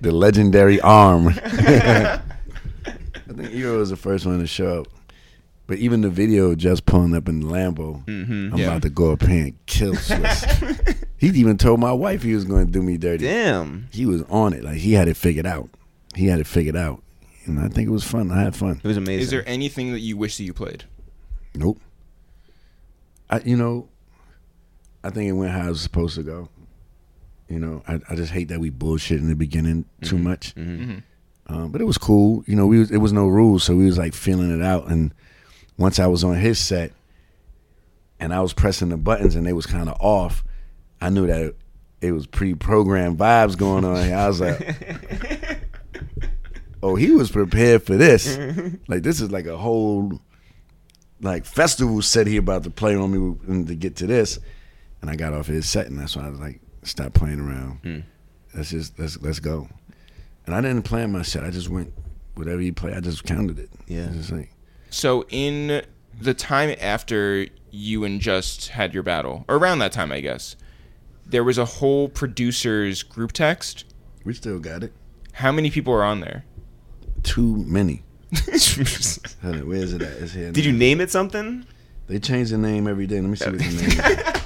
[0.00, 1.28] the legendary arm.
[1.44, 2.20] I
[3.34, 4.88] think Ebro was the first one to show up,
[5.66, 8.52] But even the video of just pulling up in the Lambo, mm-hmm.
[8.52, 8.66] I'm Yeah.
[8.66, 11.04] about to go up here and kill Swizz.
[11.18, 13.24] he even told my wife he was going to do me dirty.
[13.24, 13.88] Damn.
[13.90, 14.62] He was on it.
[14.62, 15.68] Like he had it figured out.
[16.14, 17.02] He had it figured out.
[17.46, 18.30] And I think it was fun.
[18.30, 18.80] I had fun.
[18.82, 19.22] It was amazing.
[19.22, 20.84] Is there anything that you wish that you played?
[21.54, 21.80] Nope.
[23.28, 23.88] I, you know,
[25.02, 26.48] I think it went how it was supposed to go.
[27.48, 30.24] You know, I, I just hate that we bullshit in the beginning too mm-hmm.
[30.24, 30.54] much.
[30.54, 30.98] Mm-hmm.
[31.48, 32.42] Um, but it was cool.
[32.46, 34.88] You know, we was, it was no rules, so we was like feeling it out.
[34.88, 35.14] And
[35.78, 36.92] once I was on his set,
[38.18, 40.44] and I was pressing the buttons, and they was kind of off,
[41.00, 41.56] I knew that it,
[42.00, 44.04] it was pre-programmed vibes going on.
[44.04, 44.16] here.
[44.16, 45.60] I was like,
[46.82, 48.38] oh, he was prepared for this.
[48.88, 50.20] like this is like a whole
[51.20, 54.38] like festival set he about to play on me and to get to this.
[55.00, 57.78] And I got off his set, and that's why I was like, stop playing around.
[57.82, 58.00] Hmm.
[58.54, 59.68] Let's just let's let's go.
[60.46, 61.44] And I didn't plan my set.
[61.44, 61.92] I just went
[62.34, 62.94] whatever he played.
[62.94, 63.70] I just counted it.
[63.86, 64.08] Yeah.
[64.30, 64.50] Like
[64.96, 65.82] So in
[66.18, 70.56] the time after you and Just had your battle, or around that time, I guess,
[71.26, 73.84] there was a whole producers group text.
[74.24, 74.94] we still got it.
[75.34, 76.46] How many people are on there?
[77.22, 78.04] Too many.
[78.46, 78.88] Did
[79.42, 80.12] Hold on, Where is it at?
[80.12, 80.50] It's here.
[80.50, 80.78] you now.
[80.78, 81.66] name it something?
[82.06, 83.20] They change the name every day.
[83.20, 84.42] Let me see what the name is.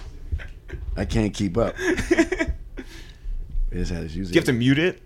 [0.97, 1.77] I can't keep up.
[1.79, 4.25] It's how it's usually.
[4.25, 5.01] Do you have to mute it?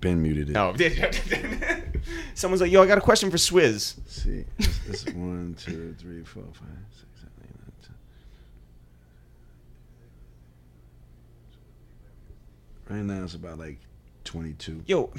[0.00, 0.56] Ben muted it.
[0.56, 0.72] Oh.
[0.72, 1.82] No.
[2.34, 5.94] Someone's like, "Yo, I got a question for Swizz." Let's see, it's, it's one, two,
[5.98, 7.72] three, four, five, six, seven, eight, nine,
[12.88, 12.96] ten.
[12.96, 13.78] Right now it's about like
[14.24, 14.82] twenty-two.
[14.86, 15.10] Yo,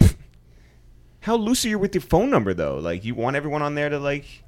[1.21, 2.77] how loose are you with your phone number though?
[2.77, 4.43] Like, you want everyone on there to like?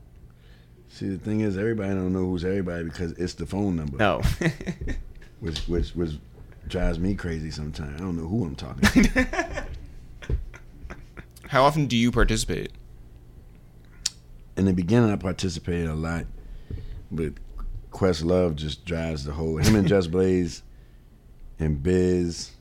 [0.90, 3.98] See, the thing is, everybody don't know who's everybody because it's the phone number.
[3.98, 4.22] No.
[5.40, 6.12] which which which
[6.68, 8.00] drives me crazy sometimes.
[8.00, 9.66] I don't know who I'm talking to.
[11.50, 12.72] How often do you participate?
[14.56, 16.28] In the beginning, I participated a lot,
[17.10, 17.34] but
[17.92, 19.58] Questlove just drives the whole.
[19.58, 20.62] Him and Just Blaze
[21.58, 22.52] and Biz,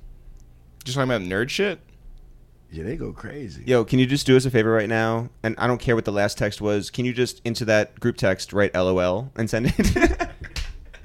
[0.85, 1.81] Just talking about nerd shit?
[2.71, 3.63] yeah, they go crazy.
[3.67, 5.29] Yo, can you just do us a favor right now?
[5.43, 6.89] And I don't care what the last text was.
[6.89, 10.31] Can you just into that group text write LOL and send it?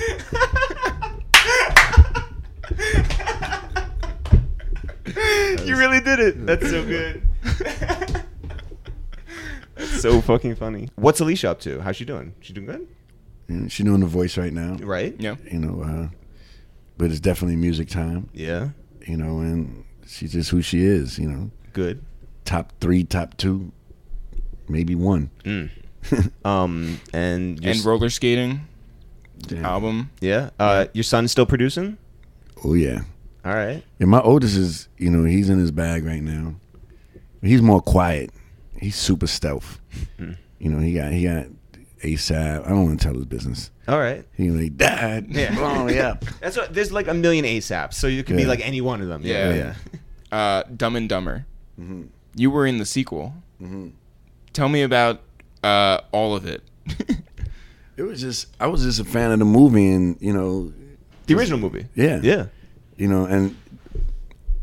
[5.66, 6.44] you really did it.
[6.44, 7.22] That's so good.
[9.76, 10.88] That's so fucking funny.
[10.96, 11.80] What's Alicia up to?
[11.80, 12.34] How's she doing?
[12.40, 12.86] She doing good?
[13.48, 14.74] And she doing the voice right now.
[14.80, 15.14] Right?
[15.18, 15.36] Yeah.
[15.50, 16.08] You know, uh,
[16.98, 18.28] but it's definitely music time.
[18.34, 18.70] Yeah.
[19.06, 21.18] You know, and she's just who she is.
[21.18, 22.04] You know, Good.
[22.44, 23.72] top three, top two,
[24.68, 25.30] maybe one.
[26.46, 28.66] Um and your And s- roller skating
[29.40, 29.64] Damn.
[29.66, 30.10] album.
[30.22, 30.48] yeah.
[30.58, 31.98] Uh your son's still producing?
[32.64, 33.02] Oh yeah.
[33.44, 33.82] All right.
[34.00, 36.54] And my oldest is, you know, he's in his bag right now.
[37.42, 38.30] He's more quiet.
[38.78, 39.80] He's super stealth.
[40.18, 41.46] You know, he got he got
[42.02, 42.64] ASAP.
[42.64, 43.70] I don't want to tell his business.
[43.88, 44.24] All right.
[44.34, 45.26] He he died.
[45.30, 45.54] Yeah.
[45.54, 46.24] Blow me up.
[46.40, 49.08] That's what there's like a million ASAPs, so you could be like any one of
[49.08, 49.22] them.
[49.24, 49.50] Yeah.
[49.50, 49.54] Yeah.
[49.54, 49.74] yeah.
[50.32, 51.44] Uh, Dumb and Dumber.
[51.80, 52.02] Mm-hmm.
[52.36, 53.34] You were in the sequel.
[54.52, 55.22] Tell me about
[55.64, 56.62] uh, all of it.
[57.96, 60.72] It was just I was just a fan of the movie and, you know,
[61.26, 61.86] The original movie.
[61.94, 62.20] Yeah.
[62.22, 62.46] Yeah.
[62.96, 63.54] you know, and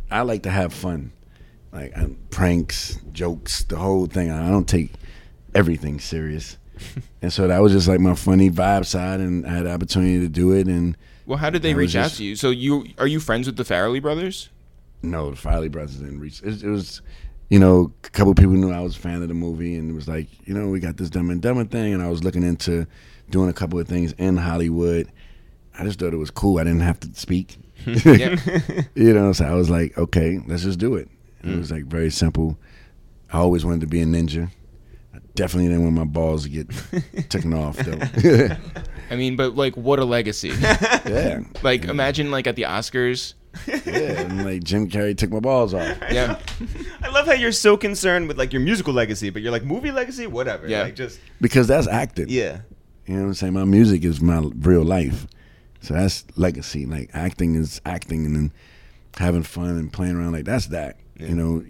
[0.10, 1.12] I like to have fun,
[1.72, 4.31] like um, pranks, jokes, the whole thing.
[4.31, 4.91] I don't take
[5.56, 6.57] everything serious,
[7.22, 10.19] and so that was just like my funny vibe side, and I had the opportunity
[10.22, 10.68] to do it.
[10.68, 10.95] And
[11.26, 12.35] Well, how did they reach out to you?
[12.35, 14.49] So you are you friends with the Farrelly brothers?
[15.03, 16.41] no, the Farrelly brothers didn't reach.
[16.41, 17.02] It, it was,
[17.49, 19.94] you know, a couple people knew I was a fan of the movie, and it
[19.94, 22.41] was like, you know, we got this Dumb and Dumber thing, and I was looking
[22.44, 22.88] into
[23.30, 25.07] doing a couple of things in Hollywood.
[25.77, 26.57] I just thought it was cool.
[26.60, 27.57] I didn't have to speak.
[28.95, 31.10] You know, so I was like, okay, let's just do it.
[31.41, 31.59] And It mm.
[31.59, 32.57] was like very simple.
[33.31, 34.49] I always wanted to be a ninja.
[35.14, 38.55] I definitely didn't want my balls to get taken off though.
[39.09, 40.49] I mean, but like, what a legacy!
[40.61, 43.34] yeah, like, imagine like at the Oscars.
[43.68, 44.22] yeah.
[44.22, 45.97] And like Jim Carrey took my balls off.
[46.11, 46.39] Yeah,
[47.01, 49.91] I love how you're so concerned with like your musical legacy, but you're like movie
[49.91, 50.68] legacy, whatever.
[50.68, 50.84] Yeah.
[50.84, 52.27] Like just Because that's acting.
[52.30, 52.61] yeah.
[53.05, 53.53] You know what I'm saying?
[53.53, 55.27] My music is my real life.
[55.80, 56.85] So that's legacy.
[56.85, 58.53] Like acting is acting and then
[59.18, 60.97] having fun and playing around like that's that.
[61.19, 61.64] You know,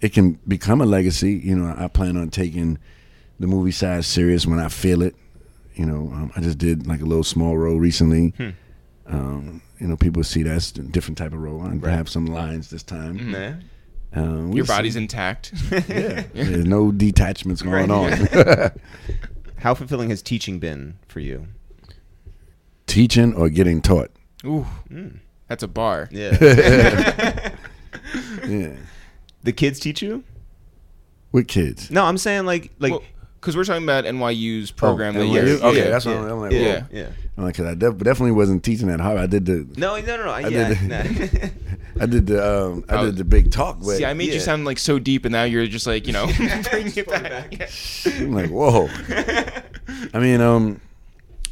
[0.00, 1.32] it can become a legacy.
[1.34, 2.78] You know, I plan on taking
[3.40, 5.14] the movie side serious when I feel it.
[5.74, 8.32] You know, um, I just did like a little small role recently.
[9.06, 11.60] Um, you know, people see that's a different type of role.
[11.84, 13.32] I have some lines this time.
[13.32, 13.52] Nah.
[14.16, 14.72] Um, we'll your see.
[14.72, 15.52] body's intact.
[15.70, 16.22] yeah.
[16.32, 18.30] There's no detachments going Right.
[18.30, 18.70] on.
[19.58, 21.48] How fulfilling has teaching been for you?
[22.86, 24.10] Teaching or getting taught.
[24.46, 24.66] Ooh,
[25.48, 26.08] that's a bar.
[26.12, 26.36] Yeah.
[28.48, 28.76] Yeah.
[29.42, 30.24] the kids teach you?
[31.32, 31.90] With kids.
[31.90, 33.02] No, I'm saying like like Well,
[33.40, 35.32] because we're talking about NYU's program Oh, that NYU?
[35.58, 36.20] you're Okay, yeah, that's what yeah.
[36.22, 36.52] I'm, I'm like.
[36.52, 36.64] Yeah, whoa.
[36.66, 36.86] Yeah.
[36.92, 37.08] yeah.
[37.36, 39.22] I'm like, 'cause I def- definitely wasn't teaching at Harvard.
[39.24, 40.30] I did the, No, no, no, no.
[40.30, 41.48] I yeah, did, nah.
[42.00, 43.06] I did the, um, I Oh.
[43.06, 43.78] did the big talk.
[43.80, 44.34] But See, I made Yeah.
[44.34, 46.26] you sound like so deep, and now you're just like you know
[46.70, 47.58] bringing it it back.
[47.58, 47.70] back.
[48.06, 48.88] I'm like, whoa.
[50.14, 50.80] I mean, um,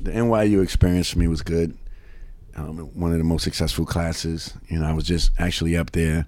[0.00, 1.76] the NYU experience for me was good.
[2.56, 4.54] Um, one of the most successful classes.
[4.68, 6.26] You know, I was just actually up there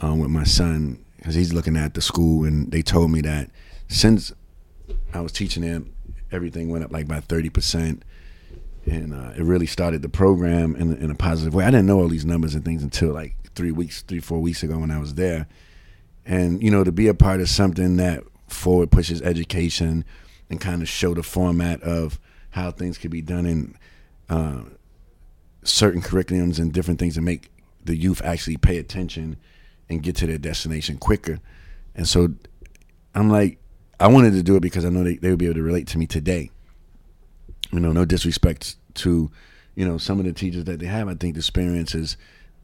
[0.00, 3.50] um, with my son because he's looking at the school, and they told me that
[3.88, 4.32] since
[5.12, 5.92] I was teaching him,
[6.30, 8.04] everything went up like by thirty percent,
[8.86, 11.64] and uh, it really started the program in, in a positive way.
[11.64, 14.62] I didn't know all these numbers and things until like three weeks, three four weeks
[14.62, 15.48] ago when I was there,
[16.24, 20.04] and you know, to be a part of something that forward pushes education
[20.48, 22.18] and kind of show the format of
[22.50, 23.74] how things could be done in
[24.30, 24.62] uh,
[25.62, 27.50] certain curriculums and different things to make
[27.84, 29.36] the youth actually pay attention
[29.90, 31.40] and get to their destination quicker.
[31.94, 32.28] And so
[33.14, 33.58] I'm like,
[34.00, 35.86] I wanted to do it because I know they, they would be able to relate
[35.88, 36.50] to me today.
[37.72, 39.30] You know, no disrespect to,
[39.74, 41.08] you know, some of the teachers that they have.
[41.08, 42.16] I think the experience is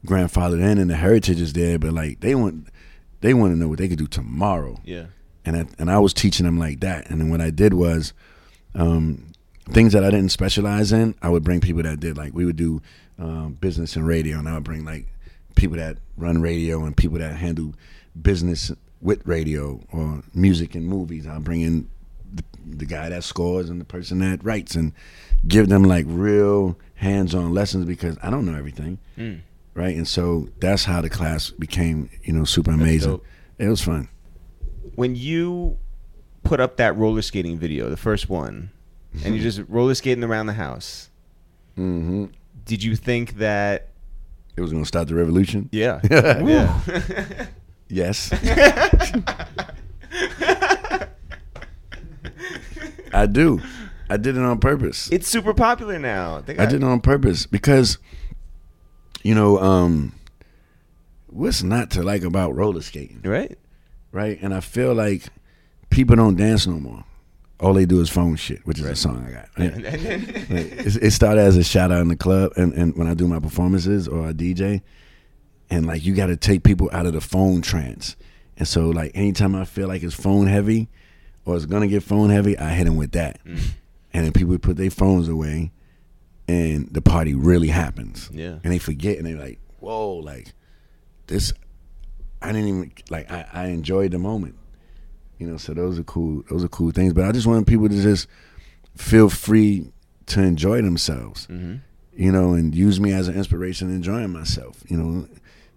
[0.05, 2.67] grandfathered in and the heritage is there, but like they want
[3.21, 5.05] they want to know what they could do tomorrow Yeah.
[5.45, 7.09] and I, and I was teaching them like that.
[7.09, 8.13] And then what I did was
[8.75, 9.31] um,
[9.69, 11.15] things that I didn't specialize in.
[11.23, 12.81] I would bring people that did like we would do
[13.17, 15.07] um, business and radio, and I would bring like
[15.55, 17.73] people that run radio and people that handle
[18.21, 18.71] business
[19.01, 21.27] with radio or music and movies.
[21.27, 21.89] I'll bring in
[22.33, 24.93] the, the guy that scores and the person that writes and
[25.47, 29.41] give them like real hands-on lessons because I don't know everything, Mm.
[29.73, 29.95] right?
[29.95, 33.19] And so that's how the class became, you know, super amazing.
[33.57, 34.07] It was fun.
[34.95, 35.77] When you
[36.43, 38.71] put up that roller skating video, the first one,
[39.23, 41.09] and you're just roller skating around the house,
[41.75, 42.25] hmm
[42.65, 43.89] did you think that?
[44.55, 45.69] It was going to start the revolution.
[45.71, 45.99] Yeah.
[46.09, 47.47] yeah.
[47.87, 48.31] Yes.
[53.13, 53.61] I do.
[54.09, 55.09] I did it on purpose.
[55.11, 56.43] it's super popular now.
[56.47, 57.97] I got- did it on purpose because,
[59.23, 60.13] you know, um,
[61.27, 63.57] what's not to like about roller skating, right.
[64.11, 64.39] right?
[64.41, 65.23] And I feel like
[65.89, 67.03] people don't dance no more.
[67.59, 69.49] All they do is phone shit, which is a song I got.
[69.57, 69.75] Right?
[69.75, 73.13] Like, it, it started as a shout out in the club, and, and when I
[73.13, 74.81] do my performances or I DJ,
[75.69, 78.15] and like you got to take people out of the phone trance.
[78.57, 80.89] And so, like anytime I feel like it's phone heavy,
[81.45, 83.59] or it's gonna get phone heavy, I hit them with that, Mm.
[84.13, 85.71] and then people put their phones away,
[86.47, 88.29] and the party really happens.
[88.33, 88.59] Yeah.
[88.63, 90.53] and they forget, and they're like, "Whoa, like
[91.27, 91.53] this."
[92.41, 93.31] I didn't even like.
[93.31, 94.55] I, I enjoyed the moment,
[95.39, 95.57] you know.
[95.57, 96.43] So those are cool.
[96.49, 97.13] Those are cool things.
[97.13, 98.27] But I just want people to just
[98.95, 99.91] feel free
[100.27, 101.75] to enjoy themselves, Mm-hmm.
[102.15, 105.27] you know, and use me as an inspiration, enjoying myself, you know,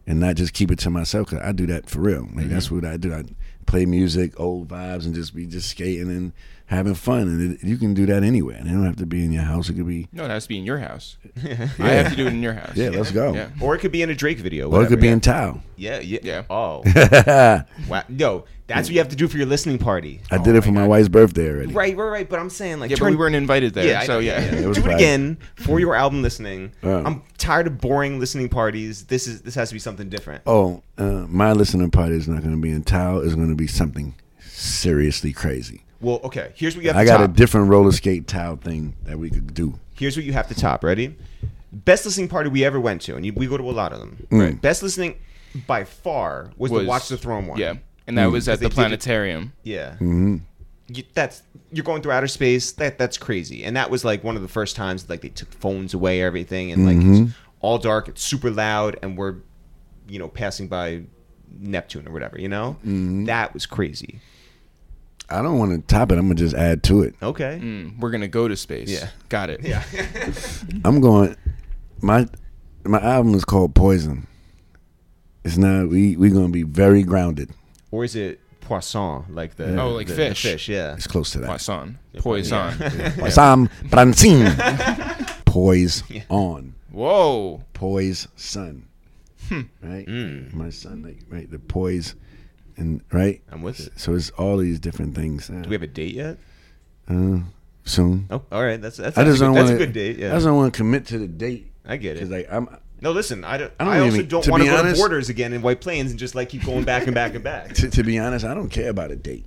[0.07, 2.27] and not just keep it to myself because I do that for real.
[2.35, 3.13] Like that's what I do.
[3.13, 3.25] I
[3.67, 6.33] play music, old vibes, and just be just skating and
[6.69, 7.23] having fun.
[7.23, 8.57] And it, you can do that anywhere.
[8.57, 9.69] And it don't have to be in your house.
[9.69, 11.17] It could be No, it has to be in your house.
[11.37, 12.77] I have to do it in your house.
[12.77, 12.91] yeah.
[12.91, 13.35] Let's go.
[13.35, 13.49] Yeah.
[13.61, 14.71] Or it could be in a Drake video.
[14.71, 15.61] Or it could be in Tao.
[15.77, 16.21] Yeah, yeah.
[16.23, 16.43] Yeah.
[16.51, 16.83] Oh,
[17.89, 18.03] wow.
[18.09, 20.21] Yo, that's what you have to do for your listening party.
[20.31, 21.73] I did it for my wife's birthday already.
[21.73, 22.29] Right, right, right.
[22.29, 23.87] But I'm saying like Yeah, but we weren't invited there.
[23.87, 24.41] Yeah, I so know, yeah.
[24.41, 26.73] It was do it again for your album listening.
[26.83, 27.03] Uh.
[27.03, 29.07] I'm tired of boring listening parties.
[29.07, 30.43] This is this has to be something different.
[30.47, 33.19] Oh, uh, my listening party is not going to be in Tao.
[33.21, 35.85] It's going to be something seriously crazy.
[36.01, 36.53] Well, okay.
[36.55, 39.31] Here's what you have I to got a different roller skate Tao thing that we
[39.31, 39.79] could do.
[39.95, 40.85] Here's what you have to top.
[40.85, 41.17] Ready?
[41.73, 43.99] Best listening party we ever went to, and you, we go to a lot of
[43.99, 44.27] them.
[44.31, 44.41] Mm.
[44.41, 44.61] Right.
[44.61, 45.17] Best listening
[45.67, 47.59] by far was, the Watch the Throne one.
[47.59, 47.75] Yeah.
[48.07, 49.53] And that was at the did it- planetarium.
[49.65, 49.97] Yeah.
[49.97, 50.37] hmm
[50.87, 51.43] You, that's
[51.73, 52.73] you're going through outer space.
[52.73, 53.65] That that's crazy.
[53.65, 56.73] And that was like one of the first times like they took phones away, everything,
[56.73, 57.27] and like Mhm.
[57.27, 58.09] it's all dark.
[58.09, 59.35] It's super loud, and we're
[60.09, 61.03] you know passing by
[61.59, 62.41] Neptune or whatever.
[62.41, 63.25] You know Mm-hmm.
[63.25, 64.21] that was crazy.
[65.31, 66.19] I don't want to top it.
[66.19, 67.15] I'm gonna just add to it.
[67.23, 67.59] Okay.
[67.63, 68.89] Mm, we're gonna go to space.
[68.89, 69.09] Yeah.
[69.29, 69.61] Got it.
[69.63, 69.83] Yeah.
[70.85, 71.37] I'm going.
[72.01, 72.27] My
[72.85, 74.27] my album is called Poison.
[75.45, 75.89] It's not.
[75.89, 77.51] We we gonna be very grounded.
[77.91, 80.43] or is it poisson like the Oh, like the- the fish.
[80.43, 80.69] fish?
[80.69, 80.95] Yeah.
[80.95, 81.47] It's close to that.
[81.49, 81.99] Poisson.
[82.19, 82.73] Poison.
[83.19, 84.53] Poison, Francine.
[85.47, 86.75] Poise on.
[86.91, 87.63] Whoa.
[87.75, 88.87] Poise son.
[89.49, 89.63] Hmm.
[89.83, 90.07] Right.
[90.07, 90.53] Mm.
[90.55, 91.03] My son.
[91.03, 91.51] Like right.
[91.51, 92.15] The poise.
[92.79, 93.43] And right.
[93.51, 93.99] I'm with it.
[93.99, 95.49] So it's all these different things.
[95.49, 96.39] Do we have a date yet?
[97.09, 97.39] uh,
[97.85, 98.27] soon.
[98.31, 98.81] Oh, all right.
[98.81, 100.19] That's that's, I just a, don't good, that's a good date.
[100.19, 100.31] I Yeah.
[100.33, 102.31] just don't want to commit to the date I get it.
[102.31, 102.69] like I'm.
[103.01, 103.45] No, listen.
[103.45, 103.73] I don't.
[103.81, 105.81] I I, don't also even- don't want to go honest- to Borders again in White
[105.81, 107.75] Plains and just like keep going back and back and back.
[107.75, 109.47] To, to be honest, I don't care about a date.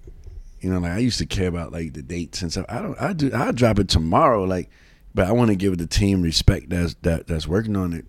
[0.60, 2.66] You know, like I used to care about like the dates and stuff.
[2.70, 3.00] I don't.
[3.02, 3.32] I do.
[3.34, 4.44] I drop it tomorrow.
[4.44, 4.70] Like,
[5.14, 8.06] but I want to give the team respect that's that that's working on it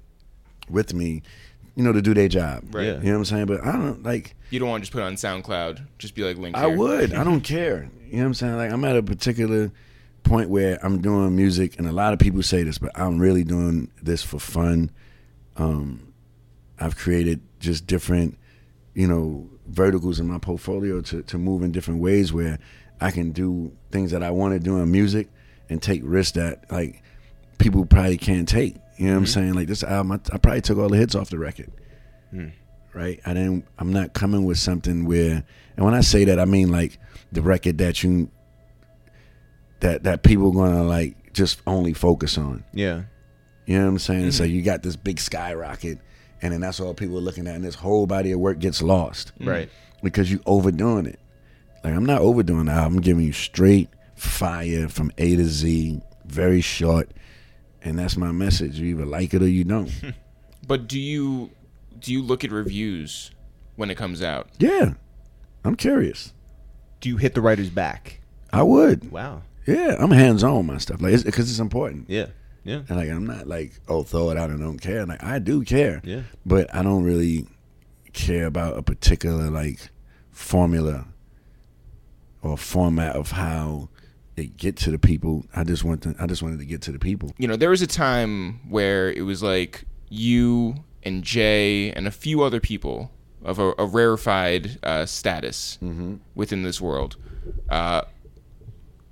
[0.69, 1.23] with me
[1.75, 2.75] you know, to do their job.
[2.75, 2.87] Right.
[2.87, 3.47] You know what I'm saying?
[3.47, 4.37] But I don't like.
[4.51, 5.87] You don't want to just put it on SoundCloud.
[5.99, 6.57] Just be like link.
[6.57, 6.77] I here.
[6.77, 7.15] would.
[7.15, 7.91] I don't care.
[8.07, 8.57] You know what I'm saying?
[8.57, 9.73] Like I'm at a particular
[10.23, 13.45] point where I'm doing music, and a lot of people say this, but I'm really
[13.45, 14.91] doing this for fun.
[15.57, 16.13] Um,
[16.79, 18.39] I've created just different,
[18.95, 22.59] you know, verticals in my portfolio to to move in different ways where
[23.01, 25.29] I can do things that I want to do in music
[25.69, 27.03] and take risks that like
[27.59, 28.77] people probably can't take.
[28.97, 29.33] You know what I'm mm-hmm.
[29.33, 29.55] saying?
[29.55, 31.73] Like this album, I, I probably took all the hits off the record
[32.33, 32.53] mm.
[32.93, 33.21] right?
[33.25, 33.67] I didn't.
[33.79, 35.45] I'm not coming with something where,
[35.77, 36.99] and when I say that, I mean like
[37.31, 38.31] the record that you
[39.81, 42.65] that that people gonna like just only focus on.
[42.73, 43.03] Yeah.
[43.67, 44.33] You know what I'm saying?
[44.33, 44.55] So mm-hmm.
[44.55, 45.99] you got this big skyrocket,
[46.41, 48.83] and then that's all people are looking at, and this whole body of work gets
[48.83, 49.49] lost mm.
[49.49, 49.71] Right.
[50.03, 51.21] because you overdoing it.
[51.85, 52.97] Like I'm not overdoing the album.
[52.97, 57.11] I'm giving you straight fire from A to Z, very short,
[57.85, 58.79] and that's my message.
[58.79, 59.91] You either like it or you don't.
[60.65, 61.51] But do you
[61.99, 63.33] do you look at reviews
[63.75, 64.49] when it comes out?
[64.61, 64.95] yeah,
[65.65, 66.33] I'm curious.
[67.01, 68.21] Do you hit the writer's back?
[68.53, 69.11] I would.
[69.11, 69.43] Wow.
[69.67, 72.09] Yeah, I'm hands on with my stuff, like because it's, important.
[72.09, 72.27] Yeah.
[72.65, 72.83] Yeah.
[72.89, 75.05] And like I'm not like oh throw it out and don't care.
[75.05, 76.01] Like I do care.
[76.05, 76.23] Yeah.
[76.47, 77.47] But I don't really
[78.13, 79.91] care about a particular like
[80.31, 81.07] formula
[82.41, 83.89] or format of how
[84.37, 85.45] it get to the people.
[85.55, 87.33] I just want to, I just wanted to get to the people.
[87.39, 92.11] You know, there was a time where it was like you and Jay and a
[92.11, 93.11] few other people
[93.45, 95.79] of a, a rarefied uh, status
[96.35, 97.17] within this world
[97.69, 98.03] uh,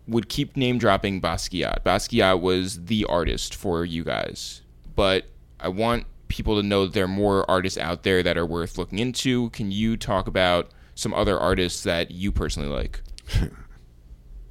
[0.07, 1.83] would keep name dropping Basquiat.
[1.85, 4.63] Basquiat was the artist for you guys,
[4.95, 5.25] but
[5.59, 8.79] I want people to know that there are more artists out there that are worth
[8.79, 9.51] looking into.
[9.51, 13.03] Can you talk about some other artists that you personally like?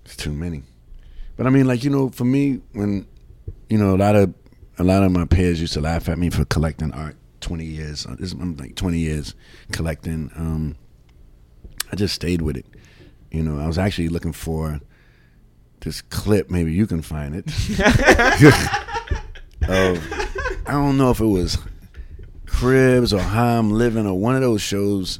[0.09, 0.63] It's too many.
[1.37, 3.05] But I mean, like you know, for me, when
[3.69, 4.33] you know a lot of
[4.79, 7.15] a lot of my peers used to laugh at me for collecting art.
[7.41, 9.35] Twenty years, uh, I'm like twenty years
[9.71, 10.31] collecting.
[10.35, 10.77] Um,
[11.91, 12.65] I just stayed with it.
[13.29, 14.81] You know, I was actually looking for
[15.81, 16.49] this clip.
[16.49, 17.45] Maybe you can find it.
[19.69, 20.13] of
[20.65, 21.59] I don't know if it was
[22.47, 25.19] Cribs or How I'm Living or one of those shows,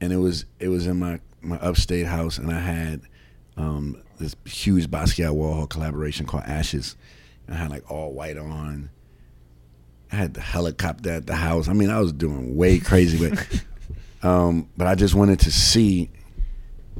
[0.00, 3.02] and it was it was in my my upstate house, and I had
[3.56, 6.96] um, this huge Basquiat Warhol collaboration called Ashes.
[7.46, 8.90] And I had like all white on.
[10.10, 11.68] I had the helicopter at the house.
[11.68, 13.64] I mean, I was doing way crazy, but
[14.28, 16.10] um, but I just wanted to see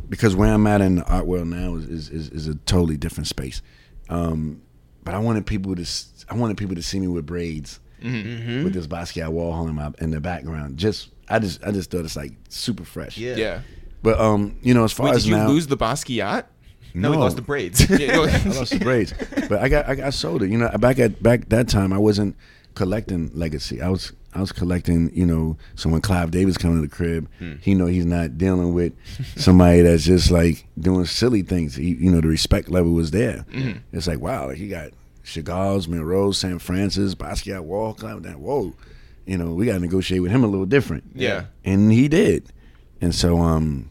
[0.08, 2.96] because where I'm at in the art world now is is, is, is a totally
[2.96, 3.62] different space.
[4.08, 4.62] Um,
[5.04, 7.80] but I wanted people to s- I wanted people to see me with braids
[8.64, 10.76] with this Basquiat Warhol in my in the background.
[10.78, 13.16] Just I just I just thought it's like super fresh.
[13.18, 13.36] Yeah.
[13.36, 13.60] Yeah.
[14.02, 16.44] But um, you know, as far Wait, as did you now, lose the Basquiat?
[16.94, 17.88] No, we lost the braids.
[17.90, 19.14] Yeah, I lost the braids,
[19.48, 20.50] but I got I got sold it.
[20.50, 22.36] You know, back at back that time, I wasn't
[22.74, 23.80] collecting legacy.
[23.80, 25.10] I was I was collecting.
[25.14, 27.28] You know, so when Clive Davis come to the crib,
[27.62, 28.92] he know he's not dealing with
[29.36, 31.76] somebody that's just like doing silly things.
[31.76, 33.46] He, you know, the respect level was there.
[33.92, 34.90] It's like wow, like he got
[35.24, 36.60] Chagall's, Monroe, St.
[36.60, 38.74] Francis, Basquiat, Wall, Clive, that whoa,
[39.24, 41.04] you know, we got to negotiate with him a little different.
[41.14, 41.44] Yeah.
[41.64, 42.52] and he did,
[43.00, 43.88] and so um.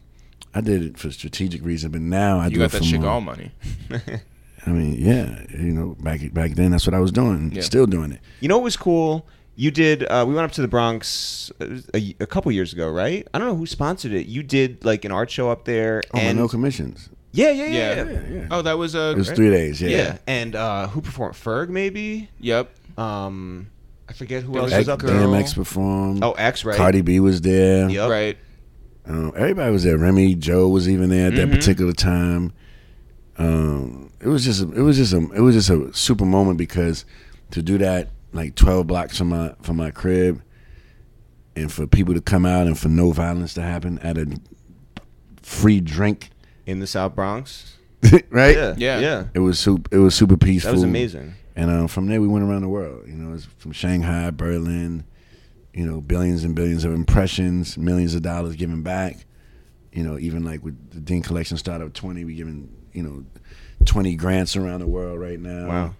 [0.54, 2.96] I did it for strategic reason, but now I You do got it that for
[2.98, 3.20] more.
[3.20, 3.52] Chagall money.
[4.66, 7.50] I mean, yeah, you know, back back then, that's what I was doing.
[7.52, 7.62] Yeah.
[7.62, 8.20] Still doing it.
[8.40, 9.26] You know what was cool?
[9.56, 10.04] You did.
[10.04, 13.26] Uh, we went up to the Bronx uh, a, a couple years ago, right?
[13.34, 14.26] I don't know who sponsored it.
[14.26, 17.08] You did like an art show up there, Oh, and no commissions.
[17.32, 17.94] yeah, yeah, yeah, Yeah.
[17.94, 18.10] yeah.
[18.12, 18.46] Yeah, yeah.
[18.50, 19.10] Oh, that was a.
[19.10, 19.82] It was three days.
[19.82, 19.88] Yeah.
[19.90, 20.18] Yeah.
[20.28, 21.34] And uh, who performed?
[21.34, 22.28] Ferg, maybe.
[22.40, 22.70] Yep.
[22.98, 23.68] Um,
[24.08, 25.10] I forget who There else was was a up girl.
[25.10, 25.26] there.
[25.42, 26.22] DMX performed.
[26.22, 26.76] Oh, X, right?
[26.76, 27.88] Cardi B was there.
[27.90, 28.10] Yep.
[28.10, 28.38] Right.
[29.06, 29.98] Um, everybody was there.
[29.98, 31.52] Remy Joe was even there at that Mhm.
[31.52, 32.52] particular time.
[33.38, 36.58] Um, it was just a, it was just a it was just a super moment
[36.58, 37.04] because
[37.50, 40.40] to do that like twelve blocks from my from my crib,
[41.56, 44.38] and for people to come out and for no violence to happen at a
[45.42, 46.30] free drink,
[46.66, 47.76] in the South Bronx.
[48.30, 48.56] right?
[48.56, 48.98] Yeah, Yeah.
[49.00, 49.24] yeah.
[49.34, 49.94] It was super.
[49.94, 50.70] It was super peaceful.
[50.72, 51.34] That was amazing.
[51.54, 53.04] And um, from there, we went around the world.
[53.06, 55.04] You know, it was from Shanghai, Berlin.
[55.74, 59.24] You know, billions and billions of impressions, millions of dollars given back.
[59.92, 63.24] You know, even like with the Dean Collection Startup 20, we giving you know
[63.86, 65.66] 20 grants around the world right now.
[65.68, 65.94] Wow.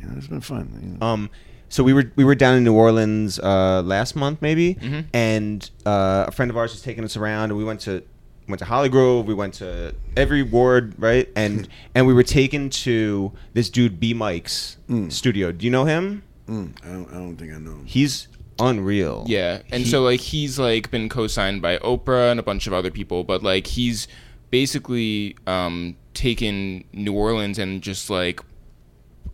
[0.00, 0.78] You know, it's been fun.
[0.82, 1.06] You know.
[1.06, 1.30] Um,
[1.68, 5.04] so we were we were down in New Orleans uh, last month, maybe, Mhm.
[5.12, 8.02] and uh, a friend of ours was taking us around, and we went to
[8.48, 12.70] went to Holly Grove, we went to every ward, right, and and we were taken
[12.70, 15.10] to this dude BMike's Mm.
[15.12, 15.50] studio.
[15.52, 16.22] Do you know him?
[16.48, 17.80] Mm, I, don't, I don't think I know.
[17.84, 18.28] He's
[18.58, 19.24] unreal.
[19.28, 22.72] Yeah, and He- so like he's like been co-signed by Oprah and a bunch of
[22.72, 24.08] other people, but like he's
[24.50, 28.40] basically um, taken New Orleans and just like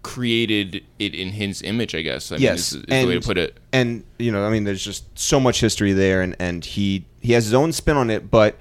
[0.03, 1.95] created it in his image.
[1.95, 2.33] I guess.
[2.33, 3.59] I mean, Yes, is, is the way to put it.
[3.73, 7.33] and you know, I mean, there's just so much history there, and and he he
[7.33, 8.57] has his own spin on it, but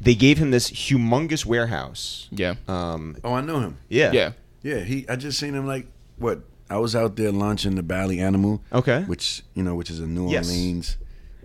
[0.00, 2.28] they gave him this humongous warehouse.
[2.30, 2.54] Yeah.
[2.68, 3.78] Um, Oh, I know him.
[3.88, 4.32] yeah, yeah.
[4.62, 5.06] Yeah, he.
[5.08, 5.86] I just seen him like
[6.18, 6.40] what?
[6.68, 8.62] I was out there launching the Bally Animal.
[8.72, 9.02] Okay.
[9.04, 10.48] Which you know, which is a New Yes.
[10.48, 10.96] Orleans,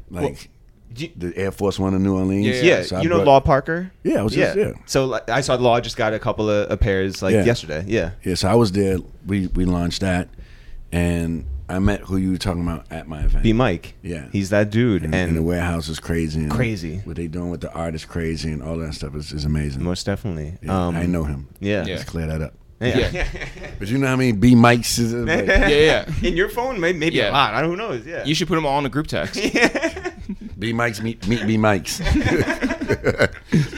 [0.09, 0.49] like
[0.93, 2.45] Do you- the Air Force One in New Orleans.
[2.47, 3.91] Yeah, yeah, So I you know brought- Law Parker.
[4.03, 4.73] Yeah, I was just yeah.
[4.85, 7.45] So like, I saw Law just got a couple of, of pairs like Yeah.
[7.45, 7.83] yesterday.
[7.87, 8.11] Yeah.
[8.23, 8.97] Yeah, so I was there.
[9.25, 10.27] We we launched that,
[10.91, 13.45] and I met who you were talking about at my event.
[13.45, 13.93] BMike.
[14.01, 14.27] Yeah.
[14.33, 16.41] He's that dude, and, and, and the warehouse is crazy.
[16.41, 16.97] And Crazy.
[17.05, 19.81] What they doing with the art is crazy, and all that stuff is, is amazing.
[19.83, 20.57] most definitely.
[20.61, 21.47] Yeah, um, I know him.
[21.61, 21.85] Yeah.
[21.85, 21.95] Yeah.
[21.95, 22.53] Let's clear that up.
[22.81, 23.09] Yeah.
[23.11, 23.27] Yeah.
[23.79, 25.17] But you know how many B mics is it?
[25.25, 26.05] Like, Yeah, yeah.
[26.21, 27.53] In your phone, maybe, maybe a lot.
[27.55, 28.05] I don't who knows.
[28.05, 28.23] Yeah.
[28.25, 29.35] You should put them all in a group text.
[30.59, 31.99] B mics meet meet B mics.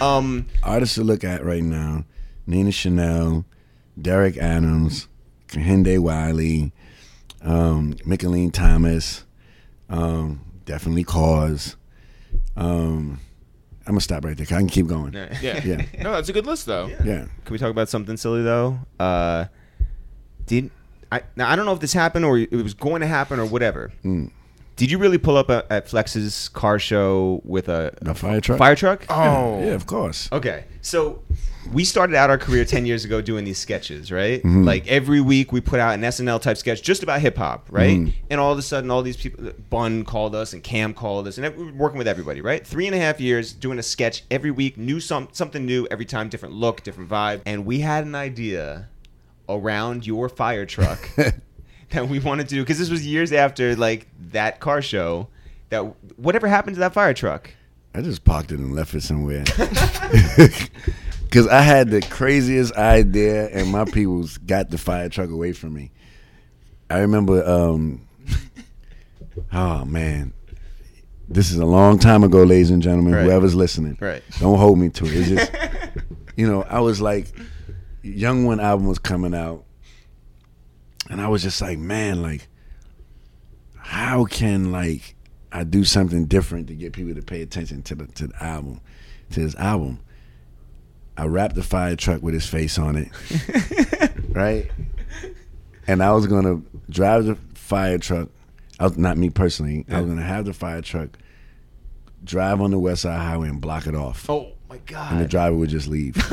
[0.02, 0.48] um.
[0.62, 2.04] Artists to look at right now:
[2.48, 3.46] Nina Chanel,
[4.02, 5.08] Derrick Adams,
[5.48, 6.74] Kehinde Wiley,
[7.42, 9.24] um, Mickalene Thomas,
[9.90, 11.78] um, definitely KAWS.
[12.58, 13.20] Um,
[13.86, 14.46] I'm gonna stop right there.
[14.46, 15.14] 'cause I can keep going.
[15.14, 15.38] Yeah.
[15.42, 15.62] Yeah.
[15.66, 16.04] Yeah.
[16.04, 16.88] No, that's a good list though.
[16.88, 17.26] Yeah.
[17.44, 18.80] Can we talk about something silly though?
[19.00, 19.46] Uh,
[20.46, 20.72] did
[21.12, 21.22] I?
[21.36, 23.92] Now I don't know if this happened or it was going to happen or whatever.
[24.76, 28.58] Did you really pull up a, at Flex's car show with a, A fire truck?
[28.58, 29.06] Fire truck?
[29.10, 29.60] Oh.
[29.64, 30.28] Yeah, of course.
[30.32, 31.22] Okay, so
[31.72, 34.40] we started out our career ten years ago doing these sketches, right?
[34.40, 34.64] Mm-hmm.
[34.64, 37.98] Like every week we put out an SNL type sketch just about hip hop, right?
[38.00, 38.14] Mhm.
[38.32, 41.38] And all of a sudden, all these people, Bun called us and Cam called us,
[41.38, 42.66] and we were working with everybody, right?
[42.66, 46.06] Three and a half years doing a sketch every week, new some something new every
[46.06, 48.88] time, different look, different vibe, and we had an idea
[49.48, 51.10] around your fire truck
[51.94, 55.28] that we wanted to do because this was years after like that car show.
[55.70, 55.82] That
[56.18, 57.50] whatever happened to that fire truck?
[57.96, 59.44] I just parked it and left it somewhere.
[61.34, 65.74] Because I had the craziest idea, and my peoples got the fire truck away from
[65.74, 65.90] me.
[66.92, 68.08] I remember, um,
[69.52, 70.34] oh man,
[71.28, 73.16] this is a long time ago, ladies and gentlemen.
[73.16, 73.24] Right.
[73.24, 74.22] Whoever's listening, Right.
[74.40, 75.12] don't hold me to it.
[75.12, 75.52] It's just,
[76.36, 77.30] you know, I was like,
[78.04, 79.64] Yung Wun album was coming out,
[81.10, 82.48] and I was just like, man, like,
[83.78, 85.16] how can like
[85.52, 88.82] I do something different to get people to pay attention to the to the album,
[89.32, 90.00] to this album?
[91.16, 93.10] I wrapped the fire truck with his face on it,
[94.30, 94.72] right?
[95.86, 98.30] And I was gonna drive the fire truck.
[98.80, 99.86] I was, not me personally.
[99.90, 101.18] I was gonna have the fire truck
[102.24, 105.12] drive on the West Side Highway and block it off, Oh my god!
[105.12, 106.16] and the driver would just leave.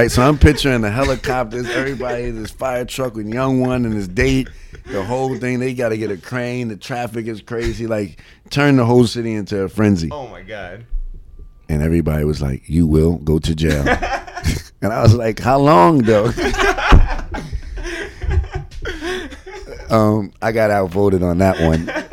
[0.00, 4.08] right, so I'm picturing the helicopters, everybody this fire truck with Yung Wun and his
[4.08, 4.48] date,
[4.86, 5.60] the whole thing.
[5.60, 6.66] They got to get a crane.
[6.68, 7.86] The traffic is crazy.
[7.86, 10.08] Like turn the whole city into a frenzy.
[10.10, 10.86] Oh my god!
[11.68, 13.86] And everybody was like, "You will go to jail."
[14.82, 16.26] and I was like, "How long though?"
[19.90, 21.90] um, I got outvoted on that one.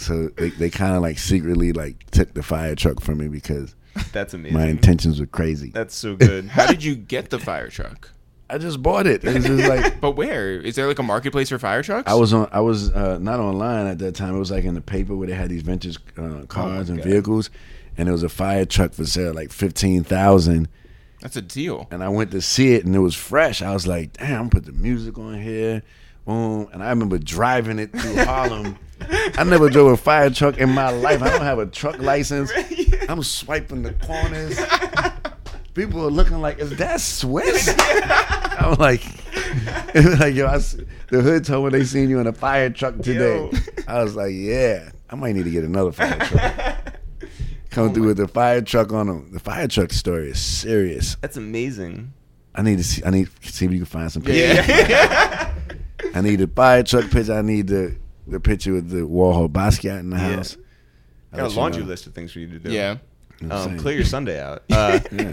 [0.00, 3.74] So they, they kind of like secretly like took the fire truck from me because
[4.12, 4.58] That's amazing.
[4.58, 5.70] my intentions were crazy.
[5.70, 6.46] That's so good.
[6.46, 8.10] How did you get the fire truck?
[8.50, 9.24] I just bought it.
[9.24, 10.58] It was just like But where?
[10.58, 12.10] Is there like a marketplace for fire trucks?
[12.10, 12.48] I was on.
[12.50, 14.34] I was uh, not online at that time.
[14.34, 17.06] It was like in the paper where they had these vintage uh, cars and God.
[17.06, 17.50] vehicles,
[17.98, 20.68] and there was a fire truck for sale, like fifteen thousand.
[21.20, 21.88] That's a deal.
[21.90, 23.60] And I went to see it, and it was fresh.
[23.60, 25.82] I was like, "Damn, I'm gonna put the music on here."
[26.28, 26.68] Boom.
[26.74, 28.78] And I remember driving it through Harlem.
[29.00, 31.22] I never drove a fire truck in my life.
[31.22, 32.52] I don't have a truck license.
[33.08, 34.60] I'm swiping the corners.
[35.72, 37.74] People are looking like, "Is that Swizz?"
[38.58, 39.02] I'm like,
[40.20, 40.76] like yo, I s
[41.08, 43.38] the hood told me they seen you in a fire truck today.
[43.38, 43.50] Yo.
[43.86, 47.00] I was like, "Yeah, I might need to get another fire truck."
[47.70, 49.32] Come through with the fire truck on them.
[49.32, 51.16] The fire truck story is serious.
[51.22, 52.12] That's amazing.
[52.54, 53.02] I need to see.
[53.02, 54.68] I need to see if you can find some pictures.
[54.68, 55.54] Yeah.
[56.14, 57.34] I need the fire truck picture.
[57.34, 57.96] I need the
[58.26, 60.36] the picture with the Warhol Basquiat in the Yeah.
[60.36, 60.56] house.
[61.32, 61.88] I'll Got let a you laundry know.
[61.88, 62.70] list of things for you to do.
[62.70, 62.96] Yeah.
[63.42, 63.78] I'm Um, saying.
[63.78, 64.62] clear your Sunday out.
[64.70, 65.32] Uh, Yeah.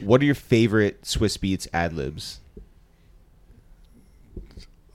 [0.00, 2.40] what are your favorite Swizz Beatz ad libs?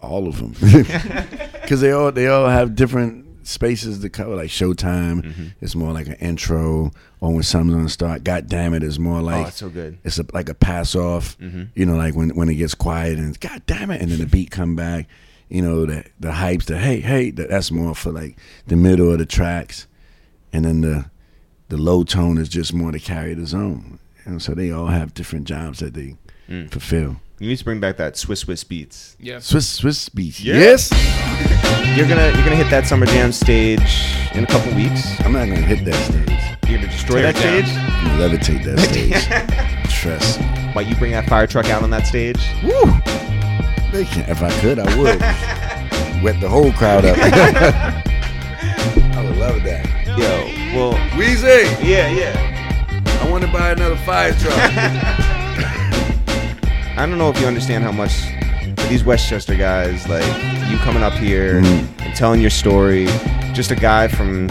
[0.02, 0.54] all of them,
[1.64, 4.36] because they all they all have different spaces to cover.
[4.36, 5.46] Like Showtime, Mm-hmm.
[5.62, 6.92] it's more like an intro,
[7.22, 8.24] or when something's gonna start.
[8.24, 9.98] God damn it, it, is more oh, like it's so good.
[10.04, 11.38] it's a, like a pass off.
[11.40, 11.70] Mhm.
[11.76, 14.26] You know, like when when it gets quiet and God damn it, and then the
[14.26, 15.08] beat come back.
[15.50, 19.12] You know, the the hypes, the hey hey, that, that's more for like the middle
[19.12, 19.88] of the tracks,
[20.52, 21.06] and then the
[21.70, 24.00] the low tone is just more to carry the zone.
[24.26, 26.16] And so they all have different jobs that they
[26.50, 26.70] Mm.
[26.72, 27.18] fulfill.
[27.40, 29.16] You need to bring back that Swizz Swizz Beatz.
[29.20, 29.36] Yeah.
[29.38, 30.56] Swizz Swizz Beatz, Yeah.
[30.56, 30.90] yes.
[31.98, 33.82] You're gonna you're gonna hit that Summer Jam stage
[34.34, 35.20] in a couple weeks.
[35.22, 36.30] I'm not gonna hit that stage.
[36.70, 37.68] You're gonna destroy Tear that stage.
[37.78, 38.80] I'm gonna levitate that
[39.88, 39.94] stage.
[39.94, 40.40] Trust.
[40.40, 40.46] me.
[40.74, 42.40] While you bring that fire truck out on that stage.
[42.64, 42.72] Woo!
[43.98, 45.20] If I could, I would.
[46.24, 47.18] Wet the whole crowd up.
[47.18, 49.86] I would love that.
[50.06, 50.46] Yo,
[50.76, 52.36] well, Weezy, yeah, yeah.
[53.22, 54.58] I want to buy another fire truck.
[56.98, 58.14] I don't know if you understand how much
[58.78, 60.26] for these Westchester guys, like
[60.70, 61.88] you coming up here Mhm.
[62.06, 63.08] and telling your story,
[63.54, 64.50] just a guy from,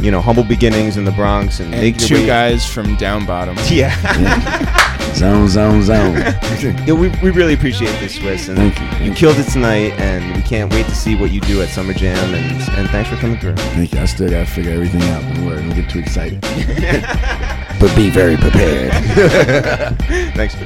[0.00, 3.24] you know, humble beginnings in the Bronx and, And make two way- guys from down
[3.26, 3.56] bottom.
[3.70, 3.92] Yeah.
[5.14, 6.14] zone, zone, zone.
[6.86, 9.06] yeah, we, we really appreciate this, Swizz, and Thank you.
[9.08, 11.92] you killed it tonight, and we can't wait to see what you do at Summer
[11.92, 13.54] Jam, and and thanks for coming through.
[13.56, 14.00] Thank you.
[14.00, 15.22] I still gotta figure everything out.
[15.22, 16.40] Don't worry, don't get too excited.
[17.80, 18.92] but be very prepared.
[20.34, 20.56] Thanks.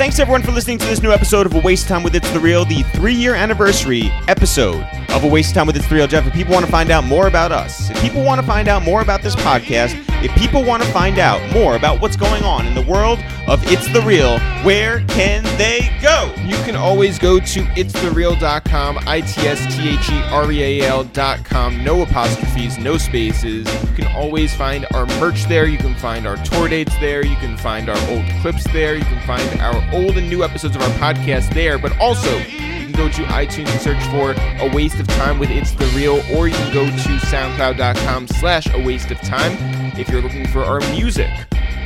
[0.00, 2.40] Thanks everyone for listening to this new episode of A Waste Time with It's the
[2.40, 6.06] Real, the three-year anniversary episode of A Waste Time with It's the Real.
[6.06, 8.66] Jeff, if people want to find out more about us, if people want to find
[8.66, 12.42] out more about this podcast, if people want to find out more about what's going
[12.44, 13.18] on in the world
[13.50, 16.32] of It's the Real, where can they go?
[16.38, 20.86] You can always go to itsthereal.com, I T S T H E R E A
[20.86, 21.82] L.com.
[21.82, 23.66] No apostrophes, no spaces.
[23.82, 25.66] You can always find our merch there.
[25.66, 27.26] You can find our tour dates there.
[27.26, 28.94] You can find our old clips there.
[28.94, 31.76] You can find our old and new episodes of our podcast there.
[31.76, 34.30] But also, you can go to iTunes and search for
[34.64, 38.72] A Waste of Time with It's The Real, or you can go to soundcloud.com slash
[38.72, 39.56] A Waste of Time
[39.98, 41.28] if you're looking for our music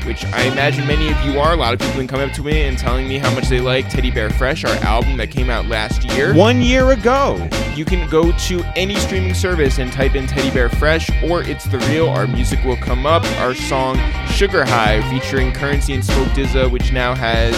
[0.04, 1.52] which I imagine many of you are.
[1.52, 3.48] A lot of people have been coming up to me and telling me how much
[3.48, 6.34] they like Teddy Bear Fresh, our album that came out last year.
[6.34, 7.48] One year ago.
[7.74, 11.64] You can go to any streaming service and type in Teddy Bear Fresh or It's
[11.64, 12.08] the Real.
[12.08, 13.24] Our music will come up.
[13.40, 13.96] Our song
[14.28, 17.54] Sugar High featuring Currency and Smoke DZA, which now has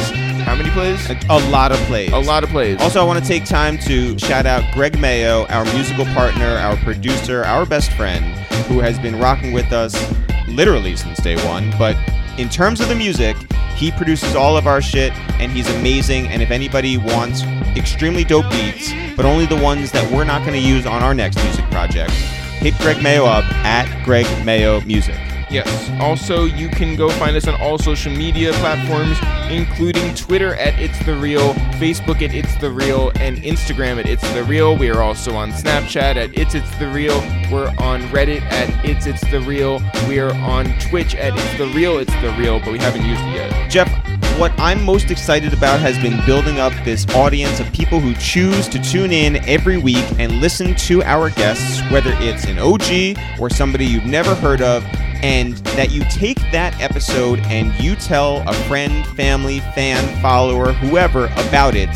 [0.47, 1.11] how many plays?
[1.11, 2.13] A, a lot of plays.
[2.13, 2.81] A lot of plays.
[2.81, 6.77] Also, I want to take time to shout out Greg Mayo, our musical partner, our
[6.77, 8.25] producer, our best friend,
[8.67, 9.93] who has been rocking with us
[10.47, 11.73] literally since day one.
[11.79, 11.97] But
[12.39, 13.37] in terms of the music,
[13.77, 16.29] he produces all of our shit, and he's amazing.
[16.29, 17.43] And if anybody wants
[17.77, 21.15] extremely dope beats, but only the ones that we're not going to use on our
[21.15, 25.19] next music project, hit Greg Mayo up at Greg Mayo Music.
[25.49, 25.91] Yes.
[26.01, 29.17] Also, you can go find us on all social media platforms,
[29.51, 34.29] including Twitter at It's The Real, Facebook at It's The Real, and Instagram at It's
[34.33, 34.77] The Real.
[34.77, 37.21] We are also on Snapchat at It's It's The Real.
[37.51, 39.81] We're on Reddit at It's It's The Real.
[40.09, 43.23] We are on Twitch at It's The Real It's The Real, but we haven't used
[43.23, 43.71] it yet.
[43.71, 43.89] Jeff,
[44.41, 48.69] what I'm most excited about has been building up this audience of people who choose
[48.69, 53.49] to tune in every week and listen to our guests, whether it's an OG or
[53.49, 54.85] somebody you've never heard of,
[55.23, 61.27] and that you take that episode and you tell a friend, family, fan, follower, whoever
[61.27, 61.91] about it.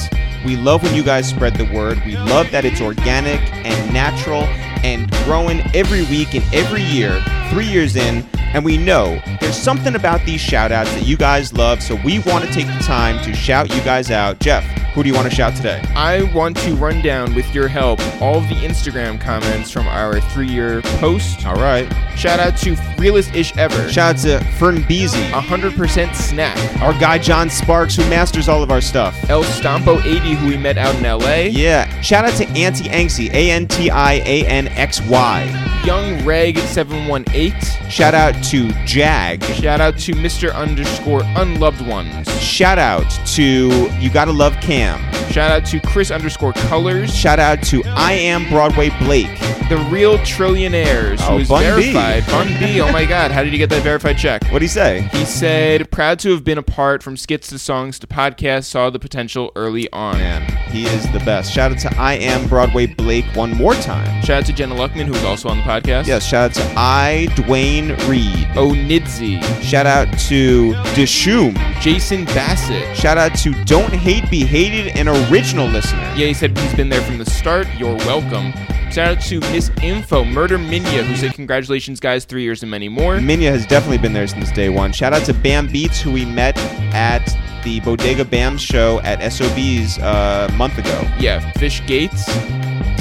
[0.45, 2.03] We love when you guys spread the word.
[2.07, 4.45] We love that it's organic and natural
[4.85, 8.25] and growing every week and every year, three years in.
[8.53, 12.19] And we know there's something about these shout outs that you guys love, so we
[12.21, 14.41] want to take the time to shout you guys out.
[14.41, 15.81] Jeff, who do you want to shout today?
[15.95, 20.21] I want to run down, with your help, all of the Instagram comments from our
[20.21, 21.47] three year post.
[21.47, 21.87] All right.
[22.17, 23.89] Shout out to Realest Ish Ever.
[23.89, 26.83] Shout out to Fern Beasy, 100% Snack.
[26.83, 29.17] our guy John Sparks, who masters all of our stuff.
[29.31, 31.51] El Stompo 80, who we met out in LA.
[31.57, 31.89] Yeah.
[32.01, 35.83] Shout out to Auntie Anxy, A N T I A N X Y.
[35.85, 37.91] Young Reg 718.
[37.91, 39.43] Shout out to Jag.
[39.45, 40.55] Shout out to Mr.
[40.55, 42.31] Underscore Unloved Ones.
[42.41, 45.01] Shout out to You Gotta Love Cam.
[45.31, 47.15] Shout out to Chris Underscore Colors.
[47.15, 49.60] Shout out to I Am Broadway Blake.
[49.71, 51.93] The Real Trillionaires, Oh, who is Bun B.
[51.93, 52.27] verified.
[52.27, 52.81] Bun B.
[52.81, 54.43] Oh my God, how did you get that verified check?
[54.47, 55.09] What did he say?
[55.13, 58.91] He said, proud to have been a part from skits to songs to podcasts, saw
[58.91, 60.19] the potential early on.
[60.19, 60.43] Man,
[60.73, 61.53] he is the best.
[61.53, 64.23] Shout out to I Am Broadway Blake one more time.
[64.25, 66.09] Shout out to Jenna Luckman, who's also on the podcast.
[66.09, 68.49] Yes, shout out to I Dwayne Reed.
[68.57, 69.41] Oh, Nidzi.
[69.63, 71.55] Shout out to Dishoom.
[71.81, 72.97] Jason Bassett.
[72.97, 76.01] Shout out to Don't Hate Be Hated, an original listener.
[76.17, 77.69] Yeah, he said he's been there from the start.
[77.79, 78.53] You're welcome.
[78.91, 82.89] Shout out to Miss Info, Murder Minya, who said, Congratulations, guys, three years and many
[82.89, 83.19] more.
[83.19, 84.93] Minya has definitely been there since day one.
[84.93, 86.59] Shout out to Bam Beats, who we met
[86.93, 87.25] at
[87.63, 91.09] the Bodega Bam show at SOB's uh, a month ago.
[91.21, 92.27] Yeah, Fish Gates.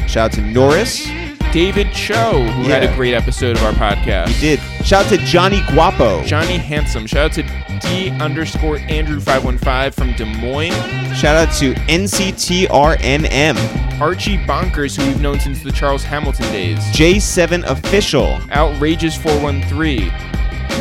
[0.08, 1.08] Shout out to Norris.
[1.52, 4.30] David Choe, who had a great episode of our podcast.
[4.30, 4.60] He did.
[4.86, 6.24] Shout out to Johnny Guapo.
[6.24, 7.08] Johnny Handsome.
[7.08, 7.44] Shout out to
[7.80, 10.74] D underscore Andrew 515 from Des Moines.
[11.18, 13.58] Shout out to NCTRNM.
[14.00, 16.80] Archie Bonkers, who we've known since the Charles Hamilton days.
[16.94, 18.40] J7 Official.
[18.52, 20.12] Outrageous 413.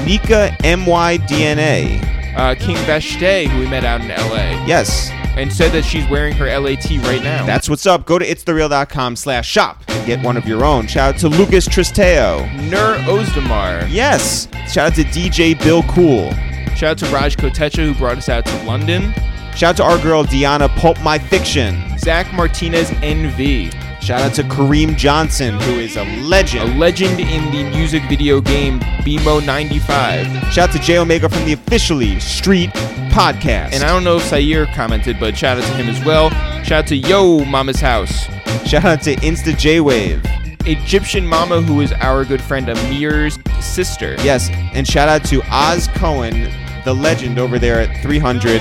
[0.04, 2.17] Nika MYDNA.
[2.38, 4.64] Uh, King Vashte, who we met out in LA.
[4.64, 7.44] Yes, And said that she's wearing her LAT right now.
[7.44, 8.06] that's what's up.
[8.06, 10.86] Go to itsthereal.com slash shop and get one of your own.
[10.86, 12.46] Shout out to Lucas Tristeo.
[12.70, 13.86] Nur Ozdemar.
[13.90, 14.46] Yes.
[14.72, 16.30] Shout out to DJ Bill Cool.
[16.76, 19.12] Shout out to Raj Kotecha, who brought us out to London.
[19.56, 21.98] Shout out to our girl Diana Pulp My Fiction.
[21.98, 26.72] Zach Martinez NV, Shout out to Kareem Johnson, who is a legend.
[26.72, 27.20] a legend.
[27.20, 30.26] in the music video game BMO 95.
[30.52, 32.70] Shout out to J Omega from the Officially Street
[33.10, 33.74] Podcast.
[33.74, 36.30] And I don't know if Sayer commented, but shout out to him as well.
[36.62, 38.24] Shout out to Yo Mama's House.
[38.66, 40.22] Shout out to Insta J Wave.
[40.66, 44.14] Egyptian Mama, who is our good friend Amir's sister.
[44.22, 46.52] Yes, and shout out to Oz Cohen,
[46.84, 48.60] the legend over there at 300.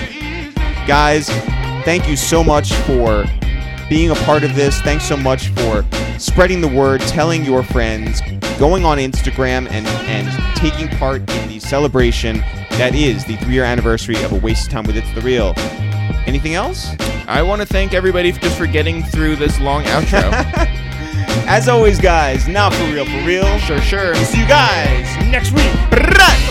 [0.88, 1.30] Guys,
[1.84, 3.26] thank you so much for
[3.90, 4.80] being a part of this.
[4.82, 5.86] Thanks so much for
[6.18, 8.22] spreading the word, telling your friends,
[8.60, 12.44] going on Instagram, and, and taking part in the celebration
[12.78, 15.54] that is the three year anniversary of A Waste of Time with It's the Real.
[16.28, 16.92] Anything else?
[17.28, 20.32] I want to thank everybody just for getting through this long outro.
[21.50, 23.58] As always, guys, not for real, for real.
[23.60, 24.14] sure, sure.
[24.16, 26.47] See you guys next week.